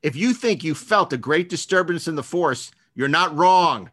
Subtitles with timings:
[0.00, 3.90] If you think you felt a great disturbance in the force, you're not wrong.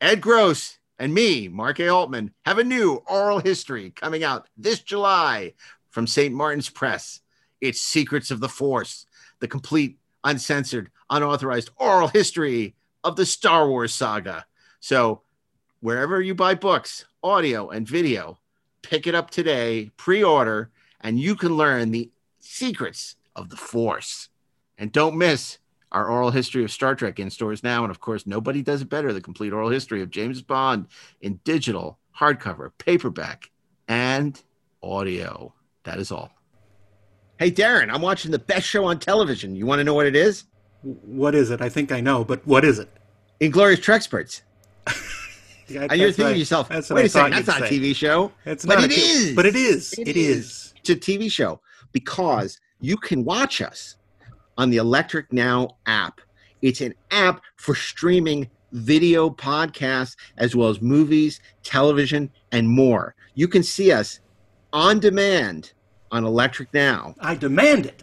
[0.00, 1.88] Ed Gross and me, Mark A.
[1.88, 5.54] Altman, have a new oral history coming out this July
[5.90, 6.34] from St.
[6.34, 7.20] Martin's Press.
[7.60, 9.06] It's Secrets of the Force,
[9.38, 12.74] the complete, uncensored, unauthorized oral history
[13.04, 14.46] of the Star Wars saga.
[14.80, 15.22] So,
[15.78, 18.38] wherever you buy books, audio, and video,
[18.82, 24.28] pick it up today, pre order, and you can learn the secrets of the Force.
[24.78, 25.58] And don't miss
[25.92, 27.82] our oral history of Star Trek in stores now.
[27.84, 30.86] And of course, nobody does it better the complete oral history of James Bond
[31.20, 33.50] in digital, hardcover, paperback,
[33.88, 34.40] and
[34.82, 35.54] audio.
[35.84, 36.30] That is all.
[37.38, 39.54] Hey, Darren, I'm watching the best show on television.
[39.56, 40.44] You want to know what it is?
[40.82, 41.60] What is it?
[41.60, 42.90] I think I know, but what is it?
[43.40, 44.42] Inglorious Treksperts.
[45.68, 47.62] Yeah, And you're thinking what to yourself, that's what wait I a second, that's not
[47.62, 47.64] a.
[47.64, 48.30] TV show.
[48.44, 49.34] It's But not it a t- is.
[49.34, 49.94] But it is.
[49.94, 50.36] It it is.
[50.36, 50.74] is.
[50.76, 53.95] It's a TV show because you can watch us
[54.58, 56.20] on the Electric Now app.
[56.62, 63.14] It's an app for streaming video podcasts as well as movies, television, and more.
[63.34, 64.20] You can see us
[64.72, 65.72] on demand
[66.10, 67.14] on Electric Now.
[67.20, 68.02] I demand it.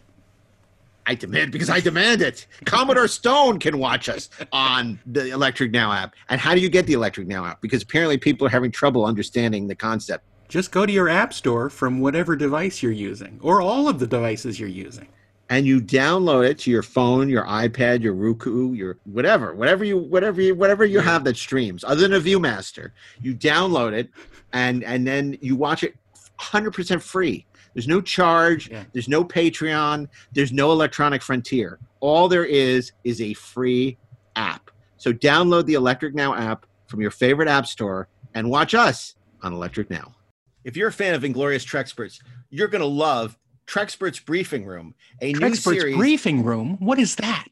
[1.05, 2.47] I demand because I demand it.
[2.66, 6.13] Commodore Stone can watch us on the Electric Now app.
[6.30, 7.61] And how do you get the Electric Now app?
[7.61, 10.23] Because apparently people are having trouble understanding the concept.
[10.47, 14.08] Just go to your app store from whatever device you're using, or all of the
[14.08, 15.08] devices you're using.
[15.54, 20.00] And you download it to your phone, your iPad, your Roku, your whatever, whatever you
[20.00, 22.90] whatever you whatever you have that streams, other than a ViewMaster.
[23.22, 24.09] You download it
[24.54, 25.96] and and then you watch it
[26.40, 27.46] 100% free.
[27.76, 28.84] There's no charge, Yeah.
[28.94, 31.78] there's no Patreon, there's no electronic frontier.
[32.00, 33.98] All there is is a free
[34.36, 34.72] app.
[34.98, 39.54] So download the Electric Now app from your favorite app store and watch us on
[39.54, 40.16] Electric Now.
[40.64, 45.33] If you're a fan of Inglorious Treksperts, you're going to love Treksperts Briefing Room, a
[45.33, 45.95] new Treksperts series.
[45.97, 46.78] briefing room.
[46.80, 47.45] What is that?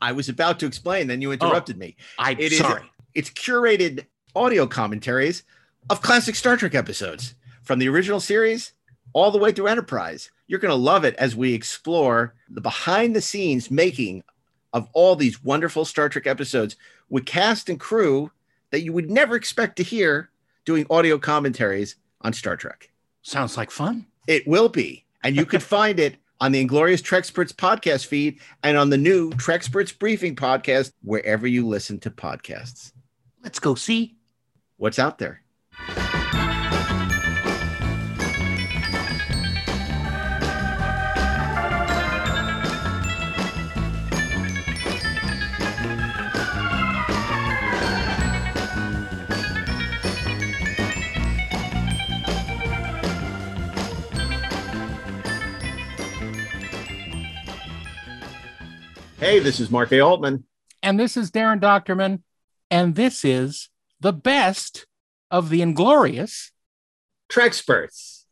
[0.00, 1.96] I was about to explain, then you interrupted me.
[2.18, 2.82] Oh, I'm It is- sorry.
[3.14, 5.42] It's curated audio commentaries
[5.90, 8.72] of classic Star Trek episodes from the original series
[9.12, 10.30] all the way through Enterprise.
[10.46, 14.22] You're going to love it as we explore the behind the scenes making
[14.72, 16.76] of all these wonderful Star Trek episodes
[17.08, 18.30] with cast and crew
[18.70, 20.30] that you would never expect to hear
[20.64, 22.90] doing audio commentaries on Star Trek.
[23.22, 24.06] Sounds like fun.
[24.28, 25.04] It will be.
[25.22, 29.30] And you can find it on the Inglorious Treksperts podcast feed and on the new
[29.32, 32.92] Treksperts Briefing podcast, wherever you listen to podcasts.
[33.42, 34.16] Let's go see.
[34.76, 35.39] What's out there?
[59.30, 60.00] Hey, this is Mark A.
[60.00, 60.42] Altman.
[60.82, 62.22] And this is Darren Doctorman.
[62.68, 63.68] And this is
[64.00, 64.86] the best
[65.30, 66.50] of the Inglorious.
[67.30, 68.24] Treksperts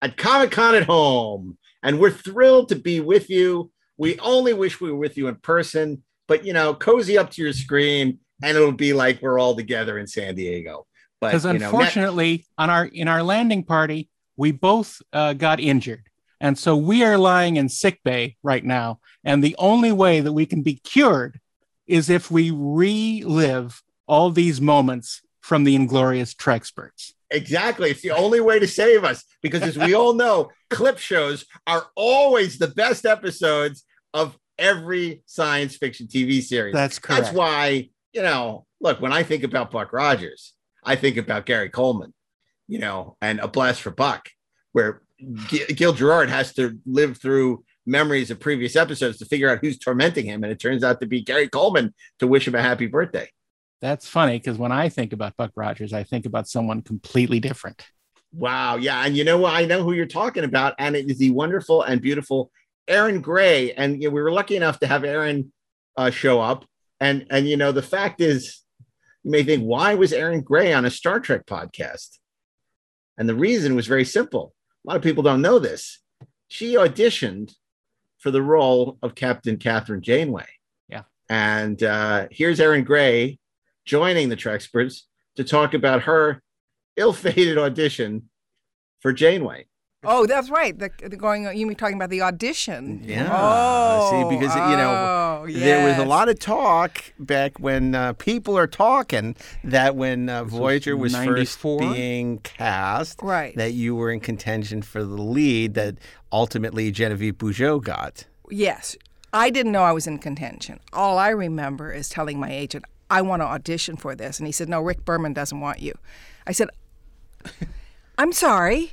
[0.00, 1.58] at Comic Con at home.
[1.82, 3.70] And we're thrilled to be with you.
[3.98, 7.42] We only wish we were with you in person, but you know, cozy up to
[7.42, 10.86] your screen and it'll be like we're all together in San Diego.
[11.20, 14.08] But Because you know, unfortunately, on our in our landing party,
[14.38, 16.08] we both uh, got injured.
[16.44, 19.00] And so we are lying in sick bay right now.
[19.24, 21.40] And the only way that we can be cured
[21.86, 27.14] is if we relive all these moments from the Inglorious Treksperts.
[27.30, 27.90] exactly.
[27.90, 31.86] It's the only way to save us because, as we all know, clip shows are
[31.96, 36.74] always the best episodes of every science fiction TV series.
[36.74, 37.22] That's correct.
[37.22, 40.52] That's why, you know, look, when I think about Buck Rogers,
[40.84, 42.12] I think about Gary Coleman,
[42.68, 44.28] you know, and A Blast for Buck,
[44.72, 49.58] where G- Gil Gerard has to live through memories of previous episodes to figure out
[49.60, 50.42] who's tormenting him.
[50.42, 53.30] And it turns out to be Gary Coleman to wish him a happy birthday.
[53.80, 57.84] That's funny because when I think about Buck Rogers, I think about someone completely different.
[58.32, 58.76] Wow.
[58.76, 59.04] Yeah.
[59.04, 59.54] And you know what?
[59.54, 60.74] I know who you're talking about.
[60.78, 62.50] And it is the wonderful and beautiful
[62.88, 63.72] Erin Gray.
[63.72, 65.52] And you know, we were lucky enough to have Erin
[65.96, 66.64] uh, show up.
[67.00, 68.62] And, and, you know, the fact is,
[69.22, 72.18] you may think, why was Erin Gray on a Star Trek podcast?
[73.18, 74.53] And the reason was very simple.
[74.84, 76.00] A lot of people don't know this.
[76.48, 77.54] She auditioned
[78.18, 80.46] for the role of Captain Kathryn Janeway.
[80.88, 81.02] Yeah.
[81.28, 83.38] And uh, here's Erin Gray
[83.84, 85.02] joining the Treksperts
[85.36, 86.42] to talk about her
[86.96, 88.28] ill-fated audition
[89.00, 89.66] for Janeway.
[90.06, 90.78] Oh, that's right.
[90.78, 91.56] The, the going.
[91.56, 93.02] You were talking about the audition.
[93.04, 93.28] Yeah.
[93.30, 94.90] Oh, See, because, you know,
[95.42, 100.28] oh, There was a lot of talk back when uh, people are talking that when
[100.28, 103.54] uh, Voyager was first being cast, Right.
[103.56, 105.96] that you were in contention for the lead that
[106.32, 108.24] ultimately Genevieve Bujold got.
[108.50, 108.96] Yes.
[109.32, 110.78] I didn't know I was in contention.
[110.92, 114.38] All I remember is telling my agent, I want to audition for this.
[114.38, 115.92] And he said, No, Rick Berman doesn't want you.
[116.46, 116.68] I said,
[118.18, 118.92] I'm sorry.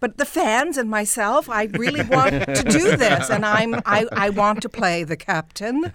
[0.00, 4.30] But the fans and myself, I really want to do this, and I'm I, I
[4.30, 5.92] want to play the captain.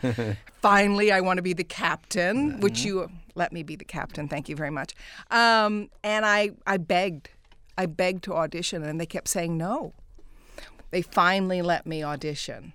[0.61, 4.27] Finally, I want to be the captain, which you let me be the captain.
[4.27, 4.93] Thank you very much.
[5.29, 7.29] Um, and I I begged,
[7.77, 9.93] I begged to audition, and they kept saying no.
[10.91, 12.73] They finally let me audition,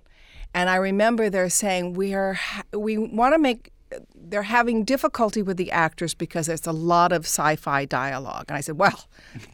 [0.53, 2.39] and I remember they're saying we are
[2.73, 3.71] we want to make
[4.15, 8.45] they're having difficulty with the actors because there's a lot of sci-fi dialogue.
[8.49, 9.07] And I said, well,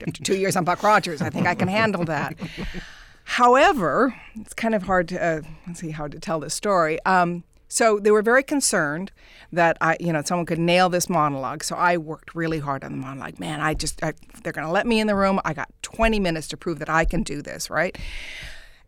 [0.05, 2.35] after two years on Buck Rogers, I think I can handle that.
[3.25, 6.99] However, it's kind of hard to uh, let's see how to tell this story.
[7.05, 7.43] Um,
[7.73, 9.11] so they were very concerned
[9.51, 11.63] that I, you know, someone could nail this monologue.
[11.63, 13.39] So I worked really hard on the monologue.
[13.39, 14.13] Man, I just, I,
[14.43, 15.39] they're going to let me in the room.
[15.43, 17.97] I got 20 minutes to prove that I can do this, right?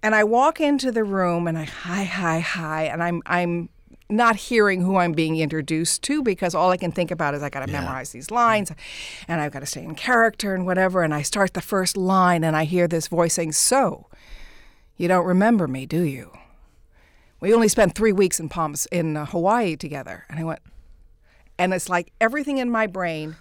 [0.03, 3.69] And I walk into the room and I hi, hi, hi, and I'm, I'm
[4.09, 7.49] not hearing who I'm being introduced to because all I can think about is I
[7.49, 8.71] got to memorize these lines
[9.27, 11.03] and I've got to stay in character and whatever.
[11.03, 14.07] And I start the first line and I hear this voice saying, So,
[14.97, 16.31] you don't remember me, do you?
[17.39, 20.25] We only spent three weeks in Palms in uh, Hawaii together.
[20.29, 20.59] And I went,
[21.57, 23.35] and it's like everything in my brain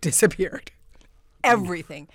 [0.00, 0.70] disappeared.
[1.44, 2.08] Everything.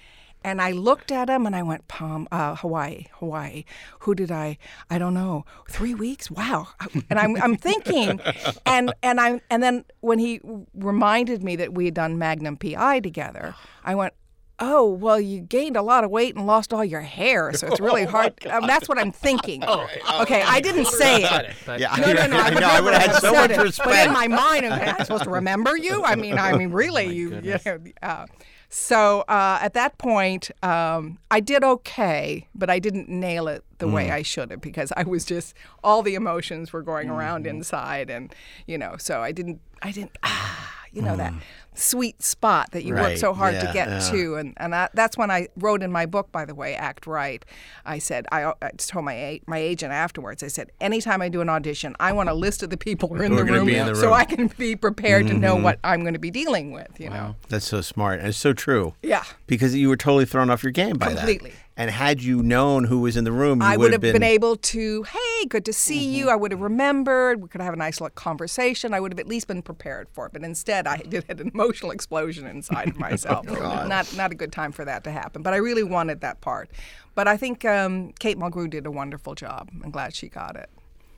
[0.43, 3.63] And I looked at him and I went, Palm, uh, Hawaii, Hawaii.
[3.99, 4.57] Who did I?
[4.89, 5.45] I don't know.
[5.69, 6.29] Three weeks?
[6.29, 6.67] Wow.
[7.09, 8.19] And I'm, I'm thinking,
[8.65, 10.41] and and I and then when he
[10.73, 14.13] reminded me that we had done Magnum PI together, I went,
[14.59, 17.79] Oh well, you gained a lot of weight and lost all your hair, so it's
[17.79, 18.33] really hard.
[18.47, 19.63] Um, that's what I'm thinking.
[20.21, 21.55] okay, I didn't say it.
[21.79, 22.37] Yeah, No, no, no.
[22.37, 22.67] I, I know.
[22.67, 23.89] I would have had so said much it, respect.
[23.89, 26.03] But in my mind, I'm, I supposed to remember you?
[26.03, 27.79] I mean, I mean, really, you, you know.
[28.01, 28.25] Uh,
[28.73, 33.87] so uh, at that point, um, I did okay, but I didn't nail it the
[33.87, 35.53] way I should have because I was just
[35.83, 38.33] all the emotions were going around inside, and
[38.65, 41.33] you know, so I didn't, I didn't, ah, you know that
[41.75, 43.99] sweet spot that you work so hard to get yeah.
[44.11, 47.07] to, and and I, that's when I wrote in my book, by the way, Act
[47.07, 47.43] Right.
[47.85, 50.43] I said I, I just told my my agent afterwards.
[50.43, 53.15] I said anytime I do an audition, I want a list of the people who
[53.15, 54.11] are in, the, room, in the so room.
[54.11, 54.13] Mm-hmm.
[54.13, 56.99] I can be prepared to know what I'm going to be dealing with.
[56.99, 58.19] You know, That's so smart.
[58.19, 58.93] And it's so true.
[59.01, 59.23] yeah.
[59.47, 61.51] Because you were totally thrown off your game by Completely.
[61.51, 61.57] that.
[61.75, 64.21] And had you known who was in the room, I would have have been, been
[64.23, 66.13] able to, hey, good to see Mm-hmm.
[66.15, 66.29] you.
[66.29, 67.41] I would have remembered.
[67.41, 68.93] We could have a nice little conversation.
[68.93, 70.33] I would have at least been prepared for it.
[70.33, 73.47] But instead, I did had an emotional explosion inside of myself.
[73.49, 75.41] Oh, not not a good time for that to happen.
[75.41, 76.69] But I really wanted that part.
[77.15, 79.69] But I think um, Kate Mulgrew did a wonderful job.
[79.83, 80.69] I'm glad she got it.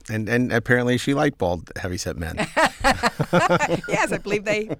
[0.08, 2.36] and and apparently she liked bald, heavyset men.
[3.88, 4.70] yes, I believe they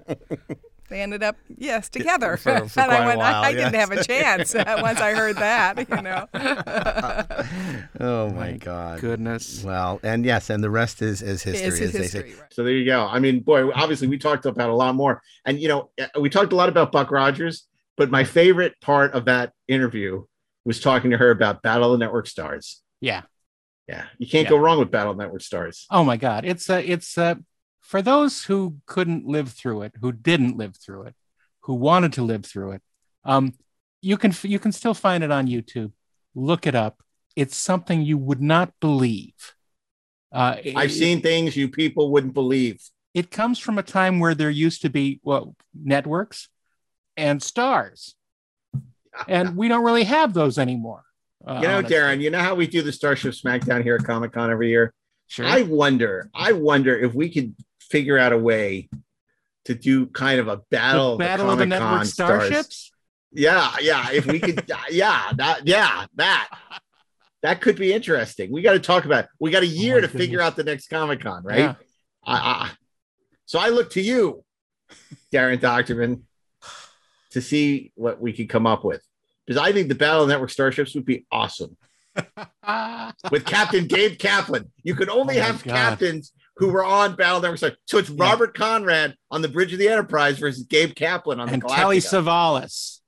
[0.88, 2.36] they ended up yes together.
[2.36, 4.78] For- for and I quite a went, I- while, I, didn't have a chance uh,
[4.82, 5.78] once I heard that.
[5.88, 6.26] You know.
[8.00, 9.00] oh my God.
[9.00, 9.62] Goodness.
[9.64, 12.30] Well, and yes, and the rest is is history, Is as his they history.
[12.32, 12.40] say.
[12.40, 12.52] right.
[12.54, 13.06] So there you go.
[13.06, 15.22] I mean, boy, obviously we talked about a lot more.
[15.44, 17.66] And you know, uh, we talked a lot about Buck Rogers,
[17.96, 20.24] but my favorite part of that interview
[20.64, 22.82] was talking to her about Battle of the Network Stars.
[23.00, 23.22] Yeah.
[23.88, 24.04] Yeah.
[24.18, 24.50] You can't Yeah.
[24.50, 25.86] go wrong with Battle of the Network Stars.
[25.90, 26.44] Oh my God.
[26.44, 27.36] It's uh, it's uh,
[27.86, 31.14] for those who couldn't live through it, who didn't live through it,
[31.60, 32.82] who wanted to live through it.
[33.24, 33.52] Um,
[34.02, 35.92] you can you can still find it on YouTube.
[36.34, 37.00] Look it up.
[37.36, 39.34] It's something you would not believe.
[40.32, 42.80] Uh, I've it- seen things you people wouldn't believe.
[43.14, 46.48] It comes from a time where there used to be well networks
[47.16, 48.14] and stars,
[49.28, 51.02] and we don't really have those anymore.
[51.46, 51.96] uh, You know, honestly.
[51.96, 54.92] Darren, you know how we do the Starship Smackdown here at Comic Con every year?
[55.28, 55.46] Sure.
[55.46, 57.54] I wonder, I wonder if we could
[57.90, 58.88] figure out a way
[59.66, 62.46] to do kind of a battle, the of, Battle the of the Network stars.
[62.46, 62.92] Starships.
[63.32, 64.10] Yeah, yeah.
[64.12, 66.48] If we could, yeah, that, yeah, that,
[67.42, 68.52] that could be interesting.
[68.52, 69.24] We got to talk about.
[69.24, 69.30] It.
[69.40, 71.58] We got a oh year my to figure out the next Comic Con, right?
[71.58, 71.74] Yeah.
[72.24, 72.70] I, I,
[73.44, 74.44] so I look to you,
[75.32, 76.22] Darren Doctorman,
[77.30, 79.02] to see what we could come up with
[79.46, 81.76] because I think the Battle of the Network Starships would be awesome
[83.30, 84.72] with Captain Gabe Kaplan.
[84.82, 85.74] You could only Oh have God.
[85.74, 87.80] captains who were on Battle Network Starships.
[87.86, 88.24] So it's Yeah.
[88.24, 91.98] Robert Conrad on the Bridge of the Enterprise versus Gabe Kaplan on and the Telly
[91.98, 92.24] Galactica.
[92.24, 93.00] Savalas.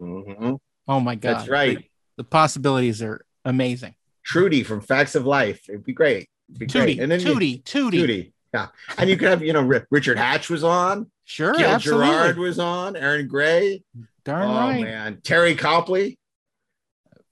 [0.00, 0.58] Mhm.
[0.88, 1.38] Oh my God.
[1.38, 1.78] That's right.
[1.78, 1.84] The,
[2.18, 3.94] the possibilities are amazing.
[4.24, 5.68] Trudy from Facts of Life.
[5.68, 6.28] It'd be great.
[6.48, 6.98] It'd be great.
[7.00, 7.92] And then you- Tootie, Tootie.
[7.92, 8.32] Tootie.
[8.52, 8.68] Yeah.
[8.98, 12.06] And you could have, you know, Ri- Richard Hatch was on, Sure, Gil absolutely.
[12.06, 13.82] Gerard was on, Erin Gray.
[14.24, 14.82] Darn oh right.
[14.82, 15.16] man.
[15.22, 16.18] Teri Copley.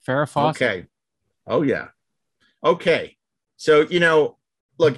[0.07, 0.61] Farrah Fawcett.
[0.61, 0.85] Okay.
[1.47, 1.87] Oh yeah.
[2.63, 3.15] Okay.
[3.57, 4.37] So you know,
[4.77, 4.97] look,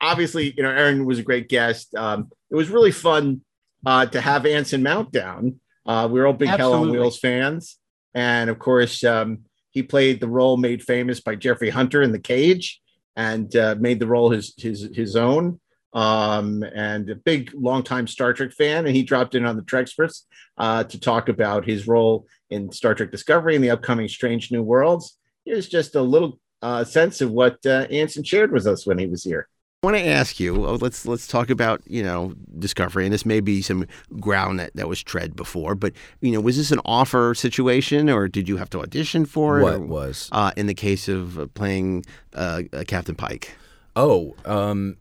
[0.00, 1.94] obviously, you know, Erin was a great guest.
[1.94, 3.42] Um, it was really fun
[3.84, 5.60] uh, to have Anson Mount down.
[5.84, 7.78] Uh, we are all big Hell on Wheels fans,
[8.14, 9.40] and of course, um,
[9.70, 12.80] he played the role made famous by Jeffrey Hunter in The Cage.
[13.16, 15.58] and uh, made the role his his his own.
[15.92, 20.24] Um, and a big longtime Star Trek fan, and he dropped in on the Treksperts
[20.58, 24.62] uh, to talk about his role in Star Trek Discovery and the upcoming Strange New
[24.62, 25.18] Worlds.
[25.46, 29.06] Here's just a little uh, sense of what uh, Anson shared with us when he
[29.06, 29.48] was here.
[29.82, 30.66] I want to ask you.
[30.66, 33.86] oh, Let's let's talk about you know discovery, and this may be some
[34.18, 35.74] ground that, that was tread before.
[35.76, 39.60] But you know, was this an offer situation, or did you have to audition for
[39.60, 39.62] it?
[39.62, 40.28] What or- was?
[40.32, 43.54] uh, in the case of uh, playing uh, uh, Captain Pike?
[43.94, 44.96] Oh, um,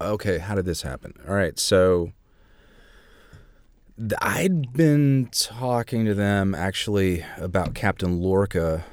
[0.00, 0.38] okay.
[0.38, 1.12] How did this happen?
[1.28, 2.12] All right, so
[4.22, 8.84] I'd been talking to them actually about Captain Lorca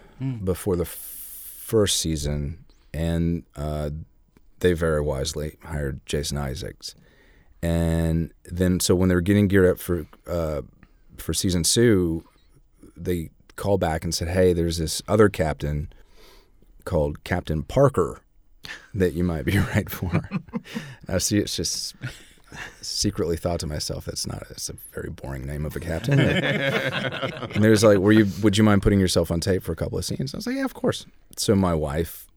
[0.43, 1.14] before the f-
[1.65, 3.89] first season, and uh,
[4.59, 6.93] they very wisely hired Jason Isaacs.
[7.63, 10.61] And then, so when they were getting geared up for uh,
[11.17, 12.23] for season two,
[12.95, 15.91] they called back and said, "Hey, there's this other captain
[16.85, 18.21] called Captain Parker."
[18.95, 20.27] that you might be right for.
[21.07, 21.37] I see.
[21.37, 21.95] It's just
[22.81, 24.43] secretly thought to myself, that's not.
[24.49, 26.19] It's a very boring name of a captain.
[26.19, 28.27] and there's like, were you?
[28.41, 30.33] Would you mind putting yourself on tape for a couple of scenes?
[30.33, 31.05] I was like, yeah, of course.
[31.37, 32.27] So my wife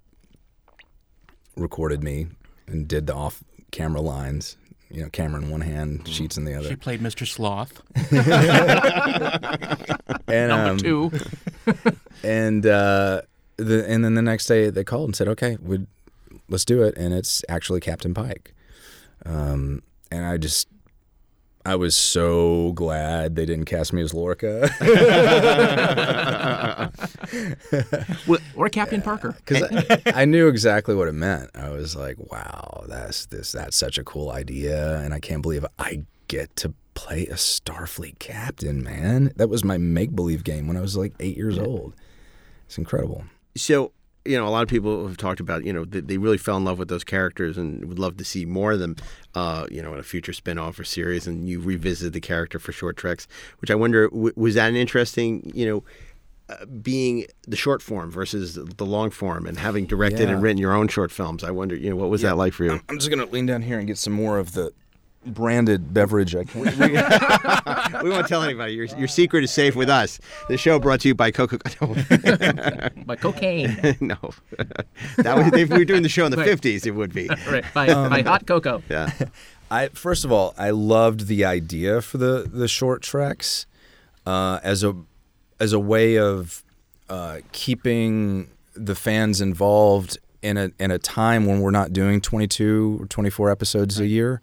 [1.56, 2.28] recorded me
[2.66, 4.56] and did the off-camera lines.
[4.90, 6.70] You know, camera in one hand, sheets in the other.
[6.70, 7.26] She played Mr.
[7.26, 7.82] Sloth.
[10.28, 11.12] and Number um, two.
[12.24, 13.20] and uh,
[13.58, 15.86] the and then the next day they called and said, "Okay, we
[16.48, 18.54] let's do it." And it's actually Captain Pike.
[19.26, 20.68] Um, and I just,
[21.64, 24.68] I was so glad they didn't cast me as Lorca
[28.56, 29.36] or Captain Parker.
[29.44, 31.50] because I, I knew exactly what it meant.
[31.54, 35.64] I was like, "Wow, that's this that's such a cool idea," and I can't believe
[35.78, 38.82] I get to play a Starfleet captain.
[38.82, 41.94] Man, that was my make believe game when I was like eight years old.
[42.66, 43.24] It's incredible.
[43.56, 43.92] So,
[44.28, 46.56] you know, a lot of people have talked about, you know, that they really fell
[46.56, 48.94] in love with those characters and would love to see more of them,
[49.34, 51.26] uh, you know, in a future spin-off or series.
[51.26, 53.26] And you revisit the character for short treks,
[53.60, 55.84] which I wonder, w- was that an interesting, you know,
[56.50, 60.34] uh, being the short form versus the long form and having directed Yeah.
[60.34, 61.42] and written your own short films?
[61.44, 62.80] I wonder, you know, what was that like for you?
[62.88, 64.72] I'm just gonna lean down here and get some more of the
[65.34, 66.76] branded beverage I can't.
[68.02, 68.72] we won't tell anybody.
[68.74, 70.18] Your, your secret is safe with us.
[70.48, 71.58] The show brought to you by Coca.
[73.06, 73.76] By cocaine.
[74.00, 74.16] no,
[75.16, 76.48] that was if we were doing the show in the Right.
[76.48, 77.28] '50s, it would be.
[77.50, 77.64] right.
[77.74, 78.82] By, Um, by hot cocoa.
[78.88, 79.10] Yeah.
[79.70, 83.66] I first of all, I loved the idea for the the short treks
[84.26, 84.94] uh, as a
[85.60, 86.62] as a way of
[87.08, 92.98] uh, keeping the fans involved in a in a time when we're not doing 22
[93.02, 94.40] or 24 episodes a year,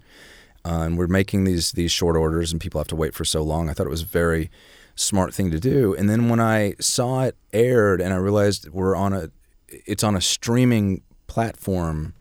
[0.66, 3.44] uh, and we're making these these short orders, and people have to wait for so
[3.44, 3.70] long.
[3.70, 4.50] I thought it was a very
[4.96, 5.94] smart thing to do.
[5.94, 9.30] And then when I saw it aired, and I realized we're on a
[9.68, 12.14] it's on a streaming platform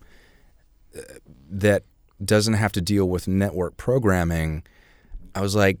[1.49, 1.83] that
[2.23, 4.63] doesn't have to deal with network programming,
[5.33, 5.77] I was like,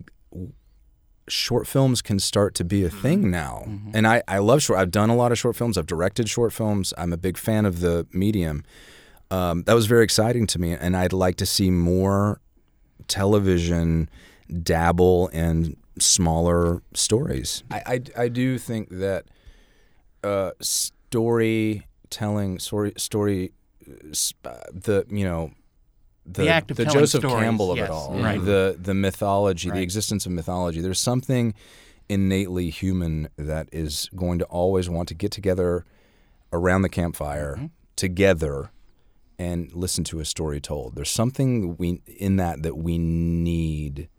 [1.27, 3.63] short films can start to be a thing now.
[3.93, 4.79] And I, I love short.
[4.79, 5.77] I've done a lot of short films.
[5.77, 6.93] I've directed short films.
[6.97, 8.63] I'm a big fan of the medium.
[9.31, 12.41] Um, that was very exciting to me, and I'd like to see more
[13.07, 14.09] television
[14.63, 17.63] dabble in smaller stories.
[17.71, 17.81] I,
[18.17, 19.25] I, I do think that
[20.23, 23.51] uh, storytelling, story, story,
[23.87, 25.51] uh, uh, the you know,
[26.25, 28.43] the, The act of telling Joseph stories, Campbell of yes, it all, right.
[28.43, 30.81] the the mythology, the existence of mythology.
[30.81, 31.53] There's something
[32.09, 35.85] innately human that is going to always want to get together
[36.53, 37.65] around the campfire Mm-hmm.
[37.95, 38.71] together
[39.37, 40.95] and listen to a story told.
[40.95, 44.09] There's something we in that that we need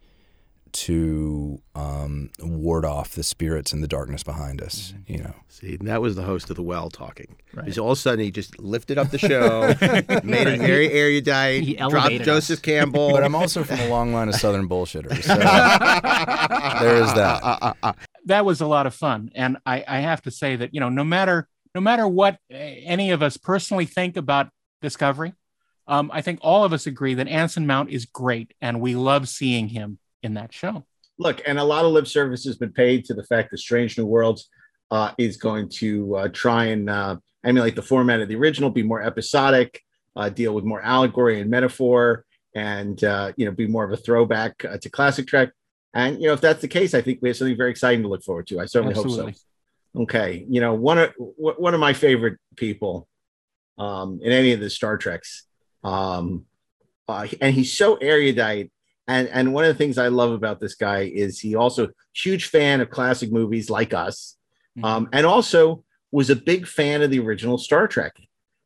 [0.72, 4.92] to um, ward off the spirits and the darkness behind us.
[4.92, 5.12] Mm-hmm.
[5.12, 7.36] You know, See, that was the host of the Well talking.
[7.54, 9.68] Because all of a sudden he just lifted up the show,
[10.22, 13.10] made it very erudite, He dropped elevated Joseph Campbell.
[13.12, 15.22] but I'm also from a long line of Southern bullshitters.
[15.22, 15.34] So
[16.84, 17.96] there is that.
[18.26, 20.88] that was a lot of fun and I, I have to say that you know
[20.88, 24.48] no matter no matter what uh, any of us personally think about
[24.82, 25.32] discovery
[25.88, 29.28] um, i think all of us agree that anson mount is great and we love
[29.28, 30.84] seeing him in that show
[31.18, 33.96] look, and a lot of lip service has been paid to the fact that Strange
[33.98, 34.48] New Worlds
[34.90, 38.82] uh, is going to uh, try and uh, emulate the format of the original, be
[38.82, 39.82] more episodic,
[40.14, 43.96] uh, deal with more allegory and metaphor, and uh, you know, be more of a
[43.96, 45.50] throwback uh, to classic Trek.
[45.94, 48.08] And you know, if that's the case, I think we have something very exciting to
[48.08, 48.60] look forward to.
[48.60, 49.32] I certainly Absolutely.
[49.32, 49.42] hope so.
[50.02, 53.08] Okay, you know, one of one of my favorite people
[53.78, 55.44] um, in any of the Star Treks,
[55.84, 56.44] um,
[57.08, 58.70] uh, and he's so erudite
[59.08, 62.46] and and one of the things I love about this guy is he also huge
[62.46, 64.36] fan of classic movies like us,
[64.82, 68.14] um, and also was a big fan of the original Star Trek.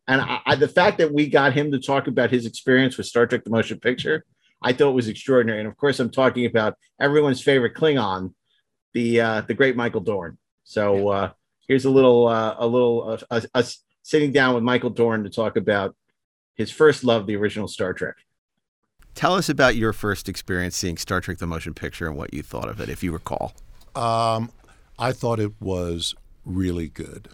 [0.08, 3.06] And I, I, the fact that we got him to talk about his experience with
[3.06, 4.24] Star Trek: The Motion Picture,
[4.62, 5.60] I thought was extraordinary.
[5.60, 8.32] And of course, I'm talking about everyone's favorite Klingon,
[8.94, 10.38] the uh, the great Michael Dorn.
[10.64, 11.30] So uh,
[11.68, 15.56] here's a little uh, a little uh, us sitting down with Michael Dorn to talk
[15.56, 15.94] about
[16.54, 18.16] his first love, the original Star Trek.
[19.14, 22.42] Tell us about your first experience seeing Star Trek: The Motion Picture and what you
[22.42, 23.54] thought of it, if you recall.
[23.94, 24.50] Um,
[24.98, 26.14] I thought it was
[26.44, 27.28] really good.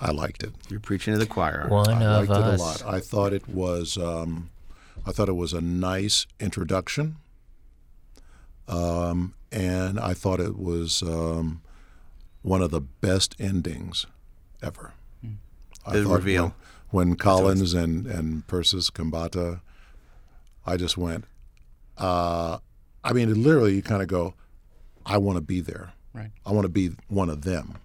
[0.00, 0.52] I liked it.
[0.68, 1.68] You're preaching to the choir.
[1.68, 2.54] One I of liked us.
[2.54, 2.94] it a lot.
[2.94, 3.96] I thought it was.
[3.96, 4.50] Um,
[5.06, 7.16] I thought it was a nice introduction,
[8.68, 11.62] um, and I thought it was um,
[12.42, 14.06] one of the best endings
[14.62, 14.92] ever.
[15.86, 16.54] I The reveal.
[16.90, 19.60] when, when Collins and and Persis Khambatta,
[20.66, 21.24] I just went.
[21.98, 22.58] Uh,
[23.04, 24.34] I mean, literally, you kind of go,
[25.04, 25.92] I want to be there.
[26.14, 26.30] Right.
[26.46, 27.78] I want to be one of them.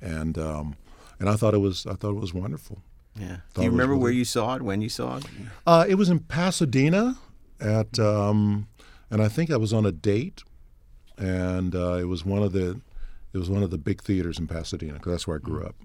[0.00, 0.76] And um,
[1.18, 2.82] and I thought it was I thought it was wonderful.
[3.18, 3.38] Yeah.
[3.54, 4.62] Do you remember where you saw it?
[4.62, 5.24] When you saw it?
[5.66, 7.16] Uh, it was in Pasadena
[7.60, 8.66] at, um,
[9.08, 10.42] and I think I was on a date,
[11.16, 12.80] and uh, it was one of the,
[13.32, 15.76] it was one of the big theaters in Pasadena because that's where I grew up,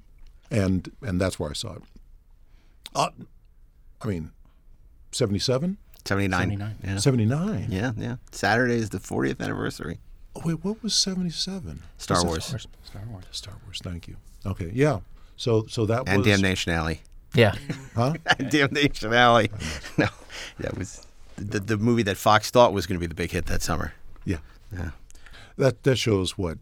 [0.51, 1.83] and and that's where I saw it.
[2.95, 3.09] Uh,
[4.01, 4.31] I mean,
[5.11, 5.77] 77?
[6.05, 6.39] 79.
[6.39, 6.75] 79.
[6.83, 6.97] Yeah.
[6.97, 7.67] 79?
[7.69, 8.15] Yeah, yeah.
[8.31, 9.99] Saturday is the 40th anniversary.
[10.35, 11.83] Oh, wait, what was 77?
[11.97, 12.67] Star Was it Wars.
[12.83, 13.23] Star Wars.
[13.31, 13.79] Star Wars.
[13.83, 14.15] Thank you.
[14.45, 14.99] Okay, yeah.
[15.35, 17.01] So so that And was Damnation Alley.
[17.33, 17.53] Yeah.
[17.95, 18.13] Huh?
[18.49, 19.51] Damnation Alley.
[19.97, 20.07] No,
[20.59, 23.45] that was the, the movie that Fox thought was going to be the big hit
[23.47, 23.93] that summer.
[24.25, 24.37] Yeah.
[24.71, 24.91] Yeah.
[25.57, 26.57] That that shows what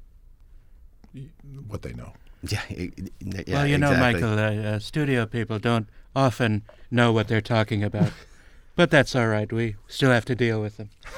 [1.68, 2.14] what they know.
[2.52, 2.62] Yeah.
[2.70, 3.96] it- it- yeah well, you know.
[3.98, 8.12] Michael, uh, uh, studio people don't often know what they're talking about.
[8.76, 9.52] but that's all right.
[9.52, 10.90] We still have to deal with them.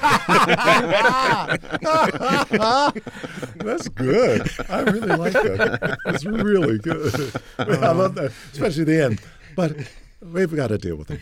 [3.56, 4.50] That's good.
[4.68, 5.98] I really like that.
[6.04, 7.32] That's really good.
[7.58, 9.20] I love that, especially the end.
[9.56, 9.76] But
[10.22, 11.20] we've got to deal with it.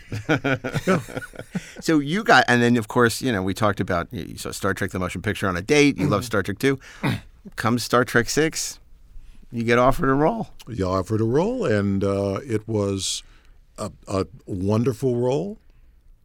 [1.80, 4.74] So you got, and then of course, you know, we talked about you saw Star
[4.74, 5.96] Trek: The Motion Picture on a date.
[5.96, 6.12] You Mm-hmm.
[6.12, 6.78] love Star Trek Two.
[7.56, 8.78] Comes Star Trek Six,
[9.50, 10.48] you get offered a role.
[10.68, 13.22] You offered a role, and uh, it was
[13.78, 15.58] a, a wonderful role.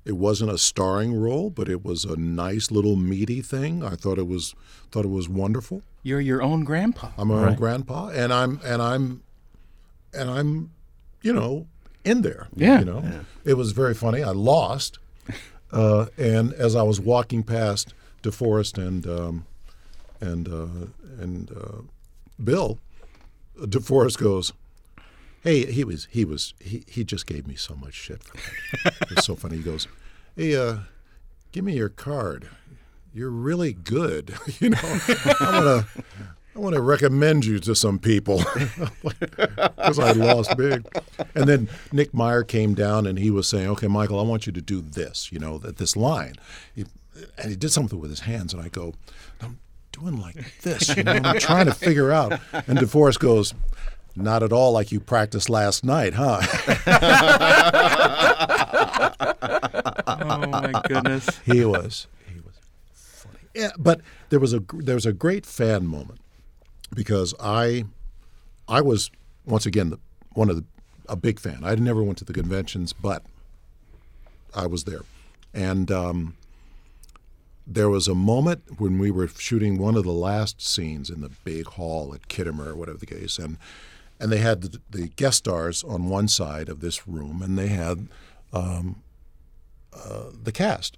[0.05, 3.83] It wasn't a starring role, but it was a nice little meaty thing.
[3.83, 4.53] I thought it was
[4.91, 5.81] thought it was wonderful.
[6.03, 7.11] You're your own grandpa.
[7.17, 9.23] I'm my own grandpa, and I'm and I'm
[10.13, 10.71] and I'm,
[11.21, 11.67] you know,
[12.03, 12.47] in there.
[12.55, 12.79] Yeah.
[12.79, 14.21] You know, it was very funny.
[14.23, 14.99] I lost,
[15.71, 19.45] uh, and as I was walking past DeForest and um,
[20.19, 21.81] and uh, and uh,
[22.43, 22.79] Bill,
[23.57, 24.53] DeForest goes.
[25.41, 29.01] Hey, he was he was he, he just gave me so much shit for that.
[29.01, 29.57] it was so funny.
[29.57, 29.87] He goes,
[30.37, 30.77] "Hey, uh,
[31.51, 32.47] give me your card.
[33.13, 34.35] You're really good.
[34.59, 36.03] you know, I want to
[36.55, 38.41] I want to recommend you to some people
[39.03, 40.85] because I lost big.
[41.35, 44.53] And then Nick Meyer came down and he was saying, "Okay, Michael, I want you
[44.53, 45.31] to do this.
[45.31, 46.35] You know, that this line."
[46.75, 46.85] He,
[47.37, 48.93] and he did something with his hands, and I go,
[49.41, 49.59] "I'm
[49.93, 50.95] doing like this.
[50.97, 53.53] You know, I'm trying to figure out." And DeForest goes.
[54.15, 56.39] Not at all like you practiced last night, huh?
[60.07, 61.27] Oh my goodness.
[61.45, 62.53] he was he was
[62.99, 63.39] funny.
[63.53, 66.19] Yeah, but there was a there was a great fan moment
[66.93, 67.85] because I
[68.67, 69.09] I was
[69.45, 69.99] once again the,
[70.33, 70.65] one of the
[71.09, 71.59] a big fan.
[71.63, 73.23] I never went to the conventions, but
[74.55, 75.01] I was there,
[75.53, 76.37] and um,
[77.65, 81.29] there was a moment when we were shooting one of the last scenes in the
[81.43, 83.57] big hall at Khitomer, or whatever the case, and
[84.19, 87.67] and they had the, the guest stars on one side of this room, and they
[87.67, 88.07] had
[88.53, 89.01] um,
[89.93, 90.97] uh, the cast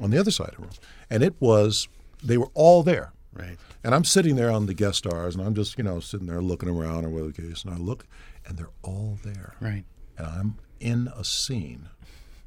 [0.00, 0.70] on the other side of the room,
[1.10, 1.88] and it was
[2.22, 3.12] they were all there.
[3.32, 3.58] Right.
[3.84, 6.40] And I'm sitting there on the guest stars, and I'm just you know sitting there
[6.42, 8.06] looking around or whatever the case, and I look,
[8.46, 9.84] and they're all there, Right.
[10.18, 11.88] and I'm in a scene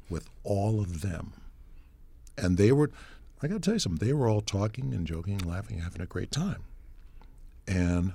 [0.08, 1.32] with all of them,
[2.36, 2.90] and they were,
[3.42, 6.00] I got to tell you something, they were all talking and joking, and laughing, having
[6.02, 6.64] a great time,
[7.66, 8.12] and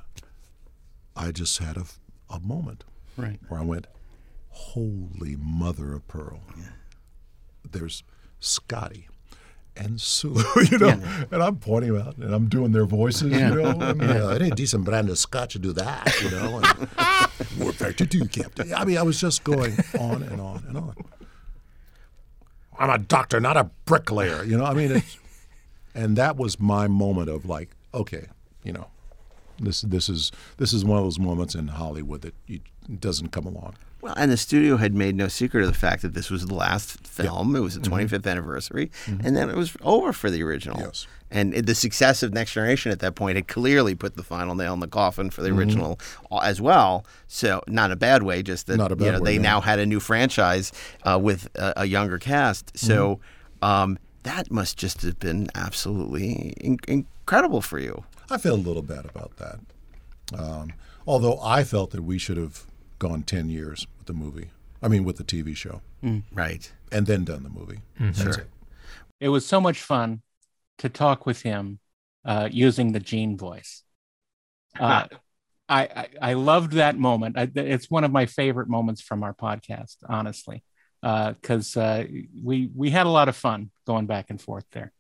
[1.16, 1.86] I just had a,
[2.30, 2.84] a moment
[3.18, 3.40] Right.
[3.48, 3.88] where I went,
[4.50, 6.42] holy mother of pearl.
[7.70, 8.04] There's
[8.40, 9.08] Scotty
[9.78, 13.50] and Sulu, you know, and I'm pointing out and I'm doing their voices, Yeah.
[13.50, 13.70] you know.
[13.82, 16.58] And, uh, it ain't decent brand of scotch to do that, you know.
[16.64, 18.74] And, More factor two, Captain.
[18.74, 20.96] I mean, I was just going on and on and on.
[22.80, 24.66] I'm a doctor, not a bricklayer, you know.
[24.66, 25.18] I mean, it's,
[25.96, 28.28] and that was my moment of like, okay,
[28.64, 28.88] you know,
[29.60, 32.60] this this is this is one of those moments in Hollywood that you,
[33.00, 33.76] doesn't come along.
[34.06, 36.54] Well, and the studio had made no secret of the fact that this was the
[36.54, 37.56] last film.
[37.56, 40.80] It was the 25th anniversary, and then it was over for the original.
[40.80, 41.08] Yes.
[41.32, 44.76] And the success of Next Generation at that point had clearly put the final nail
[44.76, 47.04] in the coffin for the original uh, as well.
[47.28, 49.44] So, not a bad way, just that you know, way, they no.
[49.44, 52.78] now had a new franchise uh, with a, a younger cast.
[52.78, 53.20] So,
[53.64, 58.04] um, that must just have been absolutely in- incredible for you.
[58.30, 59.60] I feel a little bad about that.
[60.38, 60.74] Um,
[61.08, 62.68] although I felt that we should have
[63.00, 64.50] gone 10 years the movie.
[64.82, 65.82] I mean, with the TV show,
[66.32, 66.72] Right.
[66.92, 67.80] and then done the movie.
[68.00, 68.34] That's Sure.
[68.34, 68.48] it.
[69.20, 70.22] It was so much fun
[70.80, 71.80] to talk with him
[72.26, 73.84] uh, using the Gene voice.
[74.80, 75.08] Uh,
[75.70, 77.38] I, I I loved that moment.
[77.38, 80.64] I, it's one of my favorite moments from our podcast, honestly,
[81.02, 82.06] because uh,
[82.44, 84.92] we we had a lot of fun going back and forth there.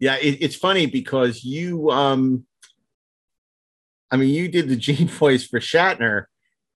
[0.00, 2.46] Yeah, it, it's funny because you, um,
[4.10, 6.24] I mean, you did the Gene voice for Shatner.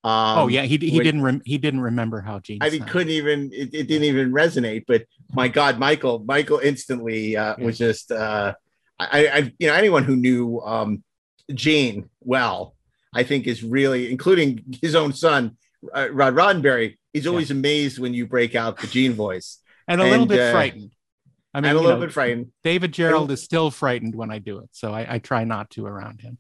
[0.05, 2.59] Um, oh yeah, he he when- didn't rem- he didn't remember how Gene.
[2.61, 2.93] I mean, sounded.
[2.93, 4.85] couldn't even it, it didn't even resonate.
[4.87, 8.55] But my God, Michael, Michael instantly uh, was just uh,
[8.99, 11.05] I, I you know anyone who knew um,
[11.55, 12.75] Gene well,
[13.15, 15.57] I think is really including his own son
[15.95, 16.97] uh, Rod Roddenberry.
[17.13, 20.41] He's always amazed when you break out the Gene voice and a little and, bit
[20.41, 20.93] uh, frightened.
[21.55, 22.51] I mean, a little know, bit frightened.
[22.65, 25.87] David Gerrold is still frightened when I do it, so I, I try not to
[25.87, 26.39] around him.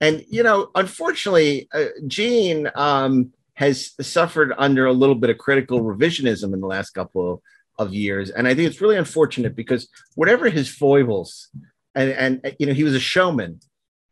[0.00, 5.82] And you know, unfortunately, uh, Gene um, has suffered under a little bit of critical
[5.82, 7.42] revisionism in the last couple
[7.78, 11.48] of, years, and I think it's really unfortunate because whatever his foibles,
[11.94, 13.60] and and uh, you know, he was a showman,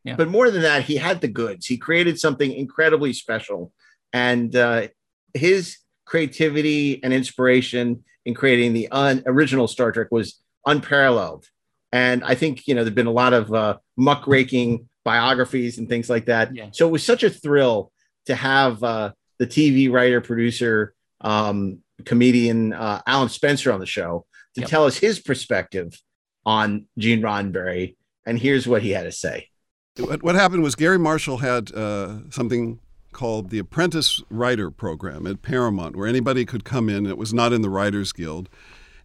[0.03, 0.15] Yeah.
[0.17, 1.65] but more than that, he had the goods.
[1.65, 3.71] He created something incredibly special,
[4.11, 4.87] and uh,
[5.33, 11.45] his creativity and inspiration in creating the un- original Star Trek was unparalleled.
[11.91, 16.09] And I think you know there've been a lot of uh, muckraking biographies and things
[16.09, 16.55] like that.
[16.55, 16.69] Yeah.
[16.71, 17.91] So it was such a thrill
[18.25, 24.25] to have uh, the TV writer, producer, um, comedian uh, Alan Spencer on the show
[24.55, 24.69] to Yep.
[24.69, 25.99] tell us his perspective
[26.45, 27.95] on Gene Roddenberry.
[28.25, 29.49] And here's what he had to say.
[29.97, 32.79] What, what happened was Garry Marshall had uh, something
[33.11, 37.05] called the Apprentice Writer Program at Paramount, where anybody could come in.
[37.05, 38.49] It was not in the Writers Guild,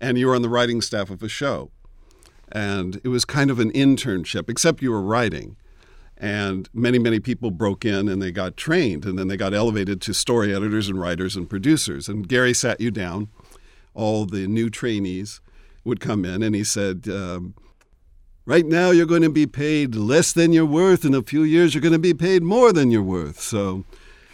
[0.01, 1.71] and you were on the writing staff of a show.
[2.51, 5.57] And it was kind of an internship, except you were writing.
[6.21, 10.01] And many, many people broke in and they got trained, and then they got elevated
[10.03, 12.09] to story editors and writers and producers.
[12.09, 13.29] And Gary sat you down.
[13.95, 15.41] All the new trainees
[15.85, 17.55] would come in, and he said, um,
[18.49, 21.05] Right now, you're going to be paid less than you're worth.
[21.05, 23.39] In a few years, you're going to be paid more than you're worth.
[23.41, 23.85] So,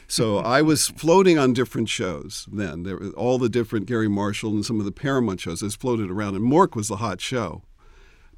[0.07, 2.85] so I was floating on different shows then.
[2.85, 5.65] There were all the different Garry Marshall and some of the Paramount shows.
[5.65, 7.63] I floated around, and Mork was the hot show,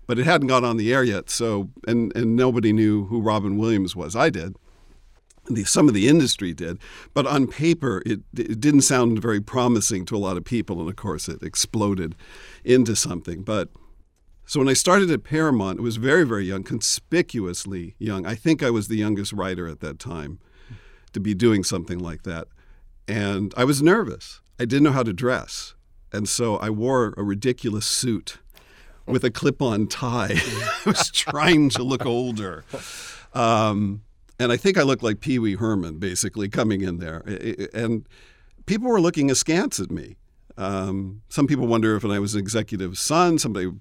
[0.07, 1.31] but it hadn't gone on the air yet.
[1.31, 4.17] So, and and nobody knew who Robin Williams was.
[4.17, 4.57] I did.
[5.49, 6.79] The, some of the industry did,
[7.15, 10.81] but on paper, it, it didn't sound very promising to a lot of people.
[10.81, 12.17] And of course, it exploded
[12.65, 13.43] into something.
[13.43, 13.69] But
[14.45, 18.27] so when I started at Paramount, it was very, very young, conspicuously young.
[18.27, 20.41] I think I was the youngest writer at that time
[21.13, 22.49] to be doing something like that.
[23.09, 24.41] And I was nervous.
[24.59, 25.75] I didn't know how to dress.
[26.13, 28.39] And so I wore a ridiculous suit
[29.07, 30.35] with a clip on tie.
[30.37, 32.65] I was trying to look older.
[33.35, 34.03] Um,
[34.39, 37.23] and I think I looked like Pee Wee Herman, basically, coming in there.
[37.73, 38.07] And
[38.67, 40.17] people were looking askance at me.
[40.59, 43.39] Um, some people wonder if I was an executive son.
[43.39, 43.73] Somebody,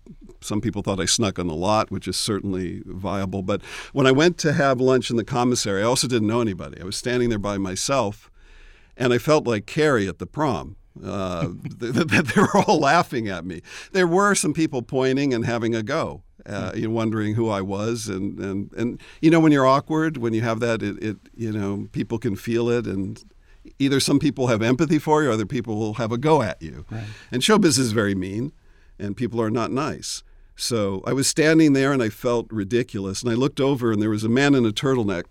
[0.42, 3.42] some people thought I snuck on the lot, which is certainly viable.
[3.42, 3.62] But
[3.94, 6.82] when I went to have lunch in the commissary, I also didn't know anybody.
[6.82, 8.30] I was standing there by myself,
[8.98, 10.76] and I felt like Carrie at the prom.
[11.04, 13.62] Uh, that that they were all laughing at me.
[13.92, 17.62] There were some people pointing and having a go, uh, you know, wondering who I
[17.62, 21.18] was, and, and and you know when you're awkward, when you have that, it, it
[21.36, 23.22] you know people can feel it, and
[23.78, 26.62] either some people have empathy for you, or other people will have a go at
[26.62, 26.86] you.
[27.32, 28.54] And showbiz is very mean,
[28.98, 30.24] and people are not nice.
[30.56, 34.10] So I was standing there and I felt ridiculous, and I looked over and there
[34.10, 35.26] was a man in a turtleneck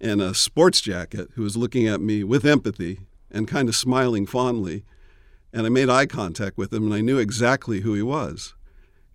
[0.00, 2.98] and a sports jacket who was looking at me with empathy
[3.30, 4.84] and kind of smiling fondly.
[5.52, 8.54] And I made eye contact with him, and I knew exactly who he was.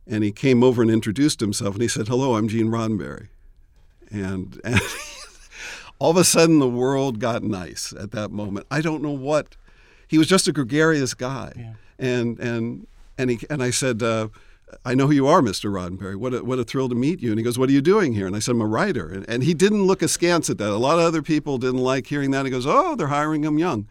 [0.08, 3.28] And he came over and introduced himself, and he said, "Hello, I'm Gene Roddenberry."
[4.10, 4.82] And, and
[6.00, 8.66] all of a sudden, the world got nice at that moment.
[8.72, 9.56] I don't know what.
[10.08, 14.02] He was just a gregarious guy, and and and he and I said.
[14.02, 14.30] Uh,
[14.86, 15.72] I know who you are, Mr.
[15.72, 16.16] Roddenberry.
[16.16, 17.30] What a, what a thrill to meet you.
[17.30, 18.28] And he goes, What are you doing here?
[18.28, 19.10] And I said, I'm a writer.
[19.10, 20.70] And, and he didn't look askance at that.
[20.70, 22.46] A lot of other people didn't like hearing that.
[22.46, 23.88] He goes, Oh, they're hiring him young.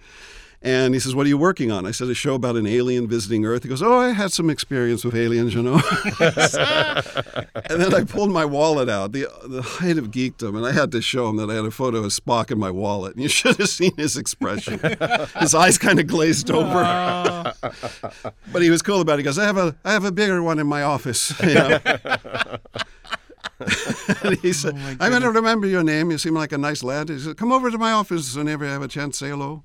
[0.62, 1.86] And he says, What are you working on?
[1.86, 3.62] I said, A show about an alien visiting Earth.
[3.62, 5.76] He goes, Oh, I had some experience with aliens, you know.
[6.20, 10.92] and then I pulled my wallet out, the, the height of geekdom, and I had
[10.92, 13.14] to show him that I had a photo of Spock in my wallet.
[13.14, 14.78] And you should have seen his expression.
[15.38, 17.54] his eyes kind of glazed over.
[18.52, 19.18] but he was cool about it.
[19.20, 21.32] He goes, I have a, I have a bigger one in my office.
[21.50, 21.80] You know?
[24.22, 26.10] and he said, I'm going to remember your name.
[26.10, 27.08] You seem like a nice lad.
[27.08, 29.64] He said, Come over to my office whenever you have a chance, say hello.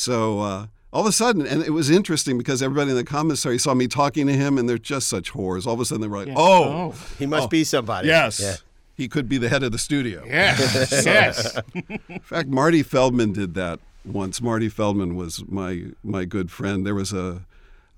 [0.00, 3.58] So uh, all of a sudden, and it was interesting because everybody in the commissary
[3.58, 5.66] saw me talking to him, and they're just such whores.
[5.66, 7.48] All of a sudden, they were like, "Oh, He must Oh.
[7.48, 8.08] be somebody.
[8.08, 8.56] yes, Yeah.
[8.96, 10.90] he could be the head of the studio." Yes.
[11.04, 11.58] yes.
[12.08, 14.40] In fact, Marty Feldman did that once.
[14.40, 16.86] Marty Feldman was my my good friend.
[16.86, 17.42] There was a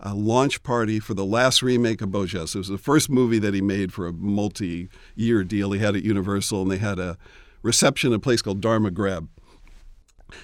[0.00, 2.56] a launch party for the last remake of Beau Geste.
[2.56, 6.02] It was the first movie that he made for a multi-year deal he had at
[6.02, 7.16] Universal, and they had a
[7.62, 9.28] reception at a place called Dharma Grab.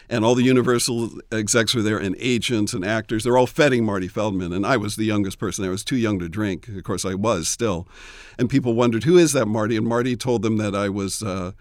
[0.08, 3.24] And all the Universal execs were there, and agents and actors.
[3.24, 5.64] They're all feting Marty Feldman, and I was the youngest person.
[5.64, 6.68] I was too young to drink.
[6.68, 7.88] Of course, I was still.
[8.38, 9.76] And people wondered, who is that Marty?
[9.76, 11.52] And Marty told them that I was uh,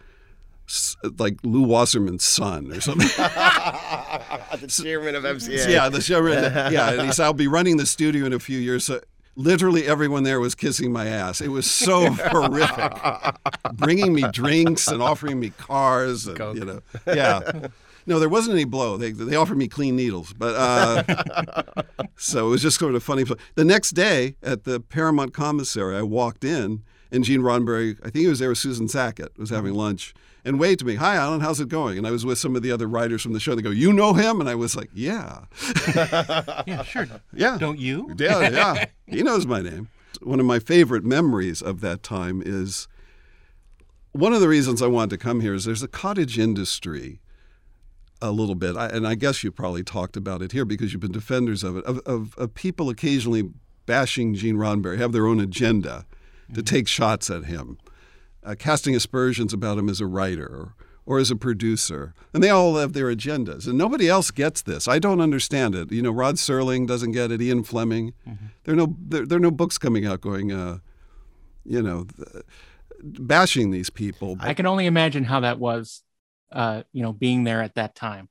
[1.17, 3.07] like Lew Wasserman's son or something.
[3.17, 5.67] the chairman of MCA.
[5.67, 6.25] Yeah, the show.
[6.27, 9.01] Yeah, and he said, "I'll be running the studio in a few years." So
[9.37, 11.39] literally everyone there was kissing my ass.
[11.39, 12.93] It was so horrific,
[13.73, 17.67] bringing me drinks and offering me cars, and you know, yeah.
[18.07, 18.95] No, there wasn't any blow.
[18.95, 21.83] They they offered me clean needles, but uh,
[22.15, 23.25] so it was just sort of funny.
[23.55, 28.15] The next day at the Paramount commissary, I walked in, and Gene Roddenberry, I think
[28.23, 30.13] he was there with Susan Sackett, was having lunch,
[30.45, 32.61] and waved to me, "Hi, Alan, how's it going?" And I was with some of
[32.61, 33.55] the other writers from the show.
[33.55, 35.45] They go, "You know him?" And I was like, "Yeah."
[36.65, 37.07] Yeah, sure.
[37.33, 37.57] Yeah.
[37.57, 38.15] Don't you?
[38.17, 38.85] Yeah, yeah.
[39.05, 39.89] he knows my name.
[40.21, 42.87] One of my favorite memories of that time is
[44.13, 47.19] one of the reasons I wanted to come here is there's a cottage industry
[48.21, 51.01] a little bit, I, and I guess you probably talked about it here because you've
[51.01, 53.49] been defenders of it, of, of, of people occasionally
[53.85, 56.05] bashing Gene Roddenberry, have their own agenda
[56.53, 57.79] to take shots at him,
[58.43, 60.75] uh, casting aspersions about him as a writer or,
[61.05, 62.13] or as a producer.
[62.33, 63.65] And they all have their agendas.
[63.65, 64.87] And nobody else gets this.
[64.87, 65.91] I don't understand it.
[65.91, 68.13] You know, Rod Serling doesn't get it, Ian Fleming.
[68.65, 70.79] There, are no, there, there are no books coming out going, uh,
[71.65, 72.07] you know,
[73.01, 74.37] bashing these people.
[74.39, 76.03] I can only imagine how that was,
[76.51, 78.29] uh, you know, being there at that time,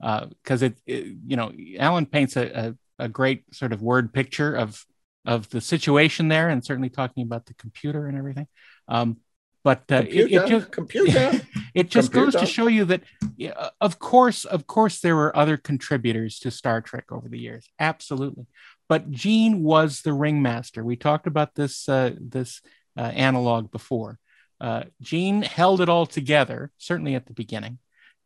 [0.00, 4.54] because it, it, you know, Alan paints a, a, a great sort of word picture
[4.54, 4.84] of
[5.26, 8.46] of the situation there, and certainly talking about the computer and everything.
[8.88, 9.18] Um,
[9.64, 11.40] but uh, it, it just computer.
[11.74, 13.02] it just goes to show you that,
[13.36, 17.66] yeah, of course, of course, there were other contributors to Star Trek over the years,
[17.80, 18.46] absolutely.
[18.90, 20.84] But Gene was the ringmaster.
[20.84, 22.60] We talked about this uh, this
[22.96, 24.18] uh, analog before.
[24.60, 27.78] Uh, Gene held it all together, certainly at the beginning,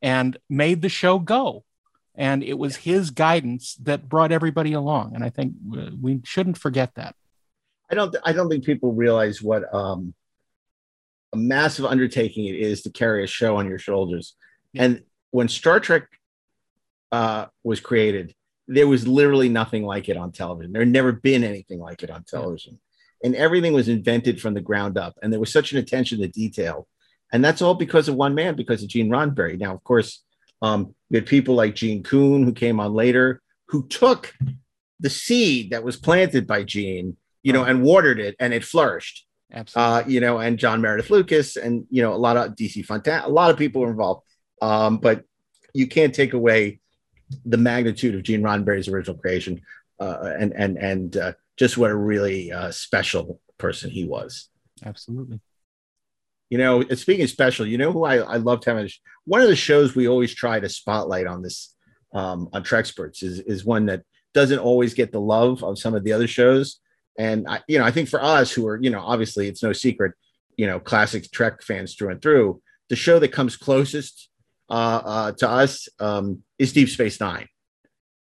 [0.03, 1.65] and made the show go.
[2.15, 5.15] And it was his guidance that brought everybody along.
[5.15, 7.15] And I think uh, we shouldn't forget that.
[7.91, 8.15] I don't.
[8.25, 10.15] I don't think people realize what um,
[11.33, 14.35] a massive undertaking it is to carry a show on your shoulders.
[14.73, 14.85] Yeah.
[14.85, 16.05] And when Star Trek
[17.13, 18.35] uh, was created,
[18.67, 20.73] there was literally nothing like it on television.
[20.73, 22.79] There had never been anything like it on television,
[23.23, 25.19] and everything was invented from the ground up.
[25.23, 26.87] And there was such an attention to detail,
[27.33, 29.59] and that's all because of one man, because of Gene Roddenberry.
[29.59, 30.23] Now, of course,
[30.63, 34.35] um, we had people like Gene Coon who came on later, who took
[35.01, 39.27] the seed that was planted by Gene, you know, and watered it, and it flourished
[39.53, 40.03] Absolutely.
[40.03, 43.27] uh, you know, and John Meredyth Lucas, and you know, a lot of DC Fontana,
[43.27, 44.25] a lot of people were involved.
[44.61, 45.25] Um, but
[45.73, 46.81] you can't take away
[47.45, 49.63] the magnitude of Gene Roddenberry's original creation,
[50.01, 54.49] uh, and and and uh, just what a really uh, special person he was.
[54.85, 55.41] Absolutely.
[56.51, 58.89] You know, speaking of special, you know who I, I loved having
[59.25, 61.75] one of the shows we always try to spotlight on this
[62.15, 66.05] um, on Treksperts is is one that doesn't always get the love of some of
[66.05, 66.81] the other shows.
[67.19, 69.73] And I, you know, I think for us who are, you know, obviously it's no
[69.73, 70.13] secret,
[70.57, 74.29] you know, classic Trek fans through and through, the show that comes closest
[74.71, 77.49] uh, uh, to us um, is Deep Space Nine,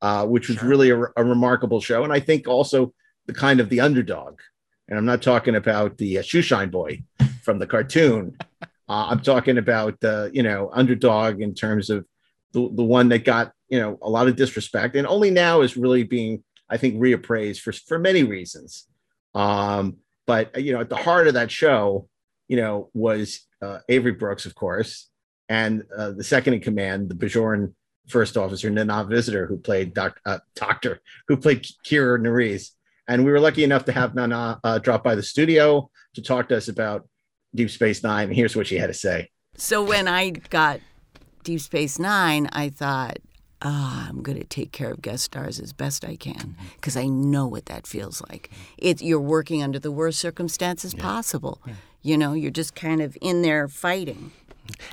[0.03, 2.93] uh, which was really a, a remarkable show, and I think also
[3.27, 4.41] the kind of the underdog.
[4.89, 7.03] And I'm not talking about the uh, Shoeshine Boy
[7.43, 8.37] from the cartoon.
[8.63, 12.05] Uh, I'm talking about the you know underdog in terms of
[12.53, 15.77] the, the one that got you know a lot of disrespect, and only now is
[15.77, 18.87] really being I think reappraised for for many reasons.
[19.35, 22.09] Um, but you know, at the heart of that show,
[22.49, 25.09] you know, was uh, Avery Brooks, of course,
[25.49, 27.75] and uh, the second in command, the Bajoran
[28.09, 32.71] first officer, Nana Visitor, who played doc, uh, Doctor, who played Kira Nerys.
[33.13, 36.49] And we were lucky enough to have Nana uh, drop by the studio to talk
[36.49, 37.07] to us about
[37.55, 38.29] Deep Space Nine.
[38.29, 39.29] And here's what she had to say.
[39.55, 40.81] So when I got
[41.45, 43.19] Deep Space Nine, I thought,
[43.61, 47.05] ah, I'm going to take care of guest stars as best I can because I
[47.05, 48.49] know what that feels like.
[48.79, 51.61] It, you're working under the worst circumstances possible.
[52.01, 54.33] You know, you're just kind of in there fighting.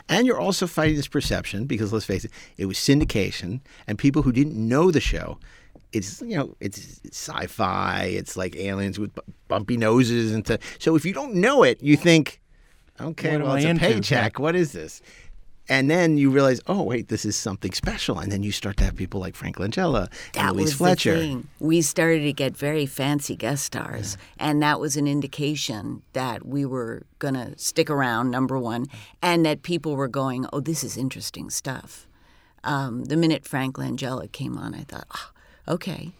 [0.10, 4.24] And you're also fighting this perception because let's face it, it was syndication, and people
[4.24, 5.38] who didn't know the show,
[5.94, 10.62] it's you know it's, it's sci-fi, it's like aliens with bu- bumpy noses and th-
[10.80, 12.40] so if you don't know it, you think,
[13.02, 13.82] okay, What am well I it's a into?
[13.86, 14.40] paycheck.
[14.40, 15.02] What is this?
[15.72, 18.84] And then you realize, oh wait, this is something special, and then you start to
[18.86, 21.14] have people like Frank Langella That and Louise Fletcher.
[21.14, 21.48] the thing.
[21.60, 26.66] We started to get very fancy guest stars, and that was an indication that we
[26.66, 28.88] were going to stick around, number one,
[29.22, 32.08] and that people were going, oh, this is interesting stuff.
[32.64, 35.30] Um, the minute Frank Langella came on, I thought, oh,
[35.70, 36.12] okay,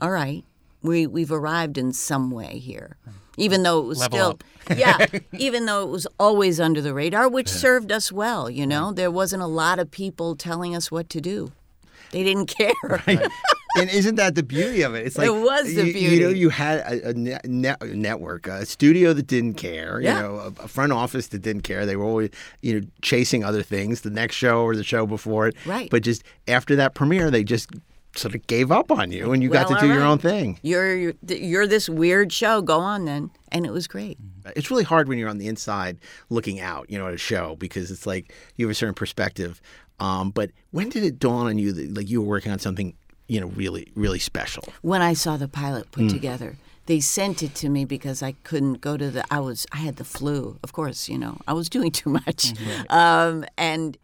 [0.00, 0.44] all right,
[0.82, 2.96] we, we've arrived in some way here.
[3.04, 3.10] Hmm.
[3.40, 5.06] Even though it was Level still, yeah,
[5.38, 9.12] even though it was always under the radar, which served us well, you know, there
[9.12, 11.52] wasn't a lot of people telling us what to do.
[12.10, 12.72] They didn't care.
[13.06, 15.06] and isn't that the beauty of it?
[15.06, 18.46] It's like It was the you, You know, you had a, a net, net, network,
[18.46, 20.00] a studio that didn't care.
[20.00, 20.16] Yeah.
[20.16, 21.86] You know, a, a front office that didn't care.
[21.86, 22.30] They were always,
[22.62, 25.56] you know, chasing other things, the next show or the show before it.
[25.66, 25.90] Right.
[25.90, 27.70] But just after that premiere, they just
[28.16, 30.58] sort of gave up on you, and you got to do all your own thing.
[30.62, 32.62] You're, you're you're this weird show.
[32.62, 34.18] Go on then, and it was great.
[34.56, 35.98] It's really hard when you're on the inside
[36.30, 39.60] looking out, you know, at a show because it's like you have a certain perspective.
[40.00, 42.94] Um, but when did it dawn on you that like you were working on something,
[43.26, 44.64] you know, really, really special?
[44.82, 48.80] When I saw the pilot put together, they sent it to me because I couldn't
[48.80, 49.24] go to the.
[49.30, 51.08] I was I had the flu, of course.
[51.08, 52.54] You know, I was doing too much.
[52.88, 53.98] Um, and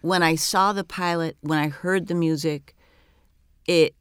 [0.00, 2.76] when I saw the pilot, when I heard the music,
[3.68, 3.94] it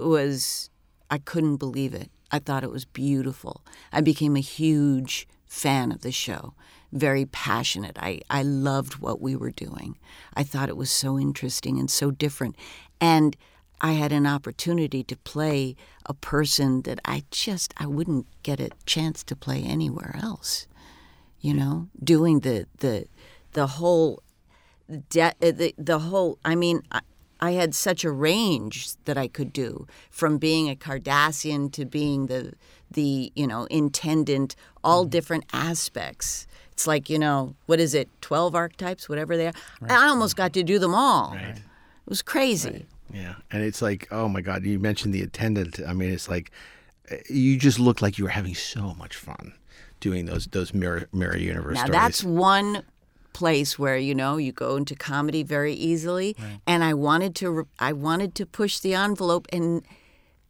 [0.00, 0.70] was
[1.10, 2.10] I couldn't believe it.
[2.32, 3.64] I thought it was beautiful.
[3.92, 6.54] I became a huge fan of the show,
[6.92, 7.98] very passionate.
[8.00, 9.98] I, I loved what we were doing.
[10.34, 12.56] I thought it was so interesting and so different.
[13.00, 13.36] And
[13.80, 15.74] I had an opportunity to play
[16.06, 20.66] a person that I just I wouldn't get a chance to play anywhere else.
[21.40, 23.06] You know, doing the the
[23.52, 24.22] the whole
[25.08, 26.82] de- the the whole i mean
[27.40, 32.26] I had such a range that i could do from being a cardassian to being
[32.26, 32.52] the
[32.90, 36.46] the you know intendant all different aspects.
[36.72, 39.52] It's like you know what is it 12 archetypes whatever they are?
[39.88, 41.34] I almost got to do them all.
[41.34, 41.60] It
[42.06, 42.86] was crazy.
[43.12, 45.80] Yeah, and it's like, oh my God, you mentioned the intendant.
[45.86, 46.52] I mean, it's like
[47.10, 49.52] uh, you just looked like you were having so much fun
[50.00, 52.00] doing those those mirror mirror universe now stories.
[52.00, 52.82] that's one
[53.32, 56.36] place where you know you go into comedy very easily.
[56.66, 59.82] And i wanted to i wanted to push the envelope and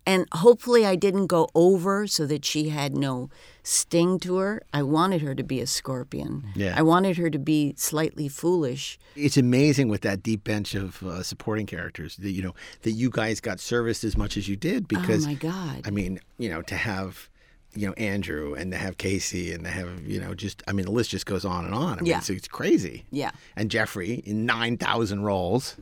[0.07, 3.29] and hopefully i didn't go over so that she had no
[3.63, 4.63] sting to her.
[4.73, 6.45] I wanted her to be a scorpion.
[6.57, 6.75] Yeah.
[6.77, 8.99] i wanted her to be slightly foolish.
[9.15, 13.11] It's amazing with that deep bench of uh, supporting characters that you know that you
[13.11, 15.83] guys got serviced as much as you did because oh my god.
[15.85, 17.30] I mean, you know, to have
[17.75, 20.87] you know Andrew and to have Casey and to have you know just I mean
[20.87, 21.99] the list just goes on and on.
[21.99, 22.19] I mean, Yeah.
[22.19, 23.05] it's, it's crazy.
[23.11, 25.77] yeah And Jeffrey in nine thousand roles.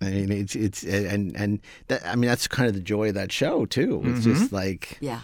[0.00, 3.14] I mean, it's it's and and that I mean that's kind of the joy of
[3.14, 4.02] that show too.
[4.04, 5.20] It's just like yeah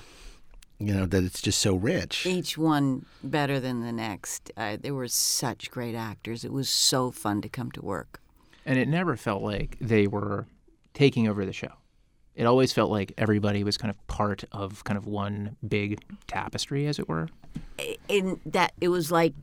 [0.81, 2.25] you know that it's just so rich.
[2.27, 7.11] each one better than the next uh, they were such great actors it was so
[7.11, 8.21] fun to come to work
[8.65, 10.47] And it never felt like they were
[10.95, 11.73] taking over the show.
[12.39, 16.87] It always felt like everybody was kind of part of kind of one big tapestry,
[16.87, 17.29] as it were.
[18.09, 19.35] in that it was like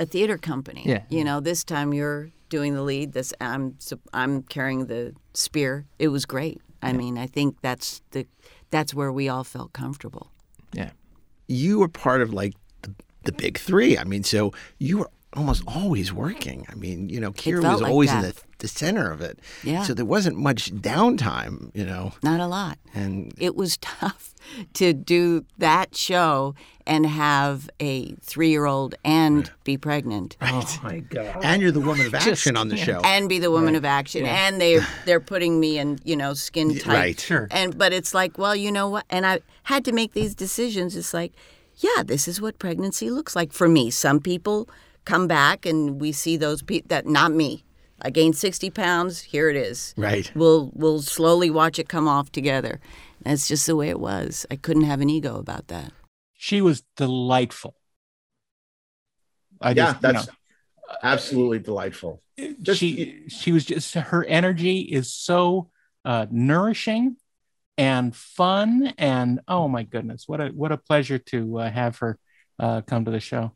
[0.00, 0.82] a theater company.
[0.84, 1.04] Yeah.
[1.08, 3.12] You know, this time you're doing the lead.
[3.12, 3.76] This I'm
[4.12, 5.86] I'm carrying the spear.
[6.00, 6.60] It was great.
[6.82, 8.26] I mean, I think that's the
[8.70, 10.32] that's where we all felt comfortable.
[10.72, 10.90] Yeah.
[11.46, 13.96] you were part of like the, the big three.
[13.98, 16.66] I mean, so you were almost always working.
[16.68, 19.38] I mean, you know, Kira was like always in the, the center of it.
[19.62, 19.84] Yeah.
[19.84, 22.12] So there wasn't much downtime, you know.
[22.22, 22.78] Not a lot.
[22.94, 24.34] And It was tough
[24.74, 26.54] to do that show
[26.86, 30.36] and have a three year old and be pregnant.
[30.42, 31.44] Oh my god.
[31.44, 33.00] and you're the woman of action on the show.
[33.04, 36.76] and be the woman of action and they they're putting me in you know skin
[36.78, 37.20] tight right.
[37.20, 37.46] Sure.
[37.52, 40.96] and but it's like well you know what and i had to make these decisions
[40.96, 41.32] it's like
[41.76, 44.68] yeah this is what pregnancy looks like for me some people
[45.10, 47.64] come back and we see those people that not me
[48.02, 50.30] i gained 60 pounds here it is Right.
[50.34, 52.78] we'll we'll slowly watch it come off together
[53.24, 55.92] that's just the way it was i couldn't have an ego about that
[56.34, 57.74] She was delightful.
[59.60, 60.32] I yeah, just, you that's know,
[61.02, 62.22] absolutely delightful.
[62.62, 65.70] Just- she she was just her energy is so
[66.04, 67.16] uh, nourishing
[67.76, 72.18] and fun and oh my goodness what a what a pleasure to uh, have her
[72.58, 73.52] uh, come to the show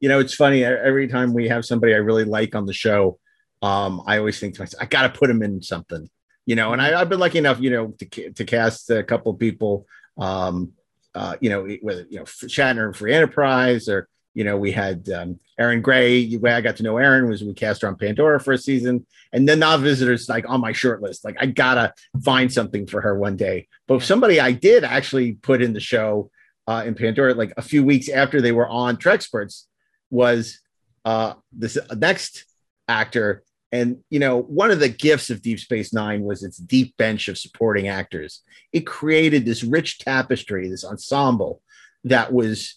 [0.00, 0.64] you know, it's funny.
[0.64, 3.18] Every time we have somebody I really like on the show,
[3.62, 6.08] um, I always think to myself, I got to put him in something,
[6.46, 6.72] you know.
[6.72, 9.86] And I, have been lucky enough, you know, to to cast a couple of people,
[10.16, 10.72] um,
[11.14, 15.08] uh, you know, whether you know Shatner and Free Enterprise, or you know, we had
[15.08, 16.26] um, Erin Gray.
[16.26, 18.58] The way I got to know Erin was we cast her on Pandora for a
[18.58, 21.24] season, and then now Visitors like on my short list.
[21.24, 21.92] Like I gotta
[22.22, 23.66] find something for her one day.
[23.88, 26.30] But somebody I did actually put in the show
[26.68, 29.64] uh, in Pandora, like a few weeks after they were on Treksperts,
[30.10, 30.60] was
[31.04, 32.44] uh, this next
[32.86, 33.42] actor.
[33.70, 37.28] And you know, one of the gifts of Deep Space Nine was its deep bench
[37.28, 38.42] of supporting actors.
[38.72, 41.62] It created this rich tapestry, this ensemble
[42.04, 42.76] that was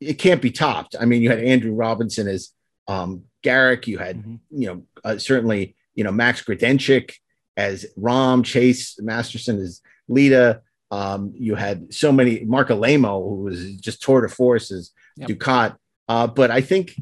[0.00, 0.96] it can't be topped.
[0.98, 2.50] I mean, you had Andrew Robinson as
[2.88, 3.86] um, Garak.
[3.86, 7.12] You had, you know, uh, certainly, you know, Max Grodenchik
[7.58, 10.60] as Rom, Chase Masterson as Leeta.
[10.90, 15.28] Um, you had so many, Marc Alaimo, who was just tour de force as Yep.
[15.28, 15.76] Dukat.
[16.10, 16.96] Uh, but I think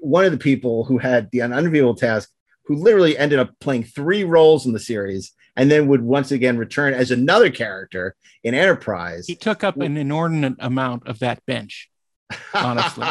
[0.00, 2.30] one of the people who had the unenviable task,
[2.64, 6.56] who literally ended up playing three roles in the series and then would once again
[6.56, 9.26] return as another character in Enterprise.
[9.26, 11.90] He took up an inordinate amount of that bench.
[12.54, 13.06] Honestly.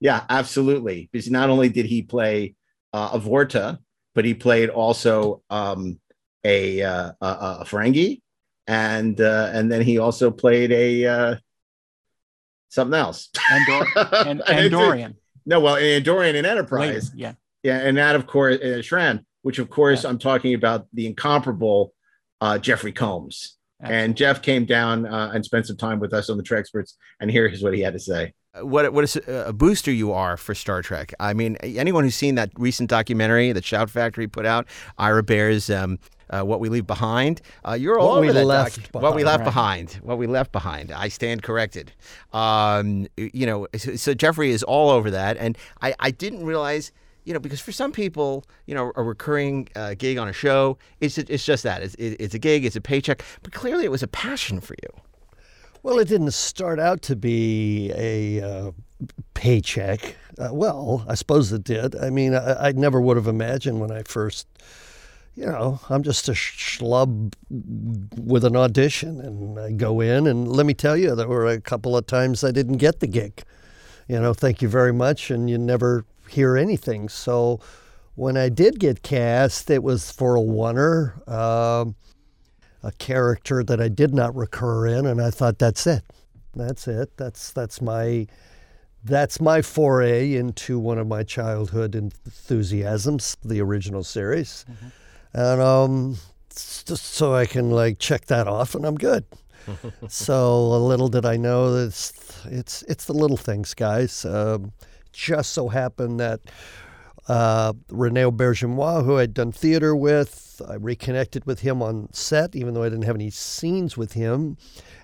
[0.00, 1.10] yeah, absolutely.
[1.12, 2.54] Because not only did he play
[2.94, 3.80] uh, a Vorta,
[4.14, 6.00] but he played also um,
[6.44, 8.22] a, uh, a a Ferengi,
[8.66, 11.36] and uh, and then he also played a uh,
[12.68, 13.28] something else.
[13.50, 13.86] Andor-
[14.26, 15.14] and Andorian.
[15.46, 17.10] No, well, an Andorian in Later, Enterprise.
[17.14, 17.32] yeah.
[17.62, 21.92] Yeah, and that of course uh, Shran, which of course I'm talking about the incomparable
[22.40, 23.56] uh, Jeffrey Combs.
[23.80, 27.30] And Jeff came down uh, and spent some time with us on the Treksperts, and
[27.30, 28.32] here's what he had to say.
[28.60, 31.14] what what a, a booster you are for Star Trek.
[31.20, 34.66] I mean, anyone who's seen that recent documentary that Shout Factory put out,
[34.98, 35.98] Ira Behr's um,
[36.30, 38.44] uh, "What We Leave Behind," uh, you're all What We over that.
[38.46, 39.44] Left What we left Right.
[39.44, 39.92] behind.
[40.02, 40.92] What we left behind.
[40.92, 41.92] I stand corrected.
[42.32, 46.92] Um, you know, so, so Jeffrey is all over that, and I, I didn't realize.
[47.24, 50.78] You know, because for some people, you know, a recurring uh, gig on a show,
[51.00, 51.82] it's it's just that.
[51.82, 53.22] It's, it's a gig, it's a paycheck.
[53.42, 54.88] But clearly, it was a passion for you.
[55.82, 58.70] Well, it didn't start out to be a uh,
[59.34, 60.16] paycheck.
[60.38, 61.96] Uh, well, I suppose it did.
[61.96, 64.46] I mean, I, I never would have imagined when I first,
[65.38, 70.66] you know, I'm just a schlub with an audition, and I go in, and let
[70.66, 73.44] me tell you, there were a couple of times I didn't get the gig.
[74.08, 77.08] You know, thank you very much, and you never hear anything.
[77.08, 77.60] So
[78.16, 81.28] when I did get cast, it was for a oneer.
[81.28, 81.94] Um,
[82.82, 86.02] a character that I did not recur in, and I thought that's it.
[86.56, 87.16] That's it.
[87.16, 88.26] That's that's my
[89.04, 94.64] that's my foray into one of my childhood enthusiasms, the original series,
[95.32, 96.16] and um,
[96.50, 99.24] just so I can like check that off, and I'm good.
[100.08, 102.12] so a little did I know that it's
[102.46, 104.24] it's, it's the little things, guys.
[104.24, 104.72] Um,
[105.12, 106.40] just so happened that
[107.28, 110.62] uh, Rene who I'd done theater with.
[110.66, 114.56] I reconnected with him on set, even though I didn't have any scenes with him.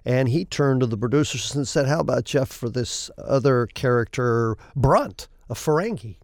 [0.05, 4.57] And he turned to the producers and said, How about Jeff for this other character,
[4.75, 6.17] Brunt, a Ferengi?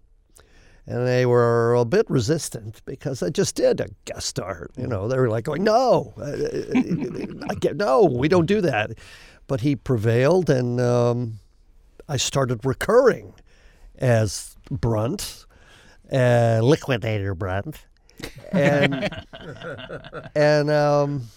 [0.91, 4.68] And they were a bit resistant because I just did a guest star.
[4.76, 8.91] You know, they were like going, "No, uh, I get no, we don't do that."
[9.47, 11.38] But he prevailed, and um,
[12.09, 13.34] I started recurring
[13.99, 15.47] as Brunt,
[16.12, 17.86] uh, Liquidator Brunt,
[18.51, 19.24] and
[20.34, 21.28] and um,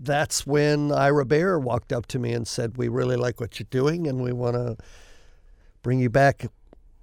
[0.00, 3.68] that's when Ira Behr walked up to me and said, "We really like what you're
[3.70, 4.76] doing, and we want to
[5.82, 6.46] bring you back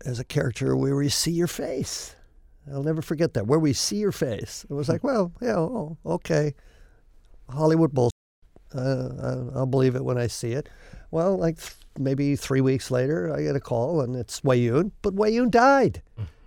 [0.05, 2.15] as a character where we see your face."
[2.71, 3.47] I'll never forget that.
[3.47, 4.65] Where we see your face.
[4.69, 6.53] It was like, well, yeah, oh, okay,
[7.49, 8.11] Hollywood bullshit.
[8.73, 9.09] Uh,
[9.53, 10.69] I- I'll believe it when I see it.
[11.09, 15.15] Well, like th- maybe three weeks later, I get a call and it's Weyoun, but
[15.15, 16.01] Weyoun died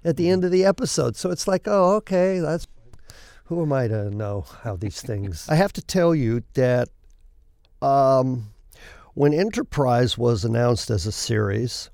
[0.04, 1.16] at the end of the episode.
[1.16, 2.66] So it's like, oh, okay, that's
[3.46, 5.46] who am I to know how these things?
[5.50, 6.88] I have to tell you that
[7.82, 8.50] um,
[9.14, 11.90] when Enterprise was announced as a series,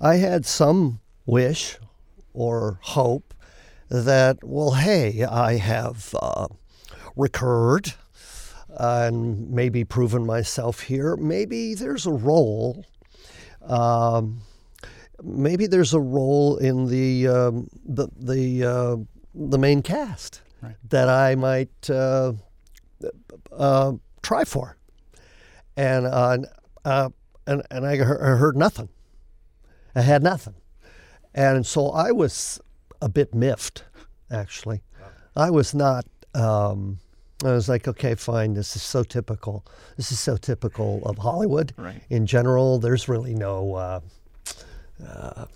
[0.00, 1.78] I had some wish
[2.32, 3.34] or hope
[3.88, 6.46] that, well, hey, I have uh,
[7.16, 7.94] recurred
[8.70, 11.16] and maybe proven myself here.
[11.16, 12.84] Maybe there's a role.
[13.62, 14.42] Um,
[15.22, 18.96] maybe there's a role in the um, the the uh,
[19.34, 20.40] the main cast
[20.88, 22.32] that I might uh,
[23.52, 23.92] uh,
[24.22, 24.76] try for,
[25.76, 26.38] and uh,
[26.84, 27.10] uh,
[27.46, 28.88] and and I heard nothing.
[29.94, 30.54] I had nothing,
[31.34, 32.60] and so I was
[33.02, 33.84] a bit miffed,
[34.30, 34.82] actually.
[35.36, 36.04] I was not.
[36.34, 36.98] Um,
[37.44, 38.54] I was like, okay, fine.
[38.54, 39.64] This is so typical.
[39.96, 42.02] This is so typical of Hollywood Right.
[42.10, 42.78] in general.
[42.78, 43.74] There's really no.
[43.74, 44.00] Uh,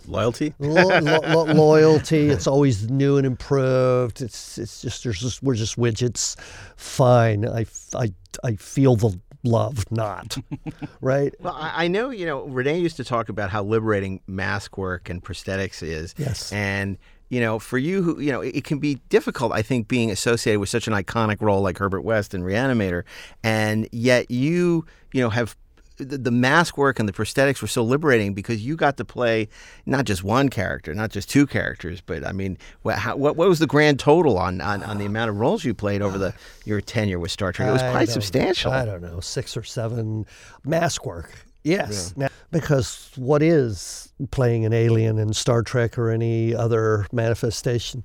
[0.09, 0.55] Loyalty.
[0.59, 2.29] lo- lo- lo- loyalty.
[2.35, 4.23] It's always new and improved.
[4.23, 6.37] It's it's just there's just we're just widgets.
[6.77, 7.47] Fine.
[7.47, 8.13] I, I,
[8.43, 10.37] I feel the love, not
[11.01, 11.35] right.
[11.41, 15.09] Well, I, I know, you know, René used to talk about how liberating mask work
[15.09, 16.15] and prosthetics is.
[16.19, 16.53] Yes.
[16.53, 19.89] And, you know, for you, who, you know, it, it can be difficult, I think,
[19.89, 23.05] being associated with such an iconic role like Herbert West in Reanimator.
[23.43, 25.57] And yet you, you know, have
[25.97, 29.49] the, the mask work and the prosthetics were so liberating because you got to play
[29.87, 33.49] not just one character, not just two characters, but I mean, what, how, what, what
[33.49, 36.35] was the grand total on, on, on the amount of roles you played over the
[36.65, 37.69] your tenure with Star Trek?
[37.69, 38.73] It was quite don't- substantial.
[38.73, 40.27] I don't know, six or seven
[40.65, 41.31] mask work.
[41.63, 48.05] Yes, Now- because what is playing an alien in Star Trek or any other manifestation,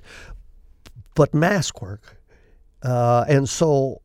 [1.16, 2.18] but mask work,
[2.84, 4.02] uh, and so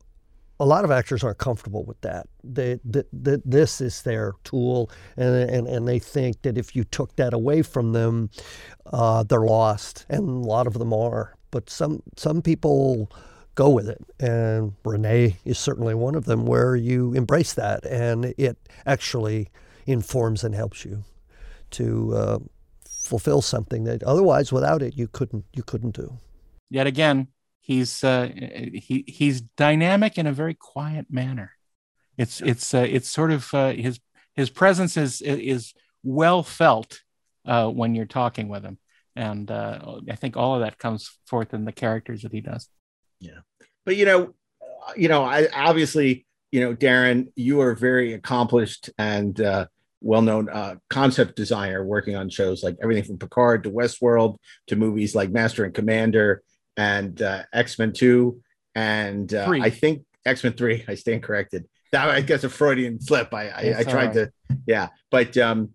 [0.59, 2.27] a lot of actors aren't comfortable with that.
[2.43, 6.83] They, th th this is their tool, and, and and they think that if you
[6.83, 8.29] took that away from them,
[8.93, 11.35] uh, they're lost, and a lot of them are.
[11.51, 13.11] But some some people
[13.55, 18.33] go with it, and René is certainly one of them, where you embrace that, and
[18.37, 19.49] it actually
[19.85, 21.03] informs and helps you
[21.71, 22.39] to uh,
[22.85, 26.17] fulfill something that otherwise, without it, you couldn't you couldn't do.
[26.69, 27.27] Yet again,
[27.65, 28.29] he's uh,
[28.73, 31.51] he he's dynamic in a very quiet manner.
[32.15, 33.99] It's it's uh, it's sort of uh, his
[34.35, 37.01] his presence is is well felt
[37.45, 38.77] uh, when you're talking with him,
[39.15, 42.69] and uh, I think all of that comes forth in the characters that he does.
[43.19, 43.39] Yeah.
[43.83, 48.91] But you know, uh, you know, I obviously, you know, Darren, you are very accomplished
[48.99, 49.65] and uh,
[50.01, 54.37] well-known uh, concept designer working on shows like everything from Picard to Westworld
[54.67, 56.43] to movies like Master and Commander
[56.77, 58.41] and uh, X-Men 2
[58.75, 61.67] and uh, I think X-Men 3, I stand corrected.
[61.91, 63.33] That I guess a Freudian slip.
[63.33, 64.13] I I, I tried right.
[64.13, 64.31] to
[64.67, 65.69] yeah, but um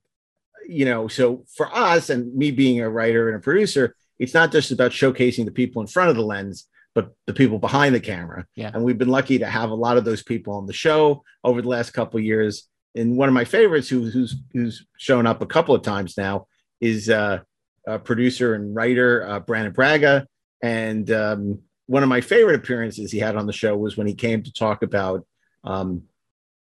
[0.67, 4.53] you know, so for us and me being a writer and a producer, it's not
[4.53, 8.01] just about showcasing the people in front of the lens, but the people behind the
[8.01, 8.47] camera.
[8.55, 8.71] Yeah.
[8.73, 11.63] And we've been lucky to have a lot of those people on the show over
[11.63, 12.69] the last couple of years.
[12.95, 16.47] And one of my favorites, who, who's who's shown up a couple of times now,
[16.81, 17.39] is uh,
[17.87, 20.27] a producer and writer uh, Brannon Braga.
[20.63, 24.15] And um, one of my favorite appearances he had on the show was when he
[24.15, 25.27] came to talk about
[25.65, 26.05] um,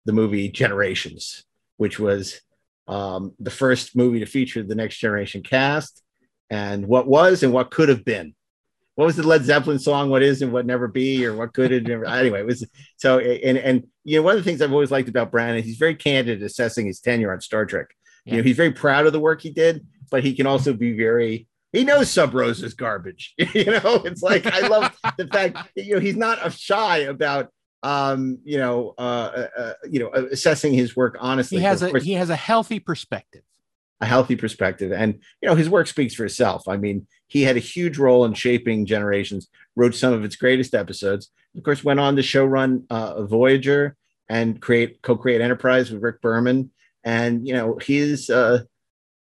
[0.06, 1.44] the movie Generations,
[1.78, 2.42] which was
[2.88, 6.04] um, the first movie to feature the Next Generation cast,
[6.50, 8.34] and what was and what could have been
[8.98, 10.10] what was the Led Zeppelin song?
[10.10, 12.06] What is and what never be, or what could it never?
[12.06, 13.20] Anyway, it was so.
[13.20, 15.94] And and you know, one of the things I've always liked about Brannon, he's very
[15.94, 17.86] candid assessing his tenure on Star Trek.
[18.26, 20.98] You know, he's very proud of the work he did, but he can also be
[20.98, 21.48] very.
[21.74, 23.34] He knows Sub Rosa is garbage.
[23.38, 27.50] you know, it's like I love the fact that, you know he's not shy about
[27.84, 31.60] um you know uh, uh uh, you know assessing his work honestly.
[31.60, 33.44] He has a course, he has a healthy perspective.
[34.02, 34.92] a healthy perspective.
[34.92, 36.68] And you know, his work speaks for itself.
[36.68, 40.74] I mean, he had a huge role in shaping Generations, wrote some of its greatest
[40.74, 41.32] episodes.
[41.56, 43.96] Of course, went on to showrun uh, Voyager
[44.30, 46.72] and create co-create Enterprise with Rick Berman.
[47.04, 48.64] And you know, he's uh,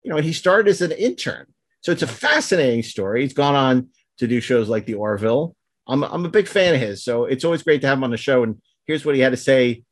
[0.04, 1.48] you know, he started as an intern.
[1.88, 3.22] So it's a fascinating story.
[3.22, 5.56] He's gone on to do shows like The Orville.
[5.88, 8.12] I'm I'm a big fan of his, so it's always great to have him on
[8.12, 8.44] the show.
[8.44, 9.84] And here's what he had to say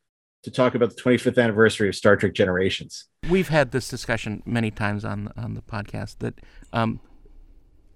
[0.42, 3.06] to talk about the 25th anniversary of Star Trek Generations.
[3.30, 6.34] We've had this discussion many times on on the podcast that
[6.70, 7.00] um,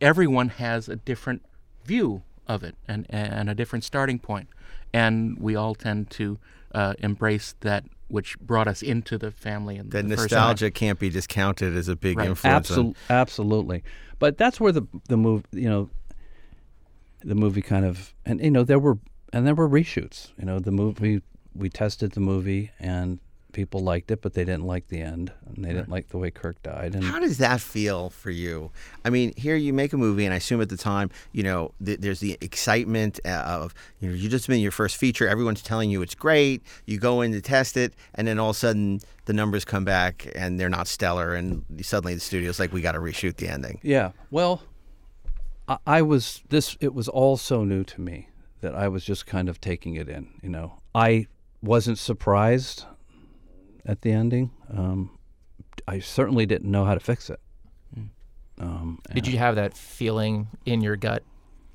[0.01, 1.43] everyone has a different
[1.85, 4.49] view of it and and a different starting point,
[4.95, 6.39] and we all tend to
[6.75, 10.99] uh, embrace that which brought us into the family and That the first nostalgia can't
[10.99, 12.29] be discounted as a big Right.
[12.29, 12.71] influence.
[12.71, 13.83] on- absolutely.
[14.19, 15.89] But that's where the the move, you know,
[17.23, 18.99] the movie kind of, and you know, there were
[19.33, 20.33] and there were reshoots.
[20.39, 21.23] You know, the movie
[21.55, 23.19] we tested the movie and
[23.53, 26.31] people liked it, but they didn't like the end and they didn't like the way
[26.31, 26.95] Kirk died.
[26.95, 28.71] And How does that feel for you?
[29.05, 31.73] I mean, here you make a movie, and I assume at the time, you know,
[31.85, 35.29] th- there's the excitement uh, of, you know, you just been your first feature.
[35.29, 36.63] Everyone's telling you it's great.
[36.87, 39.85] You go in to test it, and then all of a sudden the numbers come
[39.85, 43.49] back and they're not stellar, and suddenly the studio's like, we got to reshoot the
[43.49, 43.81] ending.
[43.83, 44.13] Yeah.
[44.31, 44.63] Well,
[45.69, 46.77] I, I was this.
[46.81, 48.29] It was all so new to me
[48.61, 50.29] that I was just kind of taking it in.
[50.43, 51.27] You know, I
[51.63, 52.85] wasn't surprised
[53.87, 54.51] at the ending.
[54.73, 55.19] Um,
[55.89, 57.41] I certainly didn't know how to fix it.
[58.59, 61.23] Um, Did you have that feeling in your gut,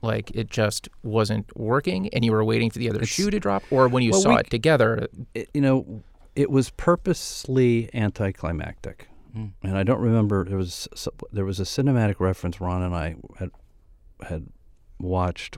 [0.04, 3.64] like it just wasn't working, and you were waiting for the other shoe to drop,
[3.72, 5.08] or when you Well, saw we- it together?
[5.34, 6.04] it, you know,
[6.36, 9.54] it was purposely anticlimactic, Mm.
[9.64, 10.88] and I don't remember there was
[11.32, 13.50] there was a cinematic reference Ron and I had
[14.28, 14.48] had
[15.00, 15.58] watched.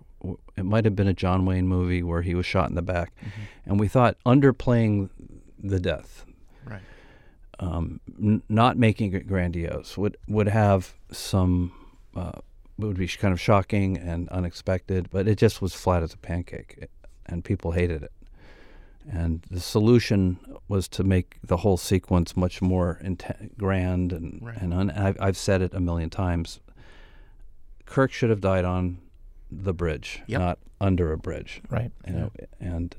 [0.55, 3.11] It might have been a John Wayne movie where he was shot in the back,
[3.65, 5.09] and we thought underplaying
[5.61, 6.23] the death.
[7.59, 11.71] Um, n- not making it grandiose would would have some
[12.15, 12.33] uh,
[12.77, 16.87] would be kind of shocking and unexpected, but it just was flat as a pancake,
[17.25, 18.11] and people hated it.
[19.09, 20.37] And the solution
[20.67, 22.99] was to make the whole sequence much more
[23.57, 24.57] grand and Right.
[24.61, 26.59] and un- I've, I've said it a million times.
[27.85, 28.97] Kirk should have died on
[29.49, 30.39] the bridge, Yep.
[30.39, 31.61] not under a bridge.
[31.69, 31.91] Right.
[32.05, 32.95] You know, and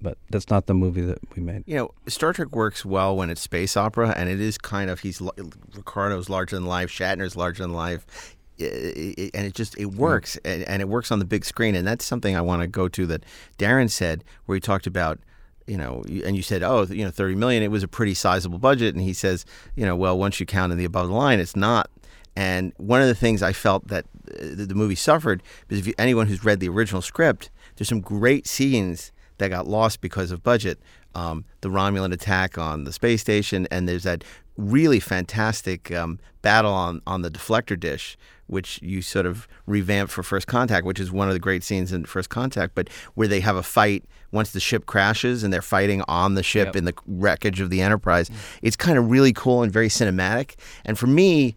[0.00, 1.64] but that's not the movie that we made.
[1.66, 5.00] You know, Star Trek works well when it's space opera, and it is kind of
[5.00, 10.62] he's Ricardo's larger than life, Shatner's larger than life, and it just it works, and,
[10.64, 13.06] and it works on the big screen, and that's something I want to go to
[13.06, 13.24] that
[13.58, 15.18] Darren said, where he talked about.
[15.66, 17.62] You know, and you said, oh, you know, thirty million.
[17.62, 19.44] It was a pretty sizable budget, and he says,
[19.76, 21.90] you know, well, once you count in the above the line, it's not.
[22.34, 25.86] And one of the things I felt that uh, the the movie suffered is if
[25.86, 30.30] you, anyone who's read the original script, there's some great scenes that got lost because
[30.30, 30.78] of budget.
[31.14, 34.22] Um, the Romulan attack on the space station, and there's that
[34.56, 38.16] really fantastic um, battle on, on the deflector dish,
[38.48, 41.92] which you sort of revamped for First Contact, which is one of the great scenes
[41.92, 45.62] in First Contact, but where they have a fight once the ship crashes and they're
[45.62, 46.76] fighting on the ship Yep.
[46.76, 48.30] in the wreckage of the Enterprise.
[48.62, 50.54] It's kind of really cool and very cinematic.
[50.84, 51.56] And for me,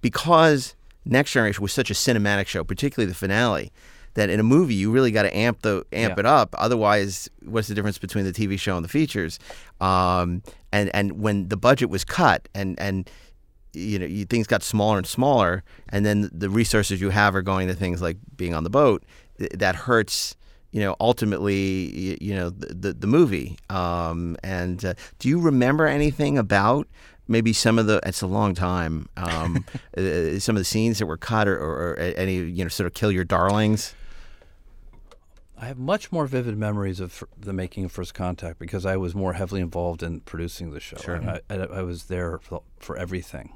[0.00, 0.74] because
[1.04, 3.72] Next Generation was such a cinematic show, particularly the finale,
[4.18, 6.20] that in a movie you really got to amp the amp Yeah.
[6.20, 6.54] it up.
[6.58, 9.38] Otherwise, what's the difference between the TV show and the features?
[9.80, 10.42] Um,
[10.72, 13.08] and and when the budget was cut and and
[13.72, 17.42] you know you, things got smaller and smaller, and then the resources you have are
[17.42, 19.04] going to things like being on the boat,
[19.38, 20.34] th- that hurts.
[20.70, 23.56] You know, ultimately, you, you know the the, the movie.
[23.70, 26.86] Um, and uh, do you remember anything about
[27.26, 28.00] maybe some of the?
[28.04, 29.08] It's a long time.
[29.16, 29.64] Um,
[29.96, 32.86] uh, some of the scenes that were cut, or, or, or any you know, sort
[32.86, 33.94] of kill your darlings.
[35.60, 39.14] I have much more vivid memories of the making of First Contact because I was
[39.14, 40.98] more heavily involved in producing the show.
[40.98, 41.20] Sure.
[41.20, 43.54] I, I, I was there for, for everything.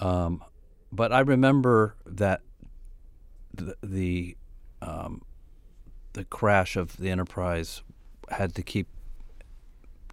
[0.00, 0.42] Um,
[0.90, 2.40] but I remember that
[3.54, 4.36] the the,
[4.82, 5.22] um,
[6.14, 7.82] the crash of the Enterprise
[8.30, 8.88] had to keep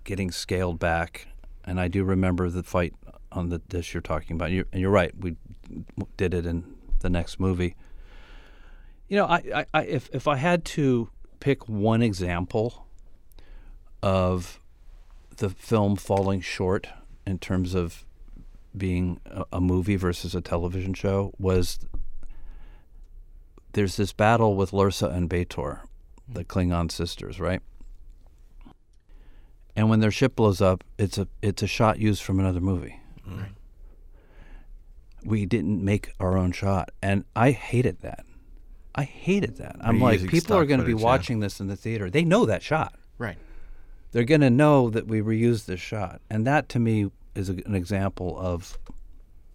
[0.04, 1.28] getting scaled back,
[1.66, 2.93] and I do remember the fight
[3.32, 4.51] on the dish you're talking about.
[4.51, 5.36] You, and you're right, we
[6.16, 7.76] did it in the next movie.
[9.14, 11.07] You know, I, I, if if I had to
[11.39, 12.88] pick one example
[14.01, 14.59] of
[15.38, 16.88] the film falling short
[17.28, 18.05] in terms of
[18.76, 21.78] being a, a movie versus a television show was
[23.74, 25.82] there's this battle with Lursa and B'Etor,
[26.28, 27.61] the Klingon sisters, right?
[29.76, 32.99] And when their ship blows up, it's a it's a shot used from another movie.
[33.30, 33.43] Mm-hmm.
[35.24, 38.26] We didn't make our own shot, and I hated that.
[38.96, 39.78] I hated that.
[39.82, 41.06] I'm You're like, people are going to be footage, yeah.
[41.06, 42.10] watching this in the theater.
[42.10, 42.96] They know that shot.
[43.18, 43.38] Right.
[44.12, 47.54] They're going to know that we reused this shot, and that to me is a,
[47.66, 48.78] an example of,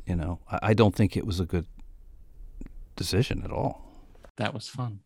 [0.06, 1.66] you know, I, I don't think it was a good
[2.96, 3.84] decision at all.
[4.36, 5.00] That was fun.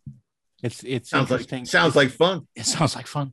[0.62, 2.47] It's it's Sounds like- sounds It's- like fun.
[2.55, 3.33] It sounds like fun.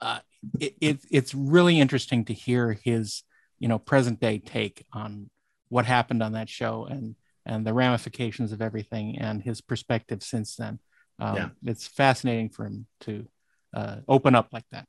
[0.00, 0.20] Uh,
[0.60, 3.22] it, it it's really interesting to hear his
[3.58, 5.30] you know present day take on
[5.68, 7.14] what happened on that show and
[7.46, 10.78] and the ramifications of everything and his perspective since then.
[11.18, 11.48] Um, Yeah.
[11.64, 13.26] It's fascinating for him to
[13.74, 14.86] uh, open up like that.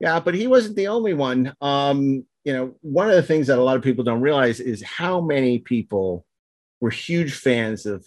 [0.00, 1.54] Yeah, but he wasn't the only one.
[1.60, 4.82] Um, you know, one of the things that a lot of people don't realize is
[4.82, 6.26] how many people
[6.80, 8.06] were huge fans of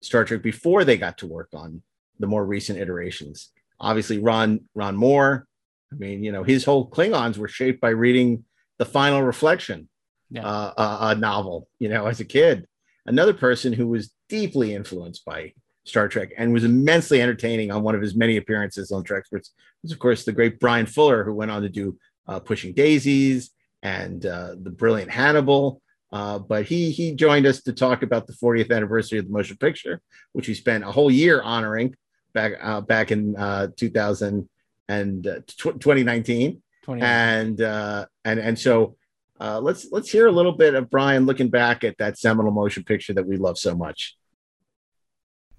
[0.00, 1.82] Star Trek before they got to work on
[2.18, 3.50] the more recent iterations.
[3.80, 5.46] Obviously, Ron Ron Moore.
[5.92, 8.44] I mean, you know, his whole Klingons were shaped by reading
[8.78, 9.88] the Final Reflection,
[10.34, 10.46] Yeah.
[10.46, 11.68] uh, a, a novel.
[11.78, 12.66] You know, as a kid.
[13.06, 15.52] Another person who was deeply influenced by
[15.84, 19.50] Star Trek and was immensely entertaining on one of his many appearances on Trek was,
[19.82, 23.50] was of course, the great Bryan Fuller, who went on to do uh, Pushing Daisies
[23.82, 25.82] and uh, the brilliant Hannibal.
[26.10, 29.56] Uh, but he he joined us to talk about the 40th anniversary of the motion
[29.56, 30.00] picture,
[30.32, 31.94] which we spent a whole year honoring
[32.32, 34.48] back uh, back in uh, 2000
[34.88, 36.62] and uh, tw- 2019
[37.04, 38.96] and uh, and and so
[39.40, 42.84] uh, let's let's hear a little bit of Bryan looking back at that seminal motion
[42.84, 44.16] picture that we love so much.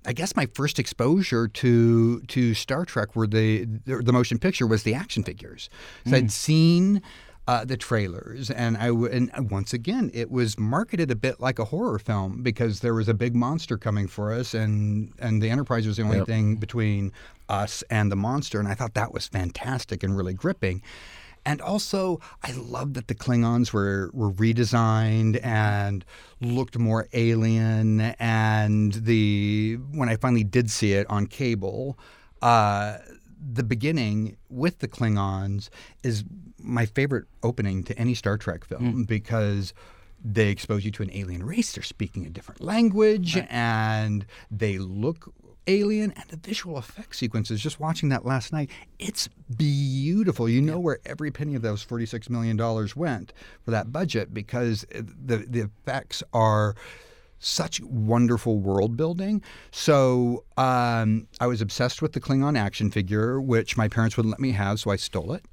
[0.08, 4.68] I guess my first exposure to to Star Trek were the the, the motion picture
[4.68, 5.70] was the action figures.
[6.06, 7.02] So I'd seen
[7.48, 11.58] uh, the trailers, and I w- and once again it was marketed a bit like
[11.60, 15.50] a horror film because there was a big monster coming for us, and and the
[15.50, 16.28] Enterprise was the only Yep.
[16.28, 17.12] thing between
[17.50, 20.82] us and the monster, and I thought that was fantastic and really gripping.
[21.46, 26.04] And also, I loved that the Klingons were, were redesigned and
[26.42, 28.02] looked more alien.
[28.20, 32.00] And the when I finally did see it on cable,
[32.42, 32.98] uh,
[33.54, 35.70] the beginning with the Klingons
[36.02, 36.24] is
[36.60, 39.74] my favorite opening to any Star Trek film because
[40.24, 41.74] they expose you to an alien race.
[41.74, 45.32] They're speaking a different language and they look
[45.68, 50.80] alien and the visual effects sequences just watching that last night it's beautiful you know
[50.80, 55.62] where every penny of those 46 million dollars went for that budget because the the
[55.62, 56.76] effects are
[57.40, 59.42] such wonderful world building.
[59.72, 64.40] So um, I was obsessed with the Klingon action figure, which my parents wouldn't let
[64.40, 65.46] me have, so I stole it.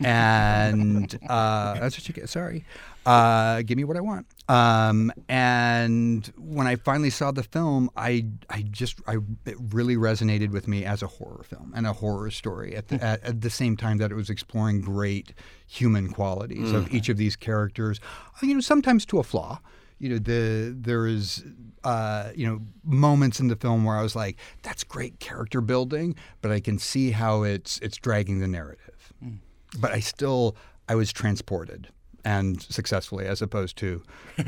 [0.00, 2.28] And uh, that's what you get.
[2.28, 2.64] Sorry.
[3.08, 4.26] Uh, give me what I want.
[4.48, 10.50] Um, and when I finally saw the film, I I just I it really resonated
[10.50, 13.50] with me as a horror film and a horror story at the, at, at the
[13.50, 15.32] same time that it was exploring great
[15.66, 16.94] human qualities of Mm.
[16.94, 18.00] each of these characters.
[18.42, 19.60] You know, sometimes to a flaw
[20.00, 21.44] you know the there is
[21.82, 26.14] uh, you know moments in the film where I was like, that's great character building,
[26.40, 29.12] but I can see how it's it's dragging the narrative.
[29.78, 30.56] But I still
[30.88, 31.88] I was transported
[32.28, 34.02] and successfully, as opposed to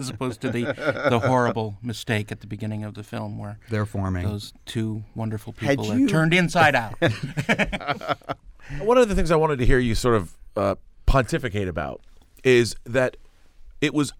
[0.00, 0.64] as opposed to the
[1.08, 4.26] the horrible mistake at the beginning of the film where They're forming.
[4.26, 6.94] those two wonderful Had people are turned inside out.
[8.80, 10.74] One of the things I wanted to hear you sort of uh,
[11.06, 12.00] pontificate about
[12.42, 13.16] is that
[13.80, 14.12] it was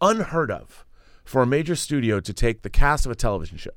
[0.00, 0.84] unheard of
[1.24, 3.70] for a major studio to take the cast of a television show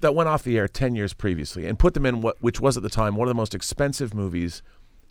[0.00, 2.76] that went off the air 10 years previously and put them in what which was
[2.76, 4.62] at the time one of the most expensive movies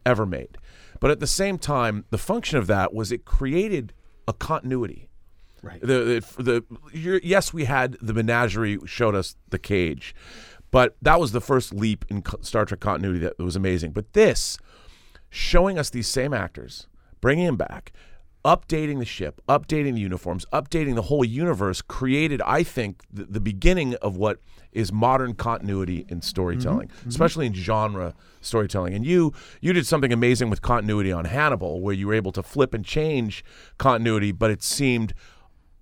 [0.06, 0.58] ever made.
[1.00, 3.94] But at the same time, the function of that was it created
[4.28, 5.10] a continuity.
[5.62, 5.82] Right.
[5.82, 10.16] The the, the you're, yes, we had the menagerie showed us the cage,
[10.72, 13.92] but that was the first leap in Star Trek continuity that was amazing.
[13.92, 14.58] But this,
[15.30, 16.88] showing us these same actors,
[17.20, 17.92] bringing them back,
[18.46, 23.40] updating the ship, updating the uniforms, updating the whole universe, created, I think, the, the
[23.40, 24.40] beginning of what
[24.72, 27.08] is modern continuity in storytelling, Mhm, mhm.
[27.08, 28.94] especially in genre storytelling.
[28.94, 32.44] And you you did something amazing with continuity on Hannibal, where you were able to
[32.44, 33.44] flip and change
[33.78, 35.14] continuity, but it seemed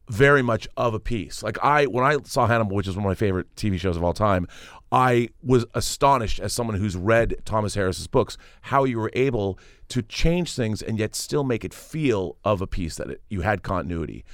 [0.09, 1.43] very much of a piece.
[1.43, 4.03] Like I, when I saw Hannibal, which is one of my favorite TV shows of
[4.05, 4.47] all time,
[4.89, 9.59] I was astonished as someone who's read Thomas Harris's books how you were able
[9.89, 13.41] to change things and yet still make it feel of a piece that it, you
[13.41, 14.25] had continuity.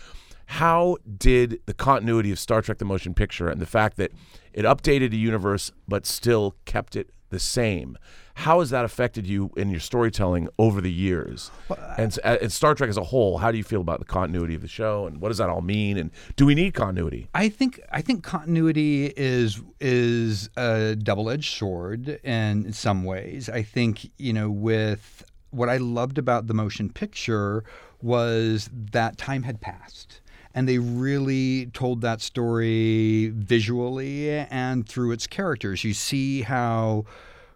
[0.47, 4.11] How did the continuity of Star Trek: The Motion Picture and the fact that
[4.53, 7.97] it updated a universe but still kept it the same?
[8.35, 11.51] How has that affected you in your storytelling over the years?
[11.97, 14.55] and, uh, and Star Trek as a whole, how do you feel about the continuity
[14.55, 15.97] of the show, and what does that all mean?
[15.97, 17.29] And do we need continuity?
[17.33, 23.49] I think I think continuity is is a double-edged sword in some ways.
[23.49, 25.23] I think you know with
[25.53, 27.63] what I loved about the motion picture
[28.01, 30.19] was that time had passed.
[30.55, 35.83] And they really told that story visually and through its characters.
[35.83, 37.05] You see how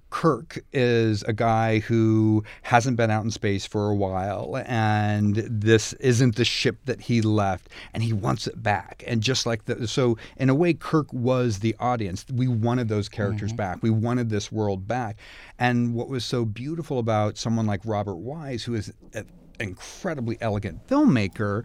[0.10, 5.94] Kirk is a guy who hasn't been out in space for a while, and this
[5.94, 9.04] isn't the ship that he left, and he wants it back.
[9.06, 12.26] And just like the, so, in a way, Kirk was the audience.
[12.32, 13.58] We wanted those characters mm-hmm.
[13.58, 13.84] back.
[13.84, 15.18] We wanted this world back.
[15.60, 19.28] And what was so beautiful about someone like Robert Wise, who is an
[19.60, 21.64] incredibly elegant filmmaker,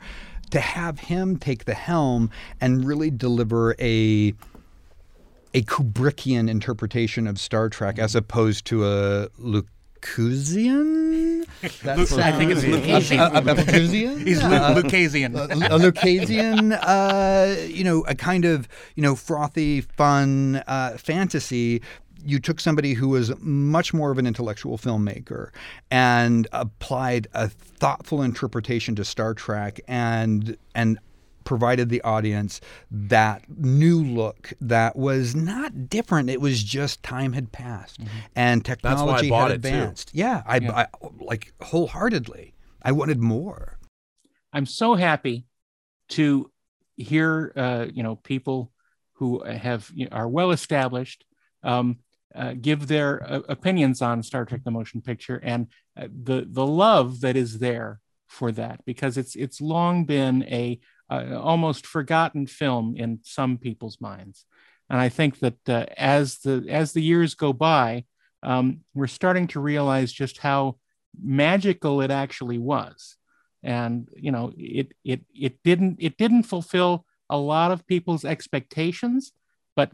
[0.51, 2.31] to have him take the helm
[2.61, 4.35] and really deliver a
[5.55, 11.47] a Kubrickian interpretation of Star Trek as opposed to a Lucasian.
[11.85, 13.19] Lu- I think it's Lucasian.
[13.19, 14.27] A, a, a Lucasian?
[14.27, 15.37] He's Lu- Uh, Lucasian.
[15.37, 21.83] A, a Lucasian, uh, you know, a kind of, you know, frothy, fun uh, fantasy.
[22.25, 25.51] You took somebody who was much more of an intellectual filmmaker
[25.91, 30.99] and applied a thoughtful interpretation to Star Trek and and
[31.45, 36.31] provided the audience that new look that was not different.
[36.31, 38.01] It was just time had passed
[38.35, 40.11] and why I technology had advanced.
[40.15, 40.73] Yeah, I, Yeah.
[40.73, 40.87] I
[41.21, 42.55] like wholeheartedly.
[42.83, 43.79] I wanted more.
[44.53, 45.47] I'm so happy
[46.11, 46.51] to
[46.97, 48.73] hear, uh, you know, people
[49.15, 51.25] who have you know, are well established
[51.63, 51.99] um,
[52.35, 56.67] uh, give their uh, opinions on Star Trek: The Motion Picture and uh, the the
[56.67, 60.81] love that is there for that because it's it's long been a
[61.13, 64.45] uh, almost forgotten film in some people's minds,
[64.89, 68.05] and I think that uh, as the as the years go by,
[68.43, 70.77] um, we're starting to realize just how
[71.23, 73.17] magical it actually was.
[73.63, 79.33] And you know it it it didn't it didn't fulfill a lot of people's expectations
[79.77, 79.93] but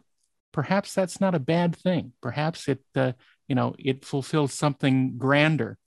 [0.52, 2.12] perhaps that's not a bad thing.
[2.20, 3.12] Perhaps it uh,
[3.46, 5.78] you know it fulfills something grander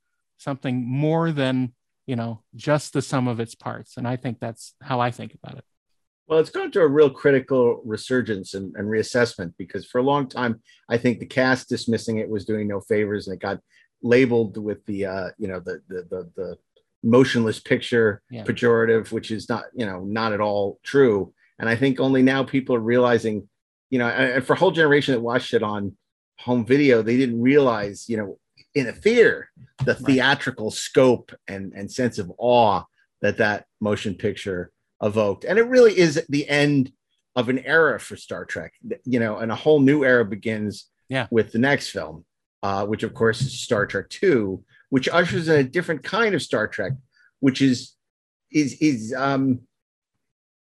[0.42, 1.74] something more than
[2.08, 5.34] you know just the sum of its parts and i think that's how i think
[5.44, 5.66] about it
[6.28, 10.30] Well, it's gone through a real critical resurgence and, and reassessment because for a long
[10.30, 13.60] time, I think the cast dismissing it was doing no favors, and it got
[14.02, 16.50] labeled with the uh, you know the the the, the
[17.04, 18.46] motionless picture Yeah.
[18.46, 21.34] pejorative, which is not you know not at all true.
[21.60, 23.50] And I think only now people are realizing,
[23.90, 25.82] you know, and and for a whole generation that watched it on
[26.40, 28.40] home video, they didn't realize, you know,
[28.76, 29.50] in a theater,
[29.86, 32.84] the theatrical scope and and sense of awe
[33.22, 34.72] that that motion picture
[35.04, 35.44] evoked.
[35.46, 36.92] And it really is the end
[37.36, 38.74] of an era for Star Trek,
[39.06, 41.28] you know, and a whole new era begins Yeah.
[41.32, 42.26] with the next film,
[42.64, 46.42] uh, which of course is Star Trek Two, which ushers in a different kind of
[46.42, 46.94] Star Trek,
[47.40, 47.96] which is
[48.52, 49.62] is is um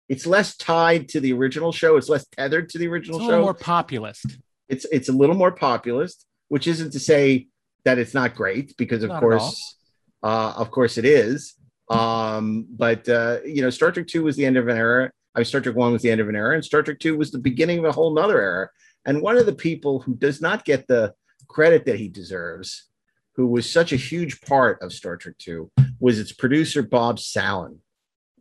[0.09, 1.96] it's less tied to the original show.
[1.98, 4.24] It's less tethered to the It's original a show more populist.
[4.68, 7.48] it's it's a little more populist, which isn't to say
[7.89, 9.76] that it's not great, because of Not course,
[10.22, 11.55] uh, of course it is.
[11.89, 15.11] Um, but uh, you know, Star Trek Two was the end of an era.
[15.34, 17.16] I mean, Star Trek One was the end of an era, and Star Trek Two
[17.16, 18.68] was the beginning of a whole nother era.
[19.07, 21.14] And one of the people who does not get the
[21.49, 22.89] credit that he deserves,
[23.36, 27.78] who was such a huge part of Star Trek Two, was its producer Bob Sallin.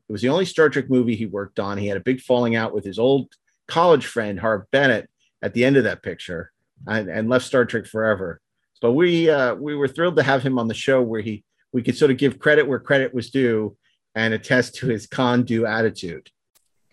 [0.10, 1.78] It was the only Star Trek movie he worked on.
[1.78, 3.32] He had a big falling out with his old
[3.68, 5.10] college friend Harv Bennett
[5.42, 6.52] at the end of that picture,
[6.86, 8.42] and, and left Star Trek forever.
[8.82, 11.82] But we uh, we were thrilled to have him on the show where he we
[11.82, 13.76] could sort of give credit where credit was due
[14.16, 16.30] and attest to his con-do attitude.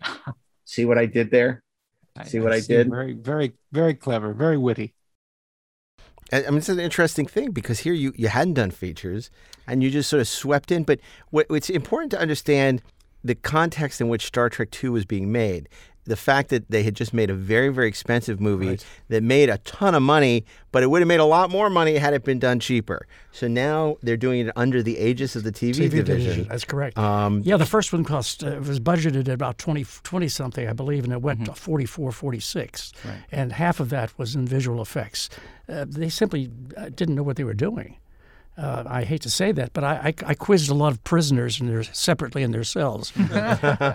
[0.65, 1.63] See what I did there?
[2.23, 2.73] See what I see.
[2.73, 2.89] did?
[2.89, 4.93] Very, very, very clever, very witty.
[6.31, 9.29] I I mean, it's an interesting thing because here you, you hadn't done features
[9.67, 10.83] and you just sort of swept in.
[10.83, 12.81] But what, it's important to understand
[13.23, 15.67] the context in which Star Trek II was being made.
[16.05, 18.79] The fact that they had just made a very, very expensive movie
[19.09, 21.95] that made a ton of money, but it would have made a lot more money
[21.95, 23.07] had it been done cheaper.
[23.31, 26.05] So now they're doing it under the aegis of the TV, TV division.
[26.05, 26.47] division.
[26.47, 26.97] That's correct.
[26.97, 30.73] Um, yeah, the first one cost uh, was budgeted at about 20, 20 something, I
[30.73, 32.91] believe, and it went to 44, 46.
[33.03, 33.17] Right.
[33.31, 35.29] And half of that was in visual effects.
[35.67, 37.97] Uh, they simply uh, didn't know what they were doing.
[38.57, 41.59] Uh, I hate to say that, but I, I, I quizzed a lot of prisoners
[41.59, 43.11] and they're separately in their cells.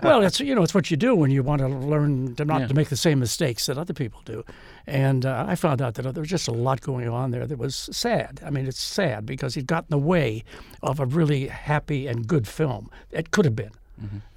[0.02, 2.60] well, it's you know it's what you do when you want to learn to not
[2.60, 2.66] Yeah.
[2.66, 4.44] to make the same mistakes that other people do,
[4.86, 7.58] and uh, I found out that there was just a lot going on there that
[7.58, 8.40] was sad.
[8.44, 10.44] I mean, it's sad because it got in the way
[10.82, 12.90] of a really happy and good film.
[13.10, 13.72] It could have been,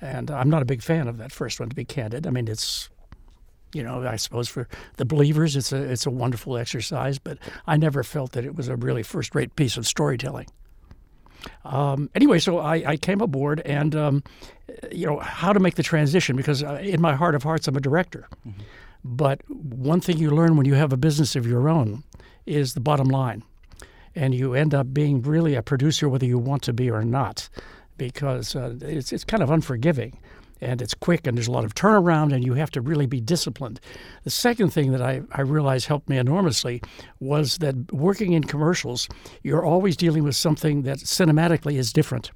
[0.02, 2.26] and I'm not a big fan of that first one to be candid.
[2.26, 2.90] I mean, it's
[3.74, 4.68] you know, I suppose for
[4.98, 8.68] the believers, it's a it's a wonderful exercise, but I never felt that it was
[8.68, 10.48] a really first rate piece of storytelling.
[11.66, 14.24] Um, anyway, so I, I came aboard, and um,
[14.92, 17.76] you know how to make the transition because uh, in my heart of hearts, I'm
[17.76, 18.28] a director.
[19.04, 22.04] But one thing you learn when you have a business of your own
[22.46, 23.44] is the bottom line,
[24.16, 27.50] and you end up being really a producer whether you want to be or not,
[27.98, 30.18] because uh, it's it's kind of unforgiving
[30.64, 33.22] and it's quick and there's a lot of turnaround and you have to really be
[33.22, 33.80] disciplined.
[34.24, 36.82] The second thing that I, I realized helped me enormously
[37.20, 39.08] was that working in commercials,
[39.44, 42.32] you're always dealing with something that cinematically is different.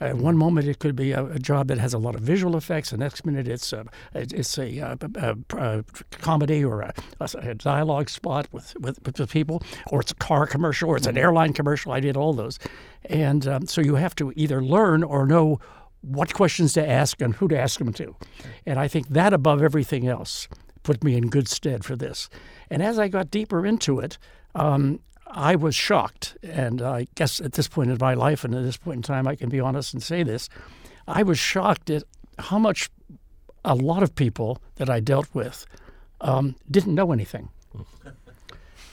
[0.00, 2.56] At one moment, it could be a, a job that has a lot of visual
[2.56, 2.90] effects.
[2.90, 8.08] The next minute, it's a it's a, uh a, a comedy or a, a dialogue
[8.08, 11.52] spot with, with with the people, or it's a car commercial, or it's an airline
[11.52, 11.92] commercial.
[11.92, 12.58] I did all those,
[13.06, 15.58] and um, so you have to either learn or know
[16.04, 18.16] what questions to ask and who to ask them to.
[18.66, 20.48] And I think that above everything else
[20.82, 22.28] put me in good stead for this.
[22.70, 24.18] And as I got deeper into it,
[24.54, 26.36] um, I was shocked.
[26.42, 29.26] And I guess at this point in my life and at this point in time,
[29.26, 30.48] I can be honest and say this
[31.06, 32.04] I was shocked at
[32.38, 32.90] how much
[33.64, 35.66] a lot of people that I dealt with
[36.20, 37.48] um, didn't know anything.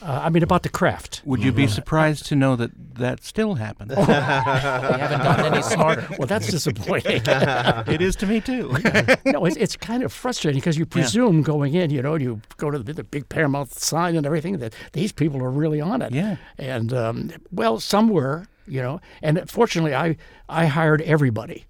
[0.02, 1.22] Uh, I mean, about the craft.
[1.24, 3.90] Would you be surprised to know that that still happens?
[3.96, 6.06] we haven't gotten any smarter.
[6.18, 7.22] Well, that's disappointing.
[7.24, 8.68] it is to me too.
[9.24, 12.70] no, it's, it's kind of frustrating because you presume going in, you know, you go
[12.70, 16.12] to the, the big Paramount sign and everything that these people are really on it.
[16.12, 16.36] Yeah.
[16.58, 20.16] And um, well, some were, you know, and fortunately, I
[20.48, 21.66] I hired everybody.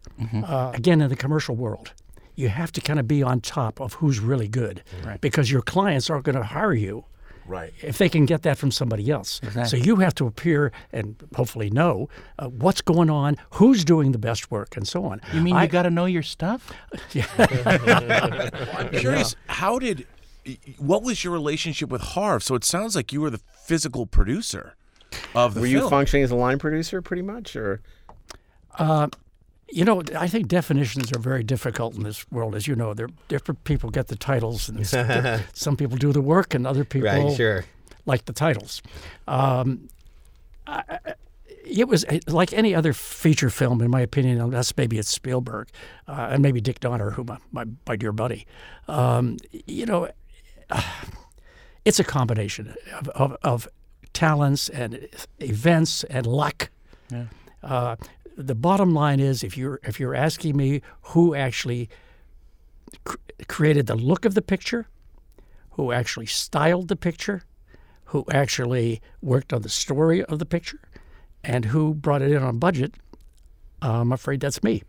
[0.46, 1.92] Uh, again, in the commercial world,
[2.36, 5.20] you have to kind of be on top of who's really good, Right.
[5.20, 7.04] because your clients aren't going to hire you
[7.46, 7.72] Right.
[7.82, 9.40] if they can get that from somebody else.
[9.42, 9.80] Exactly.
[9.80, 14.18] So you have to appear and hopefully know uh, what's going on, who's doing the
[14.18, 15.20] best work, and so on.
[15.32, 16.70] You mean I- you got to know your stuff?
[17.38, 20.06] I'm curious, how did,
[20.78, 22.42] what was your relationship with Harv?
[22.42, 24.74] So it sounds like you were the physical producer
[25.34, 25.62] of the film.
[25.62, 25.84] Were film.
[25.84, 27.80] you functioning as a line producer pretty much, or
[28.78, 29.08] Uh,
[29.70, 32.94] you know, I think definitions are very difficult in this world, as you know.
[32.94, 34.86] There, different people get the titles, and
[35.54, 37.64] some people do the work, and other people Right, sure.
[38.06, 38.82] like the titles.
[39.26, 39.88] Um,
[40.66, 41.14] I, I-
[41.64, 44.40] it was like any other feature film, in my opinion.
[44.40, 45.68] Unless maybe it's Spielberg
[46.08, 48.46] uh, and maybe Dick Donner, who my my, my dear buddy.
[48.88, 49.36] Um,
[49.66, 50.08] you know,
[51.84, 53.68] it's a combination of, of, of
[54.12, 55.08] talents and
[55.40, 56.70] events and luck.
[57.10, 57.24] Yeah.
[57.62, 57.96] Uh,
[58.46, 61.88] the bottom line is, if you're if you're asking me who actually
[63.04, 63.16] cr-
[63.48, 64.86] created the look of the picture,
[65.72, 67.42] who actually styled the picture,
[68.06, 70.80] who actually worked on the story of the picture,
[71.42, 72.94] and who brought it in on budget,
[73.80, 74.82] I'm afraid that's me.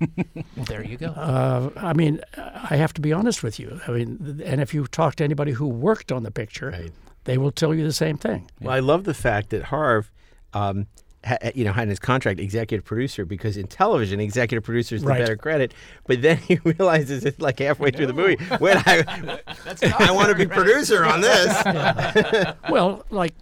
[0.00, 0.26] well,
[0.66, 1.08] there you go.
[1.08, 3.80] Uh, I mean, I have to be honest with you.
[3.86, 6.90] I mean, and if you talk to anybody who worked on the picture,
[7.24, 8.50] they will tell you the same thing.
[8.60, 10.10] Well, I love the fact that Harv,
[10.52, 11.05] um, ha,
[11.54, 15.18] you know, had his contract executive producer because in television, executive producer is the Right.
[15.20, 15.74] better credit.
[16.06, 19.40] But then he realizes it's like halfway through the movie, wait, I,
[19.98, 21.64] I want to be producer on this.
[22.70, 23.34] well, like,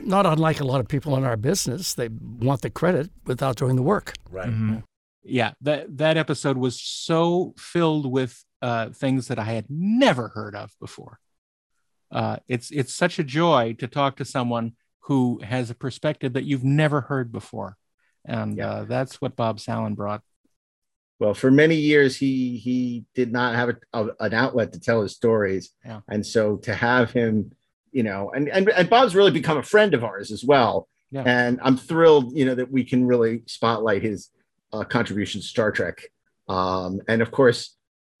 [0.00, 3.76] not unlike a lot of people in our business, they want the credit without doing
[3.76, 4.14] the work.
[4.30, 4.82] Right.
[5.22, 10.54] Yeah, that that episode was so filled with uh, things that I had never heard
[10.56, 11.18] of before.
[12.10, 16.44] Uh, it's it's such a joy to talk to someone who has a perspective that
[16.44, 17.76] you've never heard before,
[18.24, 20.22] and uh, that's what Bob Sallin brought.
[21.18, 25.02] Well, for many years, he he did not have a, a- an outlet to tell
[25.02, 26.00] his stories, Yeah.
[26.08, 27.52] and so to have him,
[27.92, 30.88] you know, and and, and Bob's really become a friend of ours as well.
[31.10, 31.24] Yeah.
[31.26, 34.30] And I'm thrilled, you know, that we can really spotlight his
[34.72, 36.04] uh, contribution to Star Trek.
[36.48, 37.76] Um, and of course,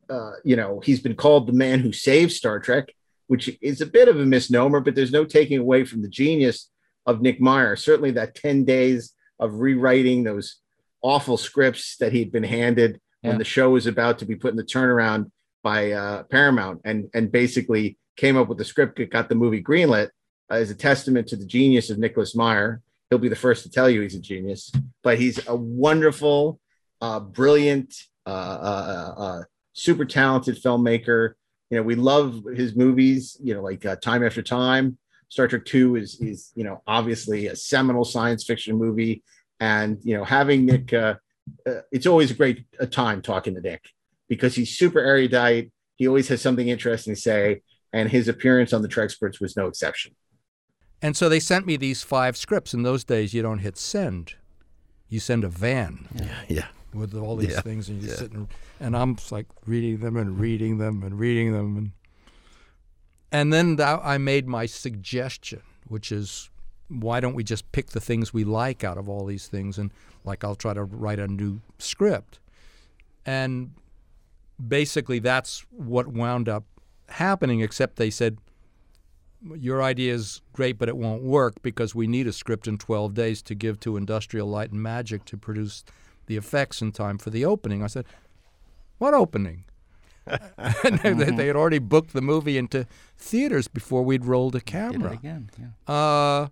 [0.08, 2.88] uh, you know, he's been called the man who saved Star Trek,
[3.30, 6.68] which is a bit of a misnomer, but there's no taking away from the genius
[7.06, 7.76] of Nick Meyer.
[7.76, 10.56] Certainly, that 10 days of rewriting those
[11.00, 14.56] awful scripts that he'd been handed when the show was about to be put in
[14.56, 15.30] the turnaround
[15.62, 19.62] by uh, Paramount, and and basically came up with the script that got the movie
[19.62, 20.08] greenlit
[20.50, 22.82] uh, is a testament to the genius of Nicholas Meyer.
[23.08, 24.72] He'll be the first to tell you he's a genius,
[25.04, 26.58] but he's a wonderful,
[27.00, 27.94] uh, brilliant,
[28.26, 31.34] uh, uh, uh, super talented filmmaker.
[31.70, 33.36] You know, we love his movies.
[33.42, 34.98] You know, like uh, Time After Time.
[35.30, 39.22] Star Trek Two is is you know obviously a seminal science fiction movie,
[39.60, 41.14] and you know having Nick, uh,
[41.66, 43.82] uh, it's always a great a time talking to Nick
[44.28, 45.70] because he's super erudite.
[45.96, 47.62] He always has something interesting to say,
[47.92, 50.16] and his appearance on the Treksperts was no exception.
[51.00, 52.74] And so they sent me these five scripts.
[52.74, 54.34] In those days, you don't hit send;
[55.08, 56.08] you send a van.
[56.48, 56.66] Yeah.
[56.92, 57.60] With all these Yeah.
[57.60, 58.16] things, and you Yeah.
[58.16, 58.48] sit and,
[58.80, 61.90] and I'm like reading them and reading them and reading them, and
[63.32, 66.50] and then I made my suggestion, which is,
[66.88, 69.92] why don't we just pick the things we like out of all these things, and
[70.24, 72.40] like I'll try to write a new script,
[73.24, 73.70] and
[74.66, 76.64] basically that's what wound up
[77.08, 77.60] happening.
[77.60, 78.38] Except they said
[79.54, 83.14] your idea is great, but it won't work because we need a script in 12
[83.14, 85.84] days to give to Industrial Light and Magic to produce
[86.30, 87.82] the effects in time for the opening.
[87.82, 88.06] I said,
[88.98, 89.64] What opening?
[91.02, 92.86] they, they- they had already booked the movie into
[93.18, 95.10] theaters before we'd rolled a camera.
[95.12, 95.94] again, yeah.
[95.94, 96.48] Uh,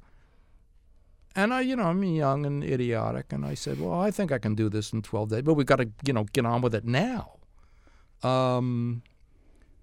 [1.36, 4.38] and I, you know, I'm young and idiotic, and I said, "Well, I think I
[4.38, 6.74] can do this in 12 days, but we've got to, you know, get on with
[6.74, 7.36] it now."
[8.24, 9.02] Um,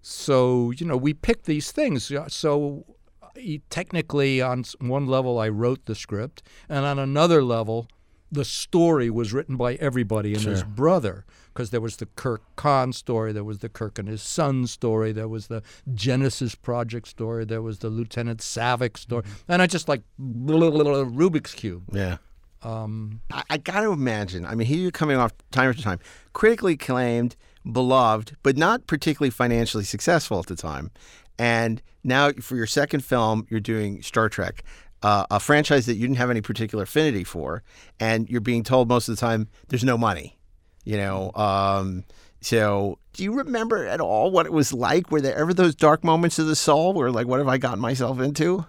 [0.02, 2.12] so you know, we picked these things.
[2.28, 2.84] So
[3.24, 3.28] uh,
[3.70, 7.88] technically, on one level, I wrote the script, and on another level,
[8.36, 11.26] the story was written by everybody and his brother.
[11.54, 15.14] Because there was the Kirk Khan story, there was the Kirk and his son story,
[15.14, 15.64] there was the
[15.94, 21.54] Genesis Project story, there was the Lieutenant Saavik story, and I just like little Rubik's
[21.54, 21.84] cube.
[21.94, 22.18] Yeah.
[22.62, 24.46] Um, I, I got to imagine.
[24.46, 26.00] I mean, here you're coming off time after time,
[26.34, 27.38] critically acclaimed,
[27.72, 30.92] beloved, but not particularly financially successful at the time.
[31.38, 34.64] And now for your second film, you're doing Star Trek,
[35.02, 37.64] uh, a franchise that you didn't have any particular affinity for,
[38.00, 40.38] and you're being told most of the time there's no money.
[40.84, 42.04] You know, um,
[42.42, 45.10] so do you remember at all what it was like?
[45.10, 47.80] Were there ever those dark moments of the soul where, like, what have I gotten
[47.80, 48.68] myself into?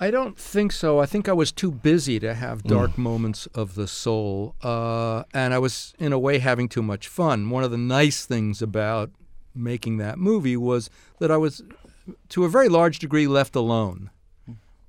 [0.00, 0.98] I don't think so.
[0.98, 4.56] I think I was too busy to have dark moments of the soul.
[4.62, 7.48] Uh, and I was, in a way, having too much fun.
[7.48, 9.10] One of the nice things about
[9.54, 10.90] making that movie was
[11.20, 11.62] that I was,
[12.30, 14.10] to a very large degree, left alone.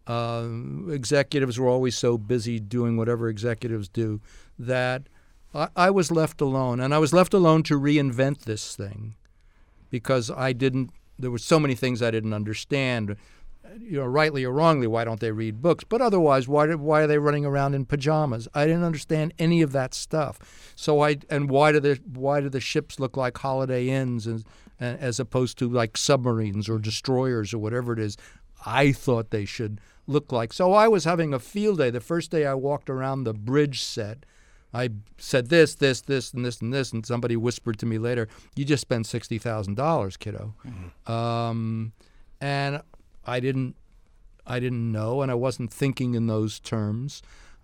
[0.08, 0.48] Uh,
[0.90, 4.22] executives were always so busy doing whatever executives do
[4.60, 5.04] that
[5.54, 6.80] I, I was left alone.
[6.80, 9.16] And I was left alone to reinvent this thing
[9.90, 13.16] because I didn't, there were so many things I didn't understand
[13.80, 15.84] you know, rightly or wrongly, why don't they read books?
[15.84, 18.48] But otherwise, why why are they running around in pajamas?
[18.54, 20.74] I didn't understand any of that stuff.
[20.76, 24.44] So I and why do the why do the ships look like Holiday Inns as,
[24.80, 28.18] as opposed to like submarines or destroyers or whatever it is?
[28.66, 30.54] I thought they should look like.
[30.54, 31.90] So I was having a field day.
[31.90, 34.26] The first day I walked around the bridge set,
[34.74, 38.28] I said this, this, this, and this, and this, and somebody whispered to me later,
[38.56, 40.54] "You just spent sixty thousand dollars, kiddo,"
[41.08, 41.94] um,
[42.42, 42.82] and
[43.26, 43.76] I didn't,
[44.46, 47.22] I didn't know, and I wasn't thinking in those terms.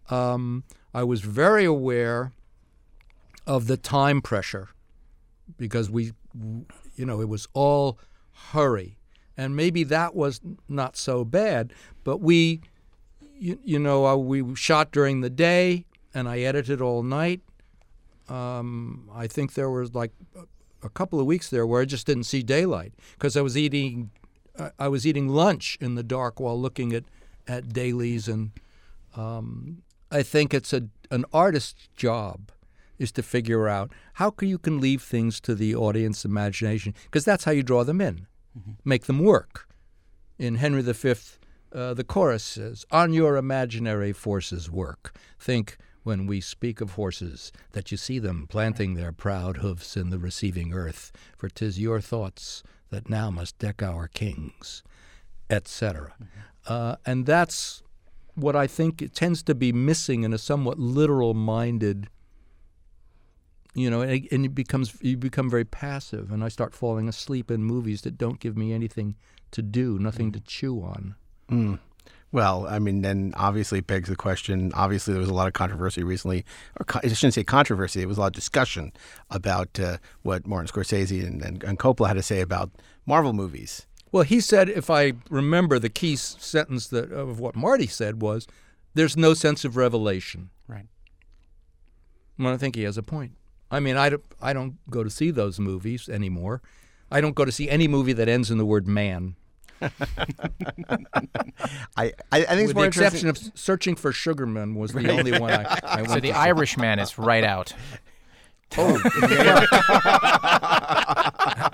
[0.09, 2.31] Um, I was very aware
[3.45, 4.69] of the time pressure
[5.57, 6.13] because we,
[7.01, 7.97] you know, it was all
[8.51, 8.95] hurry.
[9.35, 10.39] And maybe that was
[10.69, 11.73] not so bad,
[12.03, 12.61] but we,
[13.39, 17.41] you, you know, uh, we shot during the day and I edited all night.
[18.29, 20.11] Um, I think there was like
[20.83, 24.11] a couple of weeks there where I just didn't see daylight because I was eating,
[24.77, 27.05] I was eating lunch in the dark while looking at,
[27.47, 28.51] at dailies and
[29.15, 29.81] um,
[30.11, 32.51] I think it's a an artist's job
[33.01, 37.25] is to figure out how can you can leave things to the audience imagination because
[37.25, 38.27] that's how you draw them in,
[38.85, 39.67] make them work.
[40.37, 41.13] In Henry V,
[41.73, 45.15] uh, the chorus says, "On your imaginary forces work.
[45.39, 50.09] Think." When we speak of horses, that you see them planting their proud hoofs in
[50.09, 54.81] the receiving earth, for 'tis your thoughts that now must deck our kings,
[55.47, 56.15] etc.
[56.65, 57.83] Uh, and that's
[58.35, 62.09] what I think it tends to be missing in a somewhat literal minded
[63.73, 67.49] you know and, and it becomes you become very passive and I start falling asleep
[67.51, 69.15] in movies that don't give me anything
[69.51, 71.15] to do nothing to chew on
[71.49, 71.79] Mm.
[72.33, 74.71] Well, I mean, then obviously begs the question.
[74.73, 76.45] Obviously, there was a lot of controversy recently,
[76.79, 78.01] or co- I shouldn't say controversy.
[78.01, 78.93] It was a lot of discussion
[79.29, 82.71] about uh, what Martin Scorsese and, and, and Coppola had to say about
[83.05, 83.85] Marvel movies.
[84.13, 88.21] well he said if I remember the key s- sentence that of what Marty said
[88.21, 88.47] was
[88.93, 90.87] there's no sense of revelation Right.
[92.39, 93.33] well I think he has a point
[93.71, 96.61] I mean I don't, I don't go to see those movies anymore
[97.09, 99.35] I don't go to see any movie that ends in the word man
[99.81, 99.89] I,
[101.97, 105.39] I, I think it's with more the exception of Searching for Sugarman was the only
[105.39, 106.33] one I, I went So the to see.
[106.33, 107.73] Irishman is right out.
[108.77, 108.93] Oh,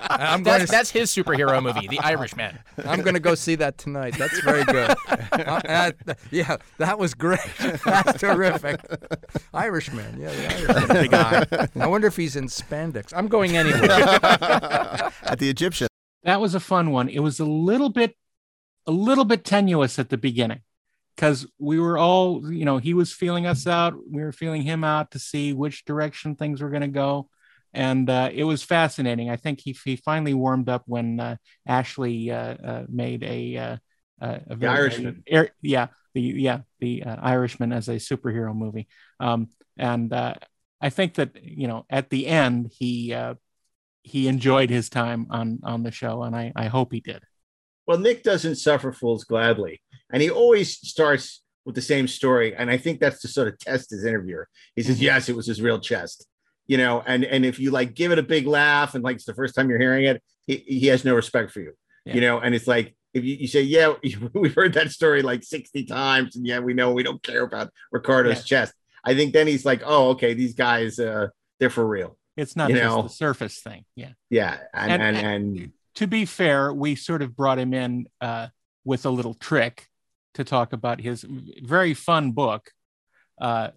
[0.08, 2.58] I'm going that's, to that's his superhero movie, The Irishman.
[2.84, 4.16] I'm going to go see that tonight.
[4.18, 4.94] That's very good.
[5.38, 5.60] Uh,
[6.06, 7.40] uh, yeah, that was great.
[7.84, 8.80] That's terrific.
[9.54, 10.88] Irishman, yeah, the Irishman.
[10.88, 11.68] Big eye.
[11.80, 13.12] I wonder if he's in spandex.
[13.14, 13.88] I'm going anyway.
[13.88, 15.88] at the Egyptian.
[16.24, 17.08] That was a fun one.
[17.08, 18.16] It was a little bit,
[18.86, 20.60] a little bit tenuous at the beginning
[21.14, 23.94] because we were all, you know, he was feeling us out.
[24.10, 27.28] We were feeling him out to see which direction things were going to go.
[27.74, 29.30] And uh, it was fascinating.
[29.30, 33.76] I think he, he finally warmed up when uh, Ashley uh, uh, made a, uh,
[34.20, 35.22] uh, a very- Irishman.
[35.32, 38.88] er- yeah, the yeah the uh, Irishman as a superhero movie.
[39.20, 40.34] Um, and uh,
[40.80, 43.34] I think that you know at the end he uh,
[44.02, 47.22] he enjoyed his time on on the show, and I I hope he did.
[47.86, 49.80] Well, Nick doesn't suffer fools gladly,
[50.12, 52.54] and he always starts with the same story.
[52.56, 54.48] And I think that's to sort of test his interviewer.
[54.74, 55.02] He says, Mhm.
[55.02, 56.26] "Yes, it was his real chest,"
[56.68, 57.02] you know.
[57.04, 59.54] And and if you like give it a big laugh, and like it's the first
[59.56, 61.72] time you're hearing it, he, he has no respect for you,
[62.04, 62.14] Yeah.
[62.14, 62.38] you know.
[62.38, 63.94] And it's like if you, you say, "Yeah,
[64.34, 67.72] we've heard that story like sixty times," and yeah, we know we don't care about
[67.90, 68.72] Ricardo's chest.
[69.04, 72.68] I think then he's like, "Oh, okay, these guys, uh, they're for real." It's not
[72.70, 73.02] You just know?
[73.02, 73.84] the surface thing.
[73.96, 74.12] Yeah.
[74.30, 78.06] Yeah, and And- and, and- and To be fair, we sort of brought him in
[78.20, 78.48] uh,
[78.84, 79.88] with a little trick
[80.34, 81.24] to talk about his
[81.62, 82.70] very fun book,
[83.40, 83.70] uh,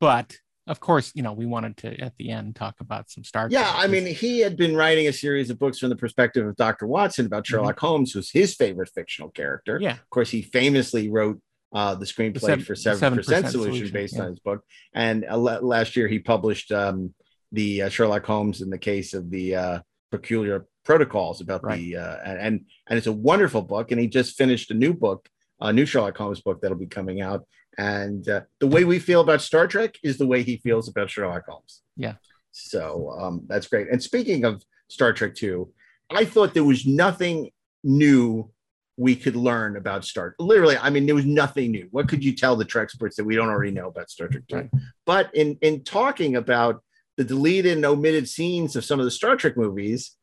[0.00, 0.36] but
[0.66, 3.52] of course, you know, we wanted to at the end talk about some Star Trek.
[3.52, 6.56] Yeah, I mean, he had been writing a series of books from the perspective of
[6.56, 6.86] Dr.
[6.86, 9.74] Watson about Sherlock Holmes, who's his favorite fictional character.
[9.74, 9.84] Mm-hmm.
[9.84, 9.92] Yeah.
[9.92, 11.40] Of course, he famously wrote
[11.72, 14.22] uh, the screenplay seven- for the Seven 7% Solution, Solution, based yeah.
[14.22, 14.62] on his book.
[14.94, 17.14] And uh, last year, he published um,
[17.50, 22.16] the uh, Sherlock Holmes in the case of the uh, peculiar protocols about the uh,
[22.24, 23.90] and and it's a wonderful book.
[23.90, 25.28] And he just finished a new book,
[25.60, 27.46] a new Sherlock Holmes book that'll be coming out.
[27.78, 31.10] And uh, the way we feel about Star Trek is the way he feels about
[31.10, 31.82] Sherlock Holmes.
[31.96, 32.14] Yeah.
[32.50, 33.88] So um, that's great.
[33.90, 35.70] And speaking of Star Trek 2,
[36.10, 37.50] I thought there was nothing
[37.82, 38.50] new
[38.98, 40.34] we could learn about Star.
[40.38, 41.88] Literally, I mean, there was nothing new.
[41.90, 44.70] What could you tell the Treksperts that we don't already know about Star Trek 2?
[45.06, 46.82] But in in talking about
[47.16, 50.16] the deleted and omitted scenes of some of the Star Trek movies,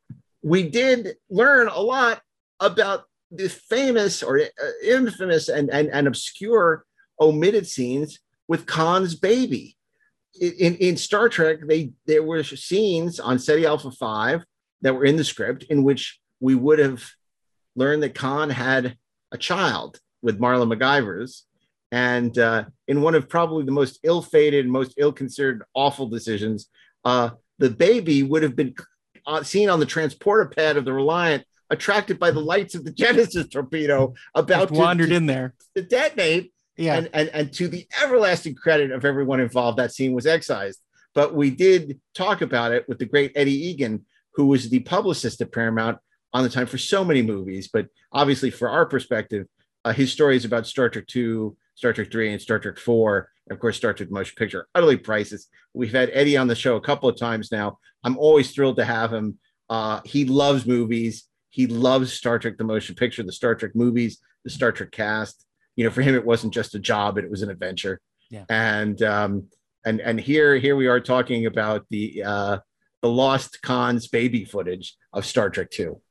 [0.44, 2.22] we did learn a lot
[2.60, 4.46] about the famous or uh,
[4.84, 6.86] infamous and, and, and obscure
[7.20, 9.78] omitted scenes with Khan's baby
[10.40, 14.44] in, in Star Trek, they there were scenes on Ceti Alpha 5
[14.82, 17.04] that were in the script in which we would have
[17.76, 18.98] learned that Khan had
[19.32, 21.44] a child with Marla McGivers.
[21.92, 26.70] And uh, in one of probably the most ill-fated, most ill-considered, awful decisions,
[27.04, 28.76] uh, the baby would have been
[29.26, 32.92] uh, seen on the transporter pad of the Reliant attracted by the lights of the
[32.94, 35.56] Genesis torpedo about Just wandered in there.
[35.76, 36.54] to detonate.
[36.80, 36.96] Yeah.
[36.96, 40.80] And, and and to the everlasting credit of everyone involved, that scene was excised.
[41.14, 45.42] But we did talk about it with the great Eddie Egan, who was the publicist
[45.42, 45.98] at Paramount
[46.32, 47.68] on the time for so many movies.
[47.68, 49.48] But obviously, for our perspective,
[49.84, 53.54] uh, his stories about Star Trek Two, Star Trek Three, and Star Trek Four, and
[53.54, 55.48] of course Star Trek Motion Picture, utterly priceless.
[55.74, 57.78] We've had Eddie on the show a couple of times now.
[58.06, 59.38] I'm always thrilled to have him.
[59.70, 61.26] Uh, he loves movies.
[61.50, 65.46] He loves Star Trek the Motion Picture, the Star Trek movies, the Star Trek cast.
[65.80, 68.02] You know, for him, it wasn't just a job; it was an adventure.
[68.30, 68.44] Yeah.
[68.50, 69.48] And um,
[69.86, 72.58] and and here here we are talking about the uh,
[73.02, 76.02] the lost Khan's baby footage of Star Trek Two.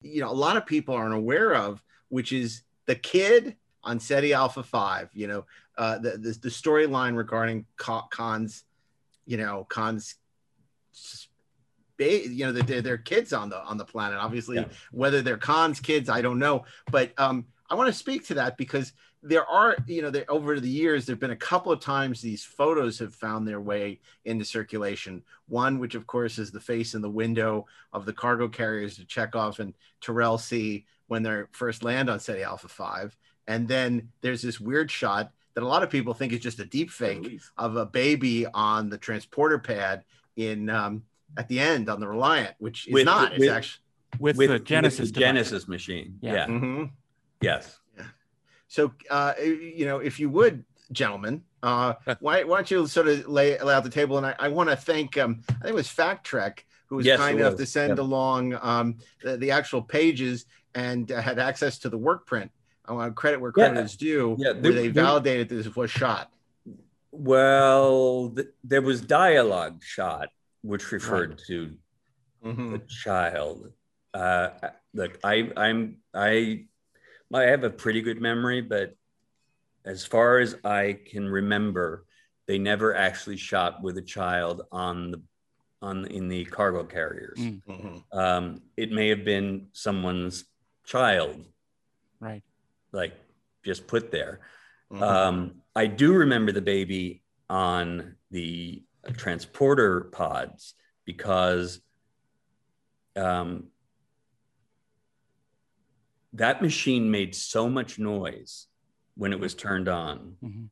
[0.00, 3.54] You know, a lot of people aren't aware of, which is the kid
[3.84, 5.10] on Ceti Alpha Five.
[5.14, 5.44] You know,
[5.78, 8.64] uh, the the, the storyline regarding Co- Khan's,
[9.26, 10.16] you know, Khan's,
[10.92, 11.28] s-
[12.00, 14.18] you know, they're, they're kids on the on the planet.
[14.18, 14.56] Obviously,
[14.90, 16.64] whether they're Khan's kids, I don't know.
[16.90, 18.92] But um, I want to speak to that because
[19.22, 22.44] there are, you know, there, over the years, there've been a couple of times these
[22.44, 25.22] photos have found their way into circulation.
[25.48, 29.08] One, which of course is the face in the window of the cargo carriers that
[29.08, 29.72] Chekov and
[30.02, 33.16] Terrell see when they first land on Ceti Alpha 5.
[33.48, 36.66] And then there's this weird shot that a lot of people think is just a
[36.66, 40.04] deep fake of a baby on the transporter pad
[40.36, 41.04] in um,
[41.38, 43.32] at the end on the Reliant, which is With- not.
[43.32, 43.82] It's actually
[44.18, 45.20] with, with the Genesis the.
[45.20, 46.18] Genesis machine.
[46.20, 46.34] Yeah.
[46.34, 46.46] Yeah.
[46.48, 46.90] Mhm.
[47.42, 47.78] Yes.
[48.68, 53.28] So, uh, you know, if you would, gentlemen, uh, why, why don't you sort of
[53.28, 54.16] lay, lay out the table?
[54.16, 57.06] And I, I want to thank, um, I think it was Fact Trek who was
[57.06, 57.60] Yes, kind enough was.
[57.60, 57.98] to send Yep.
[57.98, 62.50] along um, the, the actual pages and uh, had access to the work print.
[62.86, 63.82] I want to credit where credit Yeah.
[63.84, 66.30] is due, Yeah, where they there- validated this was shot.
[67.10, 70.28] Well, th- there was dialogue shot
[70.62, 71.76] which referred to
[72.44, 72.72] Mhm.
[72.72, 73.72] the child.
[74.14, 74.50] Uh,
[74.94, 76.66] look, I, I'm I,
[77.32, 78.94] I have a pretty good memory, but
[79.84, 82.04] as far as I can remember,
[82.46, 85.22] they never actually shot with a child on the
[85.80, 87.38] on in the cargo carriers.
[87.40, 87.60] Mm.
[87.66, 88.04] Mhm.
[88.16, 90.44] Um, it may have been someone's
[90.84, 91.44] child,
[92.20, 92.44] Right.
[92.92, 93.14] like
[93.64, 94.42] just put there.
[94.92, 95.02] Mhm.
[95.02, 98.84] Um, I do remember the baby on the
[99.16, 101.80] transporter pods because
[103.16, 103.71] um,
[106.34, 108.66] that machine made so much noise
[109.16, 110.68] when it was turned on Mhm.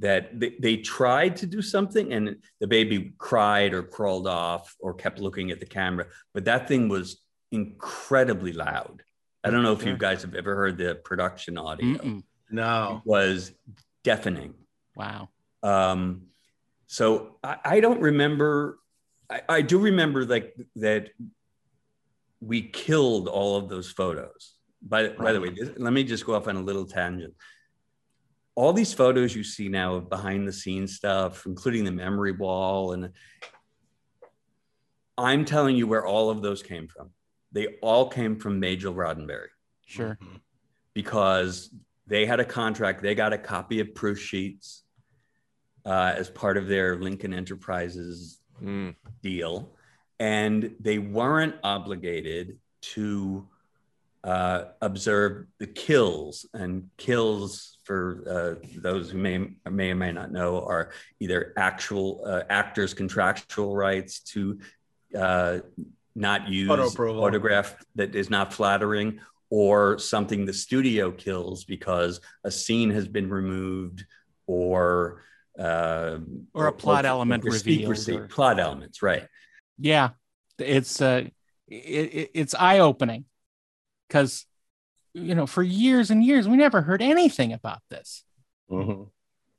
[0.00, 4.94] that they, they tried to do something and the baby cried or crawled off or
[4.94, 7.22] kept looking at the camera but that thing was
[7.52, 9.02] incredibly loud
[9.44, 12.22] i don't know if you guys have ever heard the production audio Mm-mm.
[12.50, 13.02] No.
[13.04, 13.52] it was
[14.02, 14.54] deafening
[14.96, 15.28] Wow.
[15.62, 16.22] um,
[16.88, 18.78] so I, I don't remember.
[19.30, 21.10] I, I do remember like that
[22.40, 24.54] we killed all of those photos.
[24.82, 27.34] By, by the way, this- let me just go off on a little tangent.
[28.54, 32.92] All these photos you see now of behind the scenes stuff, including the memory wall,
[32.92, 33.12] and
[35.16, 37.10] I'm telling you where all of those came from.
[37.52, 39.48] They all came from Majel Roddenberry
[39.86, 40.18] Sure.
[40.94, 41.70] because
[42.06, 43.02] they had a contract.
[43.02, 44.84] They got a copy of proof sheets
[45.84, 48.96] uh, as part of their Lincoln Enterprises Mm.
[49.22, 49.74] deal,
[50.18, 53.48] and they weren't obligated to
[54.24, 56.46] uh, observe the kills.
[56.54, 58.24] And kills, for
[58.62, 60.90] uh, those who may may or may not know, are
[61.20, 64.58] either actual uh, actors' contractual rights to
[65.16, 65.58] uh,
[66.14, 69.20] not use photograph that is not flattering,
[69.50, 74.04] or something the studio kills because a scene has been removed,
[74.46, 75.22] or
[75.58, 76.18] uh,
[76.54, 78.16] Or a plot element for revealed secrecy.
[78.16, 79.26] or- Plot elements, right?
[79.78, 80.10] Yeah.
[80.58, 81.22] It's uh
[81.68, 83.24] it, it, it's eye opening
[84.08, 84.46] because
[85.14, 88.24] you know for years and years we never heard anything about this.
[88.70, 89.08] Mhm.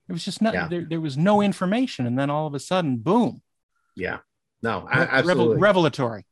[0.08, 0.68] It was just not Yeah.
[0.68, 3.42] there, there was no information and then all of a sudden boom.
[3.96, 4.20] Yeah.
[4.62, 5.46] No, a- absolutely.
[5.56, 6.26] revel- revelatory.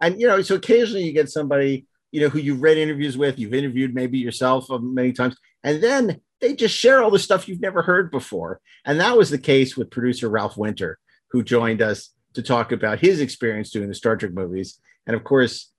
[0.00, 3.38] and you know so occasionally you get somebody you know who you've read interviews with
[3.38, 7.48] you've interviewed maybe yourself uh, many times and then they just share all the stuff
[7.48, 10.98] you've never heard before and that was the case with producer ralph winter
[11.30, 15.24] who joined us to talk about his experience doing the star trek movies and of
[15.24, 15.72] course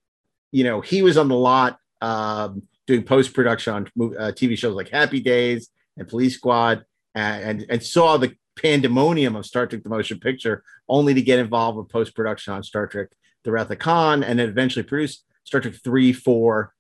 [0.51, 3.83] you know he was on the lot um, doing post-production on
[4.17, 9.35] uh, tv shows like happy days and police squad and, and and saw the pandemonium
[9.35, 13.09] of star trek the motion picture only to get involved with post-production on star trek
[13.47, 16.73] the Wrath of Khan, and then eventually produced Star Trek three, four,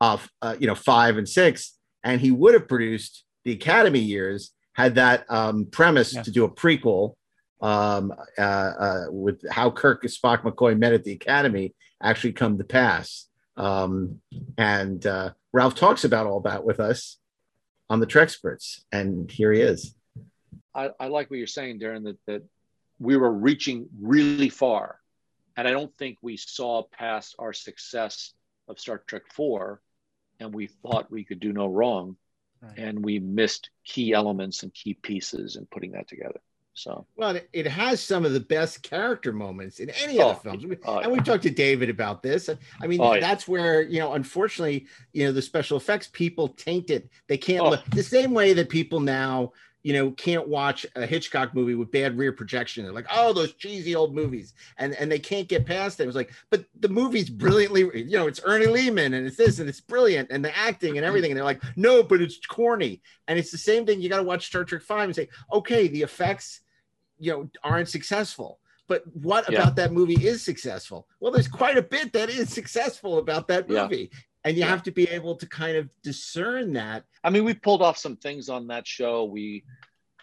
[0.00, 4.52] of uh, you know five and six, and he would have produced the Academy years
[4.72, 6.24] had that um, premise Yes.
[6.24, 7.14] to do a prequel
[7.60, 11.72] um, uh, uh, with how Kirk, Spock, McCoy met at the Academy
[12.02, 13.28] actually come to pass.
[13.56, 14.20] Um,
[14.58, 17.18] and uh, Ralph talks about all that with us
[17.90, 19.94] on the Treksperts, and here he is.
[20.74, 22.42] I, I like what you're saying, Darren, that, that
[22.98, 24.98] we were reaching really far.
[25.56, 28.32] And I don't think we saw past our success
[28.68, 29.82] of Star Trek 4
[30.40, 32.16] and we thought we could do no wrong.
[32.60, 32.78] Right.
[32.78, 36.40] And we missed key elements and key pieces in putting that together.
[36.74, 40.50] So, Well, it- has some of the best character moments in any Oh, of the
[40.50, 40.76] oh, films.
[40.84, 42.48] Oh, and we talked to David about this.
[42.80, 43.20] I mean, Oh, yeah.
[43.20, 47.08] that's where, you know, unfortunately, you know, the special effects people taint it.
[47.28, 47.70] They can't Oh.
[47.70, 51.90] look the same way that people now, you know, can't watch a Hitchcock movie with
[51.90, 52.84] bad rear projection.
[52.84, 54.54] They're like, oh, those cheesy old movies.
[54.78, 56.04] And and they can't get past it.
[56.04, 59.58] It was like, but the movie's brilliantly, you know, it's Ernie Lehman and it's this
[59.58, 61.32] and it's brilliant and the acting and everything.
[61.32, 63.02] And they're like, no, but it's corny.
[63.28, 64.00] And it's the same thing.
[64.00, 66.60] You got to watch Star Trek 5 and say, okay, the effects
[67.22, 68.58] you know aren't successful
[68.88, 69.60] but what Yeah.
[69.60, 73.70] about that movie is successful well there's quite a bit that is successful about that
[73.70, 73.82] Yeah.
[73.84, 74.10] movie
[74.44, 74.70] and you Yeah.
[74.70, 78.16] have to be able to kind of discern that I mean, we pulled off some
[78.16, 79.22] things on that show.
[79.22, 79.62] We,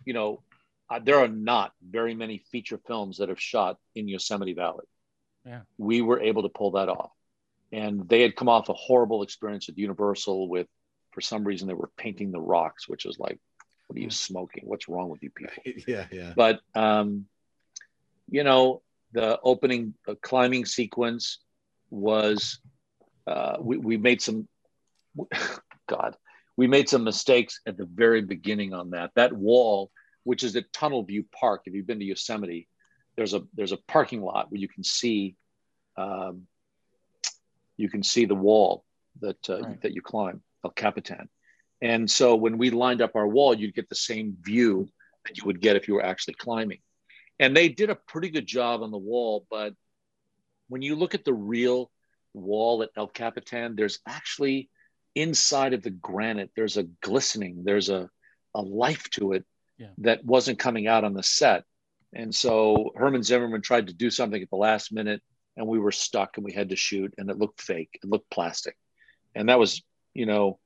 [0.03, 0.43] you know,
[0.89, 4.83] uh, there are not very many feature films that have shot in Yosemite Valley.
[5.45, 5.61] Yeah.
[5.77, 7.11] We were able to pull that off.
[7.71, 10.67] And they had come off a horrible experience at Universal with,
[11.13, 13.39] for some reason, they were painting the rocks, which is like,
[13.89, 14.63] what are you smoking?
[14.67, 15.63] What's wrong with you people?
[15.87, 17.25] yeah yeah but um,
[18.29, 18.83] you know
[19.13, 21.39] the opening uh, climbing sequence
[21.89, 22.59] was
[23.25, 24.47] uh, we, we made some
[25.87, 26.15] god
[26.55, 29.89] we made some mistakes at the very beginning on that that wall
[30.23, 32.67] which is at tunnel view park if you've been to yosemite
[33.17, 35.35] there's a there's a parking lot where you can see
[35.97, 36.45] um,
[37.77, 38.85] you can see the wall
[39.21, 39.81] that uh, Right.
[39.81, 41.27] that you climb el capitan
[41.81, 44.87] and so when we lined up our wall you'd get the same view
[45.25, 46.79] that you would get if you were actually climbing.
[47.39, 49.73] And they did a pretty good job on the wall, but
[50.67, 51.89] when you look at the real
[52.33, 54.69] wall at El Capitan, there's actually
[55.15, 58.09] inside of the granite, there's a glistening, there's a,
[58.53, 59.45] a life to it
[59.77, 59.87] Yeah.
[59.99, 61.63] that wasn't coming out on the set.
[62.13, 65.21] And so Herman Zimmerman tried to do something at the last minute
[65.55, 68.29] and we were stuck and we had to shoot and it looked fake, it looked
[68.29, 68.75] plastic.
[69.35, 69.81] And that was,
[70.13, 70.59] you know,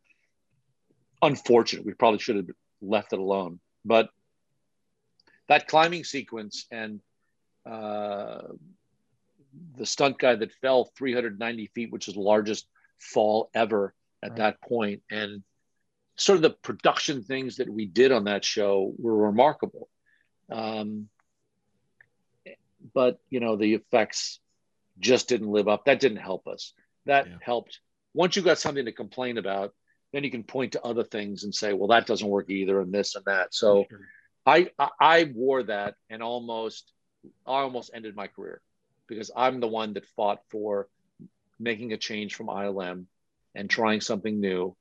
[1.23, 1.85] unfortunate.
[1.85, 2.49] We probably should have
[2.81, 3.59] left it alone.
[3.85, 4.09] But
[5.47, 7.01] that climbing sequence and
[7.65, 8.41] uh,
[9.77, 12.67] the stunt guy that fell 390 feet, which is the largest
[12.99, 14.37] fall ever at Right.
[14.37, 15.43] that point, and
[16.15, 19.89] sort of the production things that we did on that show were remarkable.
[20.51, 21.09] Um,
[22.93, 24.39] but you know the effects
[24.99, 25.85] just didn't live up.
[25.85, 26.73] That didn't help us.
[27.05, 27.79] That helped.
[28.13, 29.73] Once you got something to complain about,
[30.13, 32.93] then you can point to other things and say, well, that doesn't work either, and
[32.93, 33.53] this and that.
[33.53, 33.85] So
[34.45, 36.91] I, I I wore that and almost
[37.45, 38.61] I almost ended my career
[39.07, 40.87] because I'm the one that fought for
[41.59, 43.05] making a change from ILM
[43.55, 44.75] and trying something new.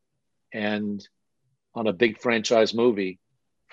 [0.52, 1.06] And
[1.74, 3.18] on a big franchise movie,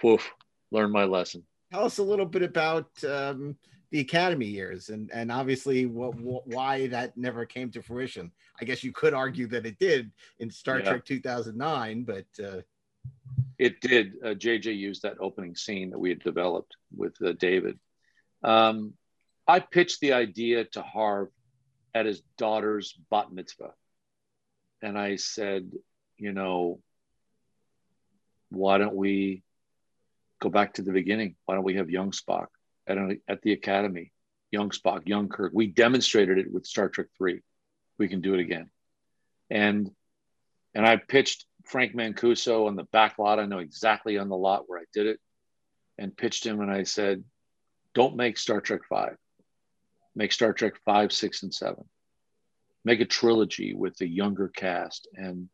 [0.02, 0.32] woof,
[0.72, 1.44] learned my lesson.
[1.72, 3.58] tell us a little bit about um,
[3.92, 8.66] the academy years and and obviously what, what why that never came to fruition i
[8.66, 10.86] guess you could argue that it did in star Yeah.
[10.90, 12.62] trek 2009 but uh,
[13.58, 14.14] It did.
[14.24, 17.78] Uh, JJ used that opening scene that we had developed with uh, David.
[18.44, 18.94] Um,
[19.48, 21.30] I pitched the idea to Harve
[21.94, 23.74] at his daughter's bat mitzvah.
[24.82, 25.72] And I said,
[26.18, 26.80] you know,
[28.50, 29.44] why don't we
[30.40, 31.36] go back to the beginning?
[31.46, 32.48] Why don't we have young Spock
[32.90, 34.12] at, an, at the academy?
[34.52, 35.52] Young Spock, young Kirk.
[35.54, 37.42] We demonstrated it with Star Trek 3.
[38.00, 38.70] We can do it again.
[39.50, 39.92] And
[40.76, 43.40] and I pitched Frank Mancuso on the back lot.
[43.40, 45.20] I know exactly on the lot where I did it,
[45.98, 46.62] and pitched him.
[46.62, 47.24] And I said,
[47.94, 49.18] "Don't make Star Trek Five.
[50.16, 51.86] Make Star Trek Five, Six, and Seven.
[52.86, 55.08] Make a trilogy with the younger cast.
[55.16, 55.50] And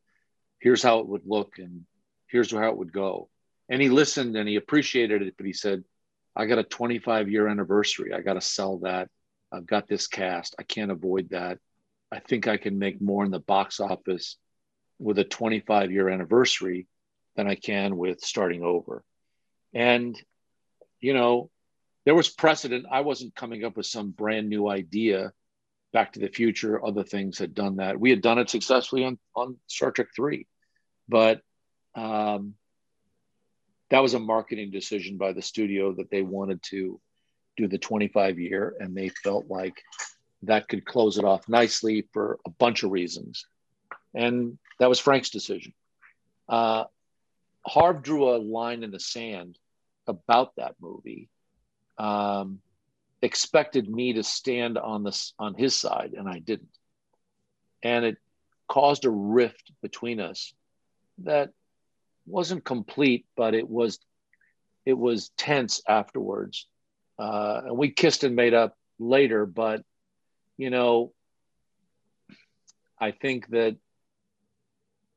[0.60, 1.86] here's how it would look, and
[2.28, 3.30] here's how it would go."
[3.68, 5.84] And he listened and he appreciated it, but he said,
[6.36, 8.14] "I got a 25 year anniversary.
[8.14, 9.10] I got to sell that.
[9.52, 10.56] I've got this cast.
[10.60, 11.60] I can't avoid that.
[12.12, 14.38] I think I can make more in the box office."
[15.00, 16.88] with a 25 year anniversary
[17.36, 19.04] than I can with starting over.
[19.74, 20.20] And,
[21.00, 21.50] you know,
[22.06, 22.86] there was precedent.
[22.90, 25.34] I wasn't coming up with some brand new idea.
[25.92, 28.00] Back to the Future, other things had done that.
[28.00, 30.46] We had done it successfully on, on Star Trek 3.
[31.08, 31.42] But
[31.96, 32.56] um,
[33.96, 37.00] that was a marketing decision by the studio that they wanted to
[37.56, 39.82] do the 25 year, and they felt like
[40.42, 43.46] that could close it off nicely for a bunch of reasons.
[44.14, 45.72] And that was Frank's decision.
[46.50, 46.84] Uh,
[47.66, 49.58] Harve drew a line in the sand
[50.08, 51.30] about that movie.
[51.98, 52.60] Um,
[53.22, 56.78] expected me to stand on this on his side, and I didn't.
[57.82, 58.18] And it
[58.68, 60.54] caused a rift between us
[61.20, 61.52] that
[62.26, 64.00] wasn't complete, but it was
[64.86, 66.68] it was tense afterwards.
[67.18, 69.84] Uh, and we kissed and made up later, but
[70.58, 71.12] you know,
[73.00, 73.78] I think that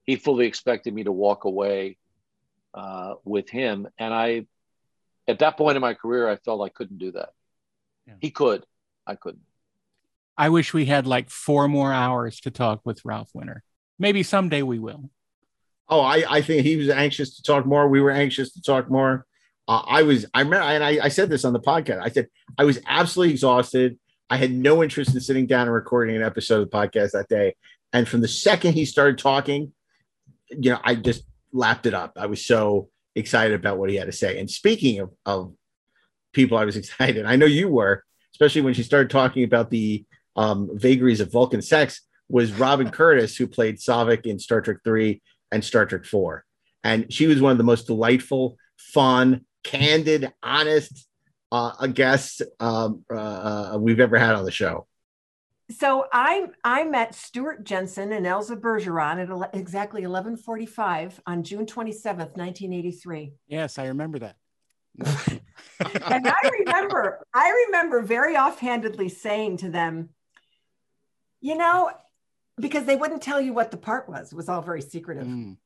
[0.04, 1.98] he fully expected me to walk away
[2.74, 4.46] uh, with him, and I,
[5.26, 7.30] at that point in my career, I felt I couldn't do that.
[8.20, 8.64] He could,
[9.06, 9.42] I couldn't.
[10.36, 13.62] I wish we had like four more hours to talk with Ralph Winter.
[13.98, 15.10] Maybe someday we will.
[15.88, 17.88] Oh, I, I think he was anxious to talk more.
[17.88, 19.26] We were anxious to talk more.
[19.66, 22.00] Uh, I was, I remember, and I, I said this on the podcast.
[22.02, 23.98] I said I was absolutely exhausted.
[24.30, 27.28] I had no interest in sitting down and recording an episode of the podcast that
[27.28, 27.54] day.
[27.92, 29.72] And from the second he started talking,
[30.50, 32.12] you know, I just lapped it up.
[32.16, 34.38] I was so excited about what he had to say.
[34.38, 35.54] And speaking of, of
[36.32, 37.24] people, I was excited.
[37.26, 40.04] I know you were, especially when she started talking about the
[40.36, 42.02] um, vagaries of Vulcan sex.
[42.30, 46.44] Was Robin Curtis who played Saavik in Star Trek Three and Star Trek Four,
[46.84, 51.08] and she was one of the most delightful, fun, candid, honest
[51.52, 53.14] uh, guests um, uh,
[53.74, 54.86] uh, we've ever had on the show.
[55.70, 61.66] So I I met Stuart Jensen and Elsa Bergeron at ele- exactly 11:45 on June
[61.66, 63.34] 27th, 1983.
[63.46, 64.36] Yes, I remember that.
[64.98, 70.08] and I remember I remember very offhandedly saying to them,
[71.42, 71.90] you know,
[72.60, 74.32] because they wouldn't tell you what the part was.
[74.32, 75.26] It was all very secretive.
[75.26, 75.56] Mm.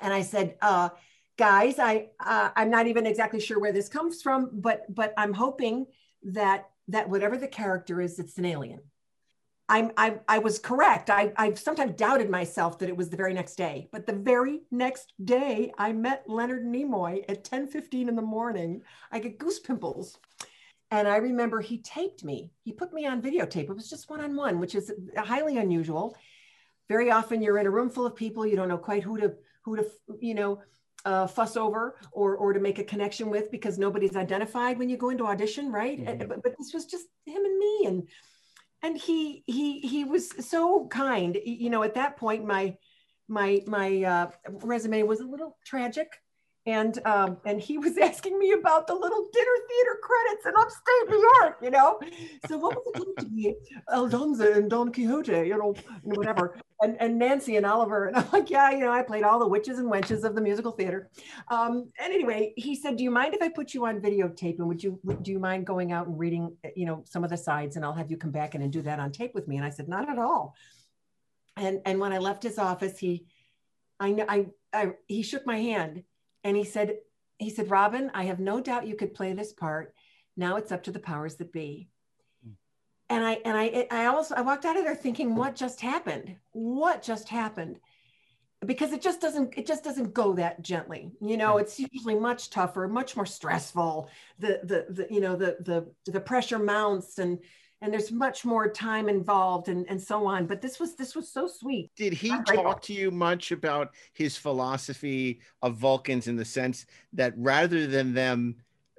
[0.00, 0.90] And I said, uh,
[1.36, 5.32] guys, I uh, I'm not even exactly sure where this comes from, but but I'm
[5.32, 5.86] hoping
[6.24, 8.80] that that whatever the character is, it's an alien.
[9.68, 11.10] I'm, I, I was correct.
[11.10, 14.60] I, I sometimes doubted myself that it was the very next day, but the very
[14.70, 18.82] next day I met Leonard Nimoy at 10:15 in the morning.
[19.10, 20.18] I get goose pimples,
[20.90, 22.52] and I remember he taped me.
[22.62, 23.68] He put me on videotape.
[23.68, 26.16] It was just one on one, which is highly unusual.
[26.88, 29.34] Very often you're in a room full of people you don't know quite who to
[29.64, 29.86] who to
[30.20, 30.60] you know
[31.04, 34.96] uh, fuss over or or to make a connection with because nobody's identified when you
[34.96, 36.00] go into audition, right?
[36.00, 36.28] Mm-hmm.
[36.28, 38.08] But, but this was just him and me and
[38.82, 42.76] and he he he was so kind you know at that point my
[43.28, 44.30] my my uh,
[44.62, 46.08] resume was a little tragic
[46.66, 51.08] and um, and he was asking me about the little dinner theater credits in upstate
[51.08, 52.00] New York, you know.
[52.48, 53.54] So what was it going to be?
[53.88, 55.74] Aldonza and Don Quixote, you know,
[56.04, 56.58] and whatever.
[56.82, 59.48] And and Nancy and Oliver, and I'm like, yeah, you know, I played all the
[59.48, 61.08] witches and wenches of the musical theater.
[61.48, 64.58] Um, and anyway, he said, do you mind if I put you on videotape?
[64.58, 67.36] And would you do you mind going out and reading, you know, some of the
[67.36, 69.56] sides, and I'll have you come back in and do that on tape with me?
[69.56, 70.54] And I said, not at all.
[71.56, 73.24] And and when I left his office, he,
[73.98, 76.02] I know I, I he shook my hand
[76.46, 76.98] and he said
[77.38, 79.94] he said robin i have no doubt you could play this part.
[80.36, 81.88] Now it's up to the powers that be.
[82.44, 82.52] Hmm.
[83.10, 86.36] And i and i i also i walked out of there thinking what just happened?
[86.52, 87.80] What just happened?
[88.64, 91.10] Because it just doesn't it just doesn't go that gently.
[91.20, 91.60] You know hmm.
[91.60, 94.08] it's usually much tougher much more stressful.
[94.38, 97.38] The the, the you know the the the pressure mounts and
[97.82, 101.30] and there's much more time involved and, and so on but this was this was
[101.30, 102.64] so sweet Did he grateful.
[102.64, 108.14] talk to you much about his philosophy of Vulcans in the sense that rather than
[108.14, 108.56] them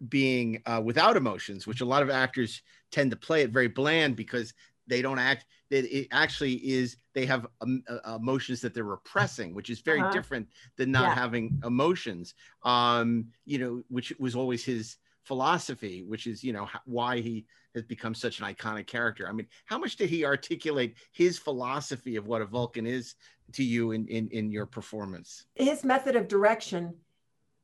[0.10, 4.16] being uh, without emotions, which a lot of actors tend to play it very bland
[4.16, 4.54] because
[4.86, 9.54] they don't act, that it actually is they have um, uh, emotions that they're repressing,
[9.54, 10.12] which is very Uh-huh.
[10.12, 10.48] different
[10.78, 11.16] than not Yeah.
[11.16, 12.36] having emotions.
[12.64, 14.98] Um, you know, which was always his
[15.28, 17.45] philosophy, which is you know why he
[17.76, 19.28] has become such an iconic character.
[19.28, 23.16] I mean, how much did he articulate his philosophy of what a Vulcan is
[23.54, 25.45] to you in in, in your performance?
[25.56, 26.95] his method of direction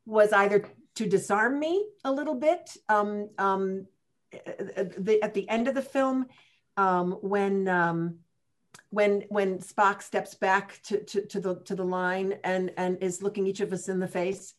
[0.06, 0.65] was either
[0.95, 3.88] to disarm me a little bit um, um,
[4.76, 6.26] at the, at the end of the film
[6.77, 8.19] um, when um,
[8.90, 13.22] when when Spock steps back to, to, to the to the line and and is
[13.22, 14.53] looking each of us in the face.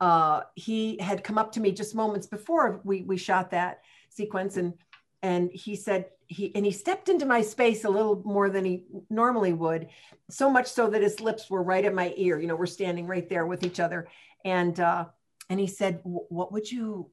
[0.00, 4.56] Uh, he had come up to me just moments before we we shot that sequence
[4.56, 4.74] and
[5.22, 8.84] and he said he and he stepped into my space a little more than he
[9.10, 9.88] normally would
[10.28, 13.06] so much so that his lips were right at my ear you know we're standing
[13.06, 14.08] right there with each other.
[14.44, 15.06] And uh
[15.48, 17.10] and he said what would you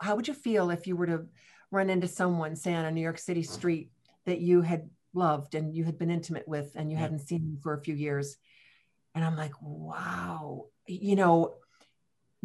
[0.00, 1.26] how would you feel if you were to
[1.70, 3.90] run into someone say on a new york city street
[4.26, 7.58] that you had loved and you had been intimate with and you hadn't seen them
[7.62, 8.36] for a few years?
[9.14, 10.66] And i'm like wow.
[10.86, 11.54] You know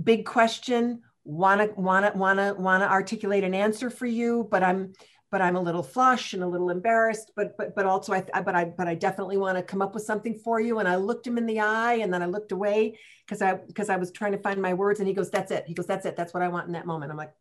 [0.04, 4.48] big question want to want to want to want to articulate an answer for you
[4.50, 4.94] but i'm
[5.32, 8.42] but i'm a little flush and a little embarrassed but but but also i I-
[8.42, 10.96] but i but i definitely want to come up with something for you and i
[10.96, 14.12] looked him in the eye and then i looked away because i because i was
[14.12, 16.34] trying to find my words and he goes that's it he goes that's it that's
[16.34, 17.34] what i want in that moment i'm like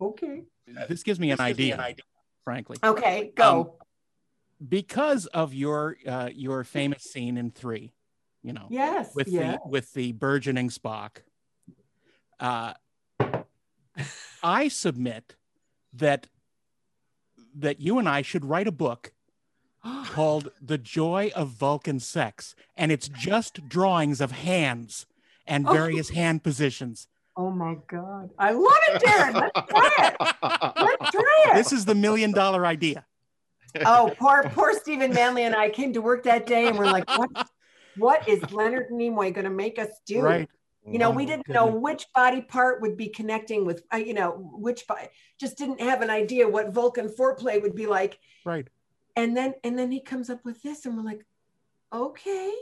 [0.00, 0.42] okay
[0.88, 1.94] This gives me an idea,
[2.44, 2.78] frankly.
[2.82, 3.76] okay go
[4.66, 7.92] because of your uh, your famous scene in three,
[8.42, 9.52] you know, Yes, with yeah.
[9.52, 11.18] the with the burgeoning Spock.
[12.40, 12.74] Uh,
[14.42, 15.34] I submit
[15.92, 16.28] that
[17.54, 19.12] that you and I should write a book
[20.06, 25.06] called "The Joy of Vulcan Sex," and it's just drawings of hands
[25.46, 25.72] and Oh.
[25.72, 27.08] various hand positions.
[27.36, 28.30] Oh my God.
[28.38, 29.34] I love it, Darren.
[29.34, 30.16] Let's try it.
[30.76, 31.54] Let's try it.
[31.54, 33.04] This is the million dollar idea.
[33.86, 37.08] oh, poor poor Stephen Manley and I came to work that day and we're like,
[37.18, 37.30] what
[37.96, 40.20] what is Leonard Nimoy going to make us do?
[40.20, 40.48] Right.
[40.90, 44.14] You know, Oh, we didn't know which body part would be connecting with, uh, you
[44.14, 45.08] know, which body,
[45.38, 48.18] just didn't have an idea what Vulcan foreplay would be like.
[48.44, 48.66] Right.
[49.16, 51.24] And then, and then he comes up with this and we're like,
[51.92, 52.52] okay.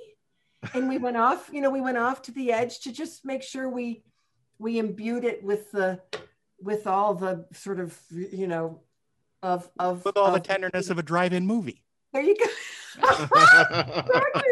[0.74, 3.42] And we went off, you know, we went off to the edge to just make
[3.42, 4.02] sure we,
[4.58, 6.00] we imbued it with the,
[6.60, 8.80] with all the sort of, you know,
[9.42, 11.84] of, of, With all the tenderness of a drive-in movie.
[12.12, 12.46] there you go.
[12.98, 14.50] exactly.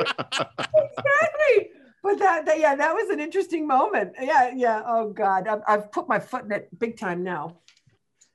[0.77, 1.71] exactly.
[2.05, 4.13] But that, that, yeah, that was an interesting moment.
[4.21, 4.83] Yeah, yeah.
[4.87, 7.57] Oh God, I've, I've put my foot in it big time now.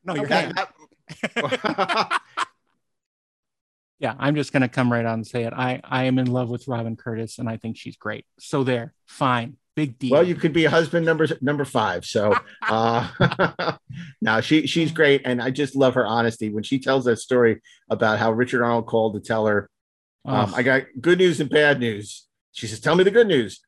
[0.04, 0.52] No, you're Okay.
[0.56, 0.74] not.
[4.00, 5.54] yeah, I'm just gonna come right out and say it.
[5.54, 8.26] I I am in love with Robin Curtis, and I think she's great.
[8.40, 10.14] So there, fine, big deal.
[10.14, 12.06] Well, you could be husband number number five.
[12.06, 12.36] So
[12.68, 13.78] uh
[14.22, 15.22] now she she's great.
[15.26, 18.88] And I just love her honesty when she tells that story about how Richard Arnold
[18.88, 19.70] called to tell her,
[20.26, 20.58] um, Oh.
[20.58, 22.26] I got good news and bad news.
[22.52, 23.62] She says, Tell me the good news.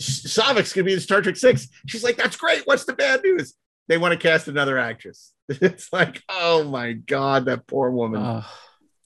[0.00, 1.68] Saavik's gonna be in Star Trek Six.
[1.86, 2.62] She's like, That's great.
[2.64, 3.54] What's the bad news?
[3.88, 5.32] They want to cast another actress.
[5.48, 8.42] It's like, oh my God, that poor woman.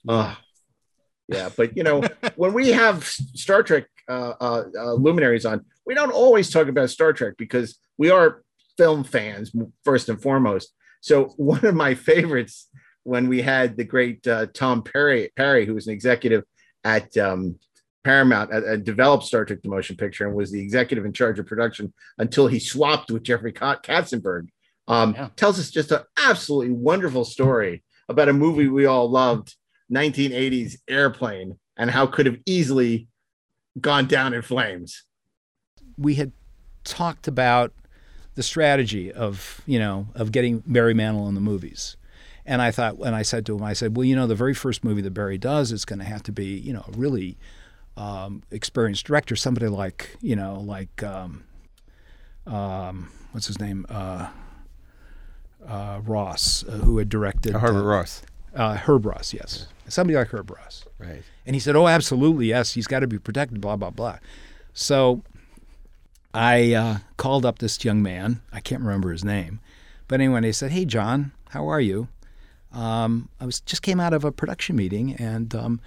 [0.08, 0.36] Ugh.
[1.26, 2.02] yeah, but you know,
[2.36, 6.90] when we have Star Trek uh, uh, uh, luminaries on, we don't always talk about
[6.90, 8.42] Star Trek because we are
[8.76, 9.52] film fans
[9.84, 10.72] first and foremost.
[11.00, 12.68] So one of my favorites
[13.02, 16.44] when we had the great uh, Tom Perry, Perry, who was an executive
[16.84, 17.58] at um,
[18.06, 21.46] Paramount, uh, developed Star Trek: The Motion Picture, and was the executive in charge of
[21.46, 24.46] production until he swapped with Jeffrey Katzenberg.
[24.86, 29.56] Um, Tells us just an absolutely wonderful story about a movie we all loved,
[29.92, 33.08] 1980s Airplane, and how could have easily
[33.80, 35.02] gone down in flames.
[35.98, 36.30] we had
[36.84, 37.72] talked about
[38.36, 41.96] the strategy of you know of getting Barry Manilow in the movies.
[42.48, 44.54] And I thought, and I said to him, I said, well, you know, the very
[44.54, 47.36] first movie that Barry does is going to have to be, you know, a really
[47.96, 51.44] um, experienced director, somebody like, you know, like, um,
[52.46, 54.28] um, what's his name, uh,
[55.66, 58.22] uh, Ross, uh, who had directed Uh, Herbert Ross.
[58.54, 61.22] uh, Herb Ross, yes, somebody like Herb Ross, Right.
[61.44, 64.18] And he said, "Oh, absolutely, yes, he's got to be protected." Blah blah blah.
[64.72, 65.22] So
[66.34, 68.40] I uh, called up this young man.
[68.52, 69.60] I can't remember his name,
[70.08, 72.08] but anyway, he said, "Hey, John, how are you?"
[72.72, 75.80] Um, I was just came out of a production meeting, and um,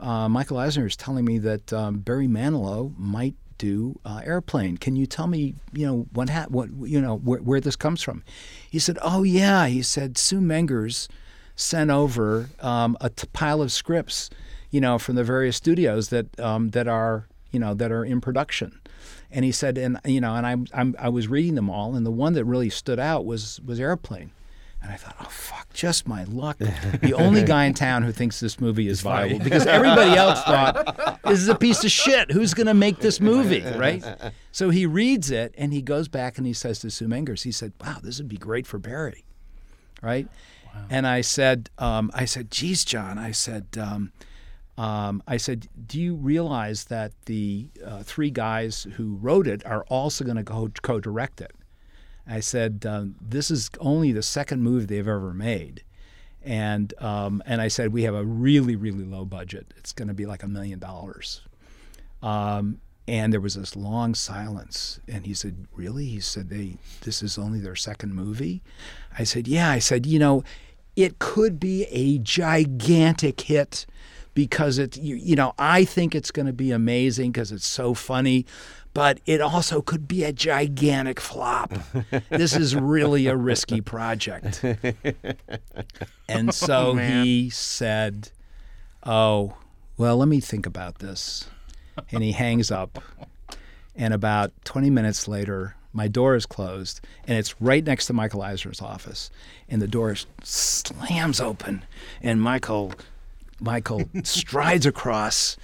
[0.00, 4.78] uh, Michael Eisner is telling me that um, Barry Manilow might do uh, Airplane.
[4.78, 8.02] Can you tell me, you know, what ha- what you know where, where this comes
[8.02, 8.22] from?
[8.70, 11.08] He said, "Oh yeah," he said, "Sue Mengers
[11.56, 14.30] sent over um, a t- pile of scripts,
[14.70, 18.20] you know, from the various studios that um, that are you know that are in
[18.20, 18.80] production."
[19.30, 22.06] And he said, and you know, and I'm, I'm I was reading them all, and
[22.06, 24.30] the one that really stood out was was Airplane.
[24.80, 26.58] And I thought, oh fuck, just my luck.
[26.58, 31.20] The only guy in town who thinks this movie is viable because everybody else thought
[31.24, 32.30] this is a piece of shit.
[32.30, 34.04] Who's going to make this movie, right?
[34.52, 37.52] So he reads it and he goes back and he says to Sue Mengers, he
[37.52, 39.24] said, "Wow, this would be great for Barry."
[40.02, 40.28] right?
[40.90, 44.12] And I said, um, I said, geez, John, I said, um,
[44.76, 49.82] um, I said, do you realize that the uh, three guys who wrote it are
[49.88, 51.50] also going to co-direct it?
[52.28, 55.82] I said, um, this is only the second movie they've ever made.
[56.42, 59.74] And um, and I said we have a really really low budget.
[59.76, 61.42] It's going to be like a million dollars.
[62.22, 65.00] Um, and there was this long silence.
[65.08, 68.62] And he said, "Really?" He said, "They this is only their second movie."
[69.18, 70.44] I said, "Yeah." I said, "You know,
[70.94, 73.84] it could be a gigantic hit."
[74.38, 77.92] Because it, you, you know, I think it's going to be amazing because it's so
[77.92, 78.46] funny,
[78.94, 81.74] but it also could be a gigantic flop.
[82.28, 84.64] this is really a risky project.
[86.28, 88.30] And so Oh, he said,
[89.02, 89.54] Oh,
[89.96, 91.48] well, let me think about this.
[92.12, 93.02] And he hangs up.
[93.96, 98.42] And about 20 minutes later, my door is closed, and it's right next to Michael
[98.42, 99.32] Eisner's office.
[99.68, 101.84] And the door slams open,
[102.22, 102.92] and Michael,
[103.60, 105.56] Michael strides across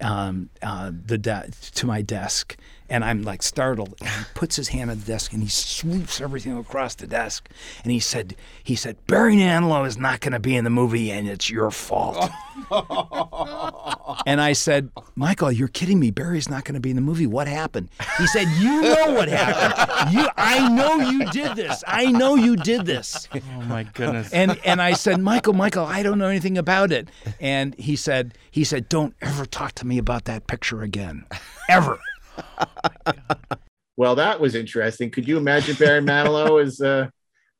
[0.00, 2.56] um, uh, the de- to my desk
[2.92, 3.94] And I'm like startled.
[4.00, 7.48] And he puts his hand on the desk and he sweeps everything across the desk.
[7.82, 11.10] And he said, he said, Barry Manilow is not going to be in the movie
[11.10, 12.30] and it's your fault.
[14.26, 16.10] and I said, Michael, you're kidding me.
[16.10, 17.26] Barry's not going to be in the movie.
[17.26, 17.88] What happened?
[18.18, 20.12] He said, You know what happened.
[20.12, 21.82] You, I know you did this.
[21.86, 23.26] I know you did this.
[23.34, 24.30] Oh my goodness.
[24.34, 27.08] And and I said, Michael, Michael, I don't know anything about it.
[27.40, 31.24] And he said, he said, Don't ever talk to me about that picture again,
[31.70, 31.98] ever.
[33.94, 35.10] Well, that was interesting.
[35.10, 37.08] Could you imagine Barry Manilow as uh,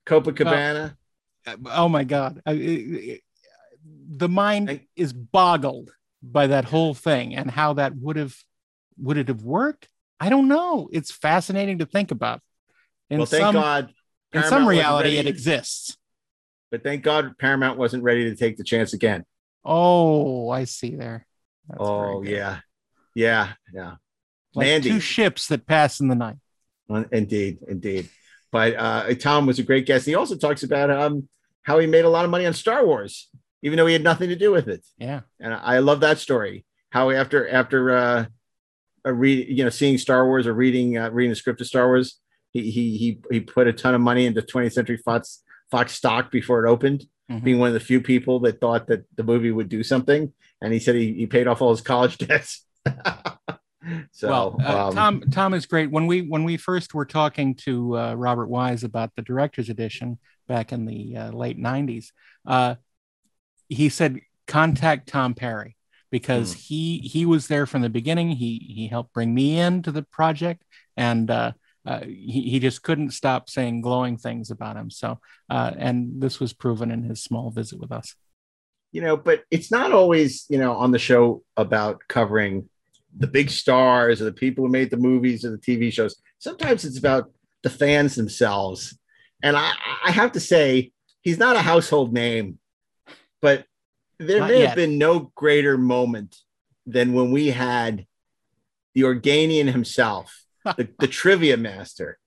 [0.06, 0.96] Copacabana?
[1.66, 3.20] oh my god I- I-
[3.84, 5.90] the mind is boggled
[6.22, 8.36] by that whole thing and how that would have
[8.96, 9.88] would it have worked
[10.20, 12.40] i don't know it's fascinating to think about
[13.10, 13.92] in well, thank some, God.
[14.32, 15.96] in some reality it exists
[16.70, 19.24] But thank God Paramount wasn't ready to take the chance again.
[19.64, 21.26] oh i see there
[21.76, 22.60] oh yeah,
[23.16, 23.96] yeah, yeah.
[24.54, 26.36] Like Mandy, two ships that pass in the night
[27.10, 28.08] indeed, indeed.
[28.50, 30.04] But uh, Tom was a great guest.
[30.04, 31.26] He also talks about um,
[31.62, 33.30] how he made a lot of money on Star Wars,
[33.62, 34.84] even though he had nothing to do with it.
[34.98, 36.66] yeah and I love that story.
[36.90, 38.24] How after after uh,
[39.06, 41.86] a read, you know, seeing Star Wars or reading uh, reading the script of Star
[41.86, 42.18] Wars,
[42.52, 46.30] he he he he put a ton of money into 20th Century Fox Fox stock
[46.30, 47.04] before it opened.
[47.30, 47.44] Mhm.
[47.44, 50.72] Being one of the few people that thought that the movie would do something, and
[50.74, 52.66] he said he, he paid off all his college debts.
[54.12, 55.90] so well, uh, um, Tom Tom is great.
[55.90, 60.18] When we when we first were talking to uh, Robert Wise about the director's edition
[60.48, 62.06] back in the uh, late '90s,
[62.46, 62.76] uh,
[63.68, 65.76] he said contact Tom Perry
[66.10, 68.30] because he he was there from the beginning.
[68.30, 70.64] He he helped bring me into the project,
[70.96, 71.52] and uh,
[71.86, 74.90] uh, he he just couldn't stop saying glowing things about him.
[74.90, 75.18] So,
[75.50, 78.14] uh, and this was proven in his small visit with us.
[78.92, 82.68] you know, but it's not always, you know, on the show about covering
[83.16, 86.20] the big stars or the people who made the movies or the TV shows.
[86.38, 87.30] Sometimes it's about
[87.62, 88.98] the fans themselves.
[89.42, 89.72] And I,
[90.04, 92.58] I have to say, he's not a household name,
[93.40, 93.64] but
[94.18, 94.68] there Not may yet.
[94.68, 96.36] have been no greater moment
[96.86, 98.06] than when we had
[98.94, 102.18] the Organian himself, the, the trivia master,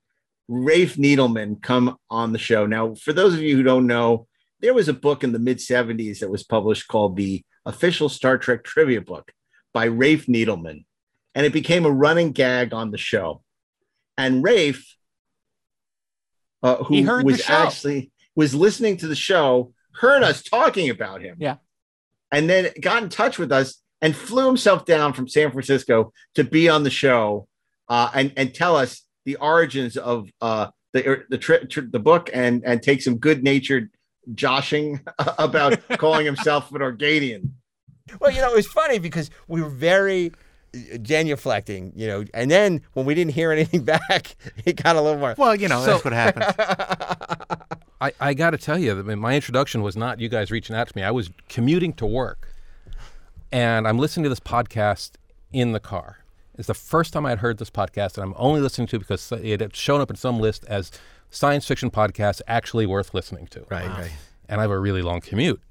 [0.47, 2.65] Rafe Needleman, come on the show.
[2.65, 4.27] Now, for those of you who don't know,
[4.59, 8.37] there was a book in the mid 70s that was published called the Official Star
[8.37, 9.31] Trek Trivia Book
[9.75, 10.85] by Rafe Needleman.
[11.35, 13.43] And it became a running gag on the show.
[14.17, 14.95] And Rafe,
[16.63, 21.35] uh, who was actually was listening to the show, heard us talking about him.
[21.39, 21.57] Yeah.
[22.31, 26.45] And then got in touch with us and flew himself down from San Francisco to
[26.45, 27.47] be on the show
[27.89, 31.99] uh, and, and tell us the origins of uh, the, er, the, tri- tr- the
[31.99, 33.89] book and, and take some good natured
[34.33, 35.01] joshing
[35.37, 37.51] about calling himself an Organian.
[38.19, 40.31] Well, you know, it was funny because we were very
[40.75, 45.01] uh, genuflecting, you know, and then when we didn't hear anything back, it got a
[45.01, 45.35] little more.
[45.37, 46.45] Well, you know, So- that's what happens.
[48.01, 50.87] I, I got to tell you, that my introduction was not you guys reaching out
[50.89, 51.01] to me.
[51.01, 52.53] I was commuting to work,
[53.51, 55.11] and I'm listening to this podcast
[55.53, 56.17] in the car.
[56.57, 58.99] It's the first time I had heard this podcast, and I'm only listening to it
[58.99, 60.91] because it had shown up in some list as
[61.31, 63.65] science fiction podcast actually worth listening to.
[63.71, 64.11] Right, right.
[64.49, 65.61] And I have a really long commute.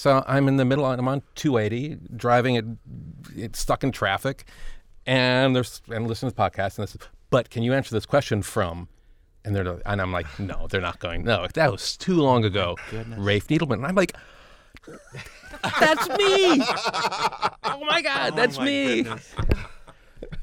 [0.00, 2.64] So I'm in the middle, I'm on 280, driving it,
[3.36, 4.46] it's stuck in traffic,
[5.04, 6.96] and there's and listening to the podcast, and this,
[7.28, 8.88] but can you answer this question from
[9.44, 11.24] and they're and I'm like, no, they're not going.
[11.24, 12.78] No, that was too long ago.
[13.18, 13.74] Rafe Needleman.
[13.74, 14.16] And I'm like,
[15.78, 16.62] that's me.
[17.64, 19.02] oh my God, that's my me.
[19.02, 19.34] goodness.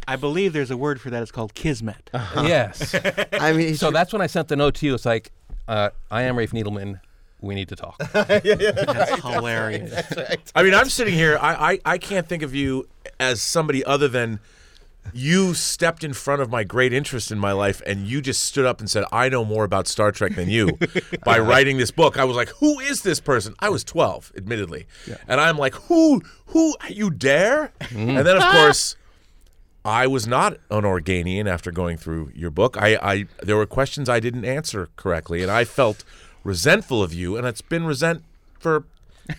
[0.07, 1.23] I believe there's a word for that.
[1.23, 2.11] It's called kismet.
[2.13, 2.93] Yes.
[3.33, 4.93] I mean, so that's when I sent the note to you.
[4.93, 5.31] It's like,
[5.67, 6.99] uh, I am Rafe Needleman.
[7.39, 7.97] We need to talk.
[8.13, 9.93] That's hilarious.
[10.55, 11.37] I mean, I'm sitting here.
[11.39, 12.87] I, I I can't think of you
[13.19, 14.39] as somebody other than
[15.13, 18.65] you stepped in front of my great interest in my life, and you just stood
[18.65, 20.77] up and said, "I know more about Star Trek than you."
[21.23, 24.87] by writing this book, I was like, "Who is this person?" I was 12, admittedly,
[25.27, 26.21] and I'm like, "Who?
[26.47, 26.75] Who?
[26.89, 28.17] You dare?" Mm-hmm.
[28.17, 28.51] And then, of ah!
[28.51, 28.95] course.
[29.85, 32.75] I was not an Organian after going through your book.
[32.77, 36.03] I, I there were questions I didn't answer correctly, and I felt
[36.47, 38.23] resentful of you, and it's been resent
[38.57, 38.85] for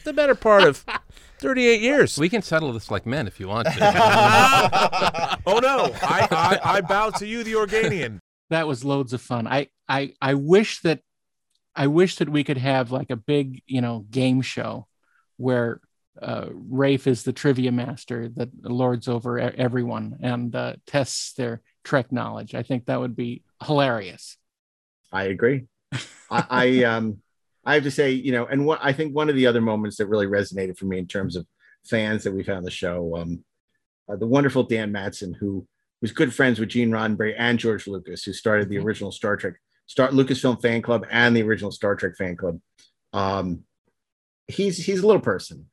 [0.04, 0.84] the better part of
[1.38, 2.18] 38 years.
[2.18, 3.78] We can settle this like men if you want to.
[5.46, 8.18] oh no, I, I I bow to you, the Organian.
[8.50, 9.46] that was loads of fun.
[9.46, 11.00] I I I wish that
[11.74, 14.86] I wish that we could have like a big you know game show
[15.38, 15.80] where
[16.20, 22.12] uh, Rafe is the trivia master that lords over everyone and uh, tests their Trek
[22.12, 22.54] knowledge.
[22.54, 24.36] I think that would be hilarious.
[25.10, 25.68] I agree.
[26.30, 27.22] I, I um
[27.64, 29.96] I have to say, you know, and what I think one of the other moments
[29.98, 31.46] that really resonated for me in terms of
[31.84, 33.44] fans that we've had on the show, um,
[34.08, 35.66] uh, the wonderful Dan Madsen, who
[36.00, 39.54] was good friends with Gene Roddenberry and George Lucas, who started the original Star Trek,
[39.86, 42.60] Star Lucasfilm fan club and the original Star Trek fan club.
[43.12, 43.64] Um,
[44.46, 45.66] he's he's a little person,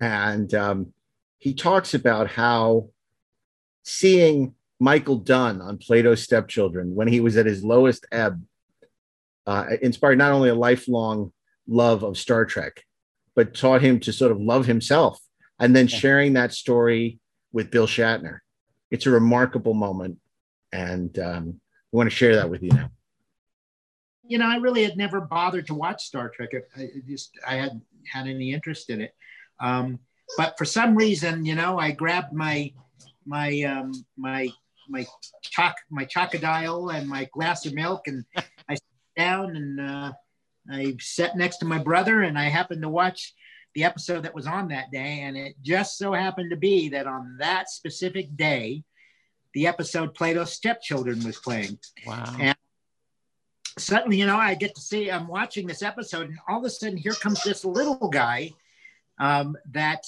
[0.00, 0.94] and um,
[1.38, 2.88] he talks about how
[3.82, 8.42] seeing Michael Dunn on Plato's Stepchildren when he was at his lowest ebb
[9.46, 11.32] uh, inspired not only a lifelong
[11.66, 12.84] love of Star Trek,
[13.34, 15.20] but taught him to sort of love himself.
[15.58, 17.20] And then sharing that story
[17.52, 18.38] with Bill Shatner.
[18.90, 20.18] It's a remarkable moment.
[20.72, 21.60] And um,
[21.92, 22.90] we want to share that with you now.
[24.24, 26.50] You know, I really had never bothered to watch Star Trek.
[26.76, 29.14] I, I just, I hadn't had any interest in it.
[29.60, 29.98] Um,
[30.36, 32.72] but for some reason, you know, I grabbed my,
[33.26, 34.48] my, um, my,
[34.88, 35.06] my
[35.42, 38.24] choc, my chocodile and my glass of milk and
[39.16, 40.12] down and uh,
[40.70, 43.34] I sat next to my brother and I happened to watch
[43.74, 45.20] the episode that was on that day.
[45.22, 48.84] And it just so happened to be that on that specific day,
[49.54, 51.78] the episode Plato's Stepchildren was playing.
[52.06, 52.36] Wow.
[52.38, 52.56] And
[53.78, 56.70] suddenly, you know, I get to see, I'm watching this episode, and all of a
[56.70, 58.52] sudden, here comes this little guy
[59.18, 60.04] um, that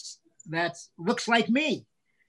[0.50, 1.86] that looks like me.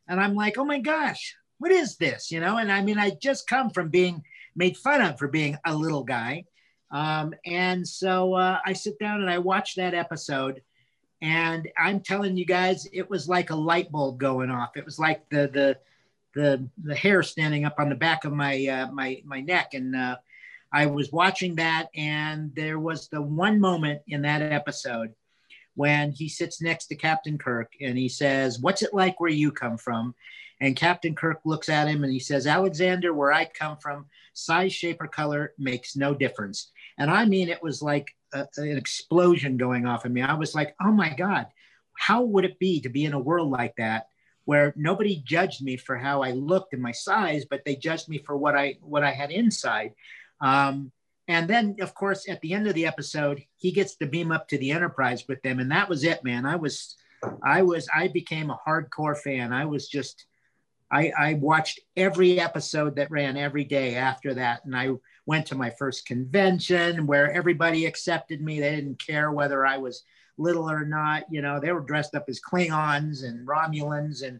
[0.07, 2.31] And I'm like, oh my gosh, what is this?
[2.31, 4.23] You know, and I mean, I just come from being
[4.56, 6.45] made fun of for being a little guy.
[6.91, 10.62] Um, and so uh, I sit down and I watch that episode.
[11.22, 14.78] And I'm telling you guys, it was like a light bulb going off.
[14.78, 15.78] It was like the the
[16.36, 19.74] the, the hair standing up on the back of my uh, my my neck.
[19.74, 20.18] And uh,
[20.72, 25.14] I was watching that, and there was the one moment in that episode
[25.76, 29.52] when he sits next to Captain Kirk and he says, "What's it like where you
[29.52, 30.14] come from?"
[30.62, 34.74] And Captain Kirk looks at him and he says, Alexander, where I come from, size,
[34.74, 36.72] shape, or color makes no difference.
[36.98, 40.22] And I mean, it was like a, an explosion going off in me.
[40.22, 41.48] I was like, oh my God,
[41.98, 44.08] how would it be to be in a world like that?
[44.46, 48.20] Where nobody judged me for how I looked and my size, but they judged me
[48.20, 49.94] for what I what I had inside.
[50.40, 50.92] Um,
[51.28, 54.48] and then, of course, at the end of the episode, he gets to beam up
[54.50, 56.46] to the Enterprise with them, and that was it, man.
[56.46, 56.96] I was,
[57.44, 59.52] I was, I became a hardcore fan.
[59.52, 60.28] I was just,
[60.92, 64.64] I, I watched every episode that ran every day after that.
[64.66, 64.92] And I
[65.26, 68.60] went to my first convention where everybody accepted me.
[68.60, 70.03] They didn't care whether I was
[70.38, 71.23] little or not.
[71.31, 74.39] You know, they were dressed up as Klingons and Romulans, and,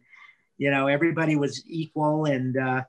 [0.58, 2.26] you know, everybody was equal.
[2.26, 2.84] And, uh,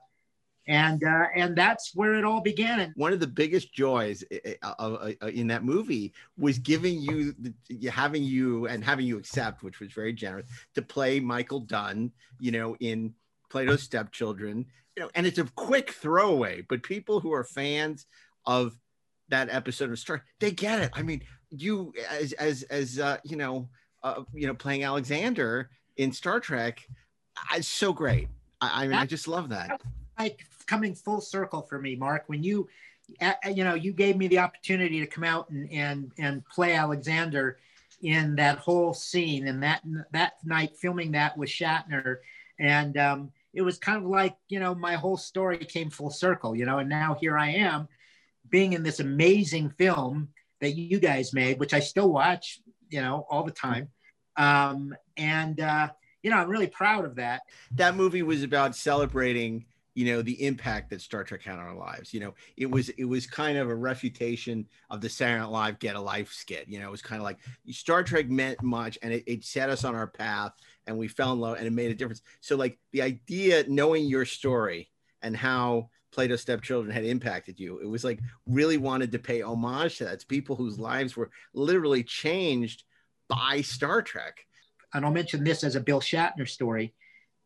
[0.67, 2.93] and uh, and that's where it all began.
[2.97, 4.23] One of the biggest joys
[4.61, 7.33] uh, in that movie was giving you,
[7.89, 10.45] having you, and having you accept, which was very generous,
[10.75, 12.11] to play Michael Dunn.
[12.39, 13.13] You know, in
[13.49, 14.65] Plato's Stepchildren,
[14.97, 18.07] you know, and it's a quick throwaway, but people who are fans
[18.47, 18.75] of
[19.29, 20.89] that episode of Star, they get it.
[20.93, 21.21] I mean,
[21.51, 23.69] you as as as uh, you know,
[24.01, 26.87] uh, you know, playing Alexander in Star Trek,
[27.53, 28.27] it's so great.
[28.59, 29.79] I, I mean, I just love that.
[30.17, 32.23] Like coming full circle for me, Mark.
[32.25, 32.67] When you,
[33.53, 37.59] you know, you gave me the opportunity to come out and and and play Alexander
[38.01, 42.17] in that whole scene, and that that night filming that with Shatner,
[42.59, 46.55] and um, it was kind of like you know my whole story came full circle
[46.55, 47.87] you know and now here i am
[48.49, 50.29] being in this amazing film
[50.61, 53.89] that you guys made which i still watch you know all the time.
[54.35, 55.89] Um, and uh,
[56.21, 57.41] you know i'm really proud of that.
[57.71, 59.65] That movie was about celebrating
[59.97, 62.13] you know the impact that Star Trek had on our lives.
[62.13, 62.73] You know, it mm-hmm.
[62.73, 66.31] was it was kind of a refutation of the Saturday Night Live Get a Life
[66.31, 66.67] skit.
[66.67, 67.39] You know, it was kind of like
[67.71, 70.53] Star Trek meant much, and it, it set us on our path,
[70.85, 72.21] and we fell in love, and it made a difference.
[72.41, 74.91] So, like the idea, knowing your story
[75.23, 79.97] and how Plato's Stepchildren had impacted you, it was like really wanted to pay homage
[79.97, 80.13] to that.
[80.13, 82.83] It's people whose lives were literally changed
[83.27, 84.45] by Star Trek.
[84.93, 86.93] And I'll mention this as a Bill Shatner story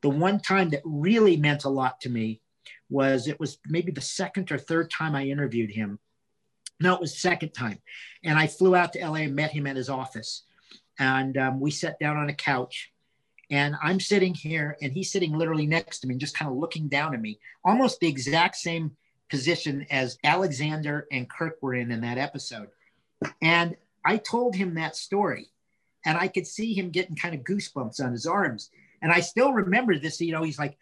[0.02, 2.42] the one time that really meant a lot to me
[2.90, 6.00] was it was maybe the second or third time I interviewed him.
[6.80, 7.80] No, it was second time.
[8.24, 10.44] And I flew out to LA and met him at his office.
[11.00, 12.92] And um, we sat down on a couch.
[13.50, 16.88] And I'm sitting here, and he's sitting literally next to me, just kind of looking
[16.88, 18.96] down at me, almost the exact same
[19.30, 22.70] position as Alexander and Kirk were in in that episode.
[23.42, 23.76] And
[24.06, 25.50] I told him that story,
[26.06, 28.70] and I could see him getting kind of goosebumps on his arms.
[29.02, 30.78] And I still remember this, you know, he's like,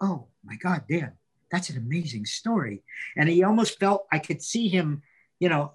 [0.00, 1.12] oh my God, Dan,
[1.50, 2.82] that's an amazing story.
[3.16, 5.02] And he almost felt, I could see him,
[5.38, 5.72] you know,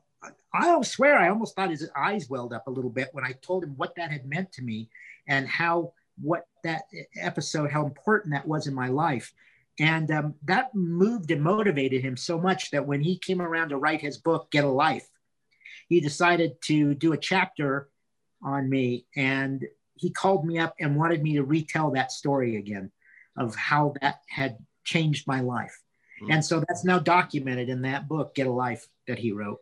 [0.53, 3.63] I'll swear I almost thought his eyes welled up a little bit when I told
[3.63, 4.89] him what that had meant to me
[5.27, 6.83] and how, what that
[7.15, 9.33] episode, how important that was in my life.
[9.79, 13.77] And um, that moved and motivated him so much that when he came around to
[13.77, 15.07] write his book, Get a Life,
[15.87, 17.89] he decided to do a chapter
[18.43, 19.05] on me.
[19.15, 19.65] And
[20.01, 22.91] he called me up and wanted me to retell that story again
[23.37, 25.77] of how that had changed my life.
[26.23, 26.33] Mm.
[26.33, 29.59] And so that's now documented in that book, Get a Life, that he wrote.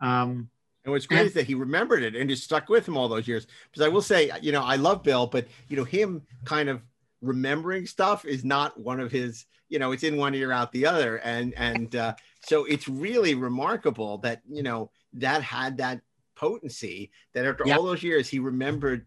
[0.00, 0.50] Um,
[0.84, 3.28] And what's great is that he remembered it and it stuck with him all those
[3.28, 3.46] years.
[3.70, 6.82] Because I will say, you know, I love Bill, but you know, him kind of
[7.22, 9.46] remembering stuff is not one of his.
[9.68, 12.14] You know, it's in one ear out the other, and and uh,
[12.44, 16.02] so it's really remarkable that you know that had that
[16.36, 17.76] potency that after Yeah.
[17.76, 19.06] all those years he remembered,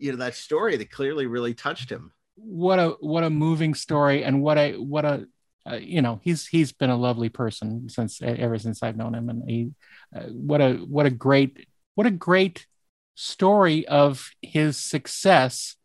[0.00, 2.12] you know, that story that clearly really touched him.
[2.36, 5.26] what a what a moving story and what a what a
[5.70, 9.28] uh, you know he's he's been a lovely person since ever since I've known him
[9.28, 9.70] and he
[10.16, 11.66] uh, what a what a great
[11.96, 12.66] what a great
[13.14, 15.76] story of his success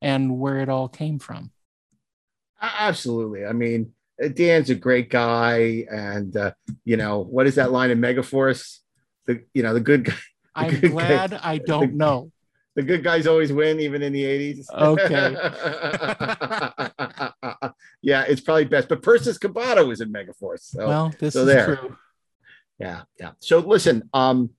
[0.00, 1.50] and where it all came from.
[2.60, 3.44] Absolutely.
[3.44, 3.92] I mean,
[4.22, 6.52] uh, Dan's a great guy, and uh,
[6.84, 8.78] you know what is that line in Megaforce?
[9.26, 10.14] The you know the good guy.
[10.14, 10.20] the
[10.66, 12.32] I'm good glad guy- I don't the- know.
[12.78, 14.70] The good guys always win, even in the eighties.
[14.70, 15.32] Okay.
[18.02, 18.88] yeah, it's probably best.
[18.88, 20.60] But Persis Khambatta was in Megaforce.
[20.60, 21.74] So, Well, this so is there.
[21.74, 21.96] true.
[22.78, 23.32] Yeah, yeah.
[23.40, 24.50] So listen, um,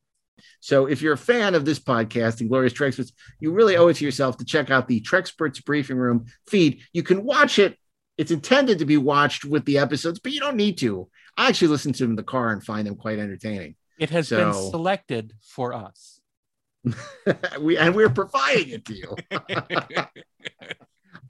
[0.59, 4.03] so if you're a fan of this podcast, Inglorious Treksperts, you really owe it to
[4.03, 6.81] yourself to check out the Treksperts Briefing Room feed.
[6.91, 7.77] You can watch it.
[8.17, 11.07] It's intended to be watched with the episodes, but you don't need to.
[11.37, 13.77] I actually listen to them in the car and find them quite entertaining.
[13.97, 16.18] It has been selected for us.
[17.59, 19.15] we and we're providing it to you.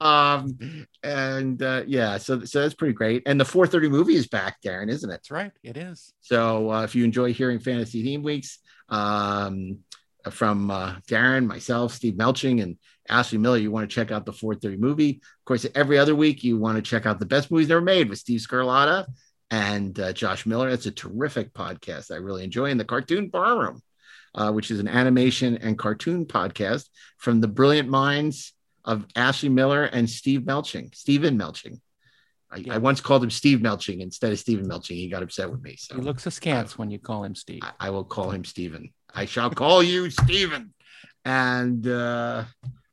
[0.00, 0.56] um
[1.02, 3.22] and uh yeah so so that's pretty great.
[3.26, 5.12] And the 430 movie is back darren isn't it?
[5.12, 5.52] That's right.
[5.62, 6.12] It is.
[6.20, 8.58] So uh, if you enjoy hearing fantasy theme weeks
[8.88, 9.78] um
[10.30, 12.76] from uh, darren myself steve melching and
[13.08, 15.20] ashley miller you want to check out the 430 movie.
[15.22, 18.08] Of course every other week you want to check out the best movies ever made
[18.08, 19.06] with steve scarlatta
[19.50, 20.70] and uh, josh miller.
[20.70, 22.12] That's a terrific podcast.
[22.12, 23.82] I really enjoy in the cartoon bar room
[24.34, 26.88] uh, which is an animation and cartoon podcast
[27.18, 28.52] from the brilliant minds
[28.84, 31.80] of Ashley Miller and Steve Melching, Stephen Melching.
[32.50, 34.96] I, I once called him Steve Melching instead of Stephen Melching.
[34.96, 35.76] He got upset with me.
[35.78, 37.60] So He looks askance when you call him Steve.
[37.62, 38.92] I, I will call him Stephen.
[39.14, 40.74] I shall call you Stephen.
[41.24, 42.44] And uh,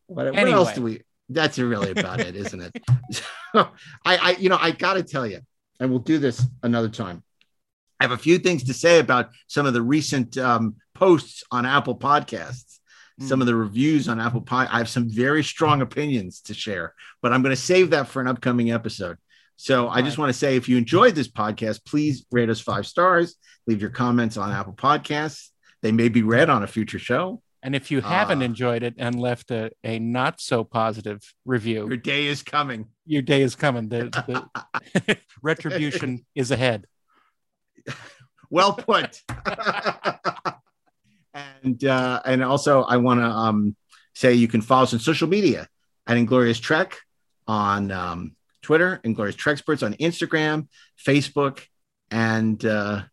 [0.08, 1.02] what, what else do we?
[1.30, 2.84] That's really about it, isn't it?
[3.12, 3.24] So
[4.06, 5.40] I, I, you know, I got to tell you,
[5.80, 7.24] and we'll do this another time.
[8.00, 11.66] I have a few things to say about some of the recent um, posts on
[11.66, 12.80] Apple Podcasts,
[13.20, 14.68] some of the reviews on Apple Pod.
[14.72, 18.22] I have some very strong opinions to share, but I'm going to save that for
[18.22, 19.18] an upcoming episode.
[19.56, 22.86] So I just want to say, if you enjoyed this podcast, please rate us five
[22.86, 23.36] stars.
[23.66, 25.50] Leave your comments on Apple Podcasts.
[25.82, 27.42] They may be read on a future show.
[27.64, 31.88] And if you haven't Uh, enjoyed it and left a, a not so positive review,
[31.88, 32.86] your day is coming.
[33.08, 33.90] Your day is coming.
[33.90, 34.48] The,
[35.06, 36.86] the retribution is ahead.
[38.52, 39.22] well put.
[41.64, 43.76] and uh, and also I want to um,
[44.14, 45.68] say you can follow us on social media
[46.08, 46.98] at Inglorious Trek
[47.48, 50.68] on um, Twitter, Inglorious Treksperts on Instagram,
[51.06, 51.62] Facebook,
[52.12, 53.04] and uh,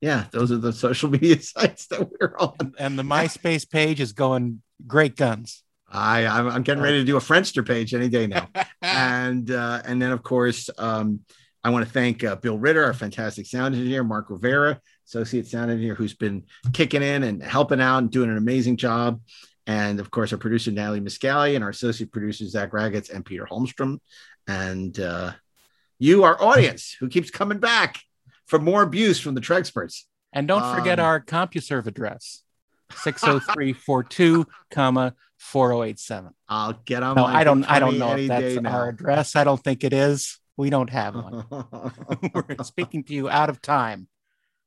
[0.00, 2.74] yeah, those are the social media sites that we're on.
[2.78, 5.62] And the MySpace page is going great guns.
[5.92, 8.48] I I'm, I'm getting ready to do a Friendster page any day now,
[8.82, 11.20] and uh, and then of course um,
[11.64, 14.80] I want to thank uh, Bill Ritter, our fantastic sound engineer, Mark Rivera,
[15.10, 19.20] associate sound engineer, who's been kicking in and helping out and doing an amazing job,
[19.66, 23.46] and of course our producer Natalie Miscali and our associate producers Zach Ragatz and Peter
[23.50, 23.98] Holmstrom,
[24.46, 25.32] and uh,
[25.98, 28.00] you, our audience, who keeps coming back
[28.46, 30.04] for more abuse from the Treksperts.
[30.32, 32.44] And don't forget Um, our CompuServe address
[33.02, 36.32] 60342, comma 4087.
[36.48, 39.34] I'll get on No, I don't I don't know if that's our address.
[39.34, 40.38] I don't think it is.
[40.56, 41.44] We don't have one.
[42.34, 44.06] We're speaking to you out of time.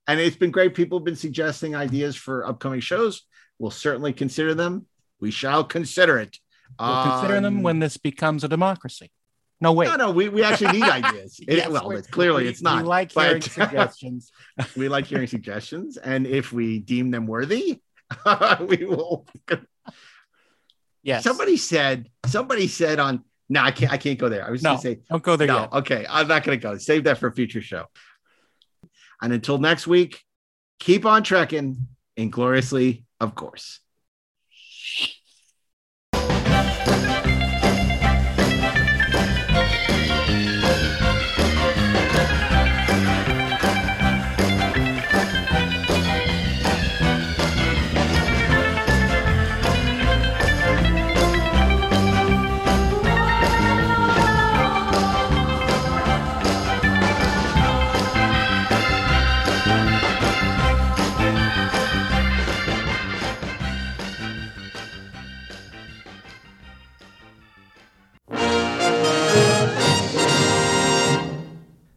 [0.08, 0.74] And it's been great.
[0.76, 3.24] People have been suggesting ideas for upcoming shows.
[3.60, 4.86] We'll certainly consider them.
[5.20, 6.38] We shall consider it.
[6.80, 9.12] We'll consider them Um, when this becomes a democracy.
[9.62, 9.86] No, wait.
[9.88, 11.40] No, no, we, we actually need ideas.
[11.48, 12.82] It- Yes, well, it's, clearly we- it's not.
[12.82, 14.32] We like but- hearing suggestions.
[14.76, 17.80] we like hearing suggestions, and if we deem them worthy,
[18.60, 19.26] we will.
[21.02, 21.24] Yes.
[21.24, 22.10] Somebody said.
[22.26, 23.24] Somebody said on.
[23.50, 23.92] No, I can't.
[23.92, 24.46] I can't go there.
[24.46, 25.00] I was No, going to say.
[25.10, 25.74] don't go there no, yet.
[25.74, 26.78] Okay, I'm not going to go.
[26.78, 27.86] Save that for a future show.
[29.24, 30.22] And until next week,
[30.80, 31.88] keep on trekking
[32.18, 33.80] ingloriously, of course.